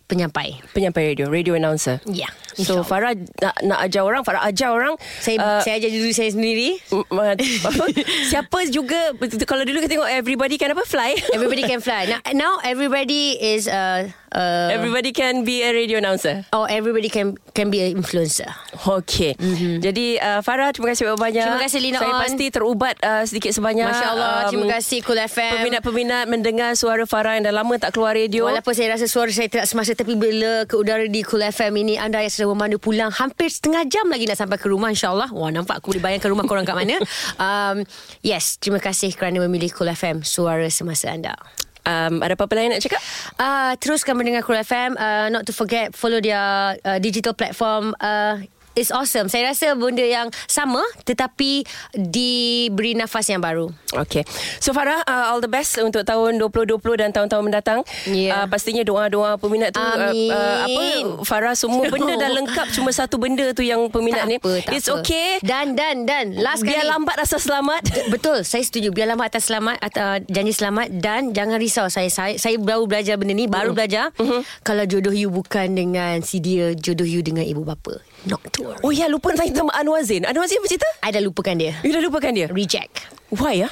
Penyampai. 0.09 0.57
Penyampai 0.73 1.13
radio 1.13 1.29
Radio 1.29 1.53
announcer. 1.53 2.01
Ya. 2.09 2.25
yeah, 2.25 2.31
So 2.57 2.81
Farah 2.81 3.13
nak, 3.13 3.55
nak 3.61 3.79
ajar 3.85 4.01
orang 4.05 4.21
Farah 4.25 4.43
ajar 4.47 4.73
orang 4.73 4.95
Saya 5.21 5.37
uh, 5.37 5.61
saya 5.61 5.77
ajar 5.77 5.89
diri 5.91 6.13
saya 6.15 6.31
sendiri? 6.31 6.79
Siapa 8.31 8.59
juga 8.71 9.13
Kalau 9.45 9.63
dulu 9.65 9.83
kita 9.83 9.91
tengok 9.91 10.09
Everybody 10.09 10.55
can 10.57 10.73
apa 10.73 10.83
Fly? 10.85 11.11
Everybody 11.35 11.63
can 11.67 11.79
fly. 11.83 12.09
Now, 12.09 12.21
now 12.33 12.53
everybody 12.63 13.37
is 13.37 13.67
uh, 13.67 14.09
uh, 14.33 14.69
Everybody 14.73 15.11
can 15.11 15.43
be 15.45 15.61
a 15.61 15.71
radio 15.73 15.99
announcer. 15.99 16.45
Or 16.53 16.65
everybody 16.69 17.09
can 17.09 17.37
Can 17.53 17.69
be 17.69 17.81
an 17.83 17.99
influencer. 17.99 18.47
Okay. 18.87 19.35
Mm-hmm. 19.35 19.83
Jadi 19.83 20.07
uh, 20.21 20.39
Farah 20.41 20.71
Terima 20.71 20.93
kasih 20.93 21.13
banyak 21.13 21.43
Terima 21.43 21.61
kasih, 21.61 21.79
Lina 21.81 21.99
Saya 21.99 22.13
On. 22.15 22.21
pasti 22.23 22.45
terubat 22.49 22.95
uh, 23.03 23.23
Sedikit 23.25 23.51
sebanyak 23.51 23.85
Masya 23.85 24.07
Allah 24.15 24.33
Terima 24.49 24.67
kasih 24.79 24.99
Cool 25.03 25.19
FM 25.19 25.51
Peminat-peminat 25.61 26.25
Mendengar 26.29 26.71
suara 26.77 27.03
Farah 27.03 27.37
Yang 27.37 27.51
dah 27.51 27.55
lama 27.61 27.73
tak 27.77 27.91
keluar 27.95 28.15
radio. 28.15 28.47
Walaupun 28.47 28.73
saya 28.73 28.95
rasa 28.95 29.05
suara 29.09 29.29
saya 29.33 29.49
tidak 29.51 29.67
semasa 29.67 29.93
Tapi 29.93 30.15
bila 30.15 30.63
ke 30.65 30.75
udara 30.77 31.05
di 31.05 31.21
Cool 31.25 31.43
FM 31.43 31.73
ini 31.83 31.95
Anda 31.99 32.23
yang 32.23 32.33
sedang 32.39 32.55
memandu 32.55 32.79
pulang. 32.79 33.11
Hampir 33.11 33.51
setengah 33.51 33.83
jam 33.91 34.07
lagi 34.07 34.23
nak 34.23 34.39
sampai 34.39 34.55
ke 34.55 34.71
rumah 34.71 34.87
InsyaAllah. 34.87 35.35
Wah 35.35 35.51
nampak 35.51 35.83
aku 35.83 35.91
boleh 35.91 36.03
bayangkan 36.07 36.31
rumah 36.31 36.47
korang 36.47 36.63
kat 36.63 36.79
mana. 36.79 36.95
Um, 37.39 37.83
Yes 38.23 38.59
Terima 38.59 38.79
kasih 38.79 39.11
kerana 39.15 39.43
memilih 39.43 39.71
Cool 39.75 39.91
FM 39.91 40.23
Suara 40.23 40.67
semasa 40.71 41.11
anda. 41.11 41.35
Um, 41.83 42.23
Ada 42.23 42.35
apa-apa 42.35 42.55
lain 42.55 42.75
nak 42.75 42.83
cakap? 42.83 43.01
Uh, 43.35 43.73
teruskan 43.79 44.15
mendengar 44.15 44.43
Cool 44.45 44.59
FM 44.59 44.95
uh, 44.95 45.27
Not 45.33 45.43
to 45.47 45.53
forget 45.55 45.95
Follow 45.95 46.19
their 46.23 46.77
uh, 46.83 46.99
digital 47.01 47.35
platform. 47.35 47.91
Uh, 47.99 48.43
It's 48.79 48.89
awesome 48.89 49.27
Saya 49.27 49.51
rasa 49.51 49.75
benda 49.75 50.01
yang 50.01 50.27
sama 50.45 50.79
Tetapi 51.03 51.67
Diberi 51.93 52.95
nafas 52.95 53.27
yang 53.27 53.39
baru 53.39 53.67
Okay 53.91 54.23
So 54.57 54.71
Farah 54.71 55.03
uh, 55.03 55.29
All 55.29 55.39
the 55.39 55.47
best 55.47 55.75
Untuk 55.77 56.01
tahun 56.01 56.39
2020 56.39 56.79
Dan 56.95 57.09
tahun-tahun 57.11 57.43
mendatang 57.43 57.79
Ya. 58.07 58.31
uh, 58.33 58.45
Pastinya 58.47 58.81
doa-doa 58.81 59.35
peminat 59.35 59.75
tu 59.75 59.81
Amin. 59.81 60.31
Uh, 60.31 60.33
uh, 60.33 60.57
Apa 60.63 60.83
Farah 61.23 61.53
semua 61.53 61.85
benda 61.87 62.15
dah 62.15 62.31
lengkap 62.31 62.71
Cuma 62.75 62.89
satu 62.89 63.19
benda 63.19 63.51
tu 63.51 63.61
Yang 63.61 63.91
peminat 63.91 64.23
tak 64.23 64.29
ni 64.29 64.35
apa, 64.39 64.51
tak 64.63 64.71
It's 64.71 64.87
apa. 64.87 65.03
okay 65.03 65.27
Dan 65.43 65.75
dan 65.75 66.07
dan 66.07 66.33
Last 66.33 66.63
Biar 66.63 66.79
kali 66.79 66.87
lambat 66.87 67.15
rasa 67.19 67.35
selamat 67.37 67.81
Betul, 68.07 68.41
saya 68.41 68.63
setuju. 68.63 68.89
Biar 68.89 69.09
lambat 69.09 69.33
atas 69.33 69.49
selamat 69.49 69.75
atau 69.81 70.01
uh, 70.01 70.17
janji 70.25 70.53
selamat 70.53 70.87
dan 70.95 71.33
jangan 71.33 71.57
risau. 71.57 71.87
Saya 71.89 72.07
saya, 72.07 72.37
saya 72.37 72.55
baru 72.55 72.85
belajar 72.85 73.17
benda 73.17 73.33
ni, 73.33 73.45
baru 73.45 73.73
belajar. 73.73 74.13
Kalau 74.61 74.83
jodoh 74.85 75.11
you 75.11 75.27
bukan 75.27 75.73
dengan 75.73 76.21
si 76.21 76.39
dia, 76.39 76.71
jodoh 76.71 77.03
you 77.03 77.19
dengan 77.19 77.43
ibu 77.43 77.61
bapa. 77.61 77.99
Worry. 78.27 78.83
Oh 78.83 78.91
ya 78.91 79.07
lupa 79.07 79.31
tanya 79.31 79.63
nama 79.63 79.71
Anwar 79.79 80.03
Zain 80.03 80.27
Anwar 80.27 80.43
Zain 80.51 80.59
apa 80.59 80.67
cerita? 80.67 80.87
I 80.99 81.15
dah 81.15 81.23
lupakan 81.23 81.55
dia. 81.55 81.73
You 81.87 81.95
dah 81.95 82.03
lupakan 82.03 82.31
dia? 82.35 82.47
Reject. 82.51 83.07
Why 83.31 83.63
ya? 83.63 83.69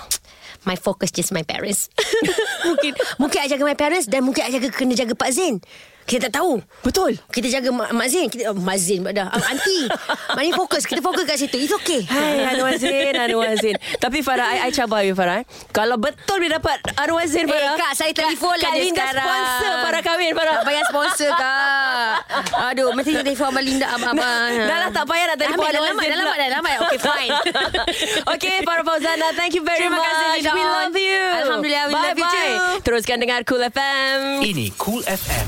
My 0.64 0.80
focus 0.80 1.12
just 1.12 1.36
my 1.36 1.43
parents. 1.43 1.91
mungkin 2.68 2.95
mungkin 3.20 3.39
I 3.43 3.48
jaga 3.52 3.64
my 3.68 3.76
parents 3.76 4.08
dan 4.08 4.24
mungkin 4.24 4.48
I 4.48 4.52
jaga 4.56 4.72
kena 4.72 4.95
jaga 4.95 5.14
Pak 5.20 5.30
Zain. 5.36 5.60
Kita 6.08 6.32
tak 6.32 6.39
tahu. 6.39 6.64
Betul 6.82 7.20
Kita 7.28 7.51
jaga 7.51 7.68
Mak, 7.68 7.91
Mak 7.91 8.08
Zain. 8.08 8.28
Kita, 8.28 8.49
oh, 8.49 8.55
Mak 8.55 8.78
Zain 8.80 9.03
dah. 9.03 9.28
Uh, 9.28 9.43
aunty. 9.43 9.91
Maknanya 10.32 10.55
fokus. 10.55 10.88
Kita 10.88 11.03
fokus 11.03 11.28
kat 11.28 11.36
situ. 11.36 11.60
It's 11.60 11.76
okay. 11.76 12.08
Hai 12.08 12.47
Anwar 12.47 12.74
Zain 12.76 13.12
Anwar 13.14 13.51
Zain 13.53 13.76
Tapi 13.97 14.24
Farah 14.24 14.55
I, 14.55 14.68
I 14.68 14.72
cabar 14.72 15.03
you 15.03 15.12
Farah 15.12 15.43
eh. 15.43 15.45
Kalau 15.70 15.99
betul 15.99 16.39
boleh 16.39 16.55
dapat 16.55 16.80
Anwar 16.95 17.28
Zain 17.28 17.43
Eh 17.43 17.51
Farah 17.51 17.76
kak 17.76 17.91
saya 17.93 18.16
telefon 18.16 18.55
lah 18.55 18.64
Kak 18.64 18.74
dia 18.74 18.82
Linda 18.82 19.03
sekarang 19.03 19.28
sponsor 19.28 19.74
Farah 19.84 20.01
kahwin 20.01 20.32
Farah 20.32 20.53
Tak 20.53 20.64
payah 20.64 20.84
sponsor 20.88 21.30
kak 21.34 22.16
Aduh 22.72 22.89
Mesti 22.95 23.12
telefon 23.18 23.47
Abang 23.49 23.66
Linda 23.66 23.88
Abang 23.89 24.12
abang. 24.16 24.51
Dah 24.64 24.78
lah 24.80 24.89
tak 24.89 25.05
payah 25.05 25.26
nak 25.28 25.38
telefon 25.38 25.60
Dah 25.60 25.70
Anwar 25.70 25.84
lama 25.84 25.99
Zain 25.99 26.08
Dah 26.08 26.18
lama 26.18 26.32
pula. 26.32 26.39
dah 26.39 26.49
lama 26.55 26.72
Okay 26.88 26.99
fine 26.99 27.32
okay, 28.34 28.55
para 28.64 28.82
Fauzana, 28.82 29.28
thank 29.34 29.51
you 29.51 29.62
very 29.62 29.82
Terima 29.82 29.97
much. 29.97 30.08
kasih, 30.08 30.28
Linda 30.38 30.51
We 30.53 30.64
love 30.64 30.95
you. 30.95 31.20
Alhamdulillah, 31.38 31.84
we 31.86 31.93
bye 31.93 32.05
love 32.05 32.16
you 32.16 32.24
bye. 32.24 32.34
too. 32.34 32.53
Teruskan 32.82 33.18
dengar 33.20 33.43
Cool 33.43 33.64
FM. 33.66 34.20
Ini 34.41 34.66
Cool 34.76 35.03
FM, 35.03 35.45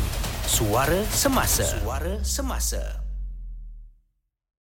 suara 0.49 1.05
semasa. 1.13 1.61
Suara 1.61 2.17
semasa. 2.25 2.98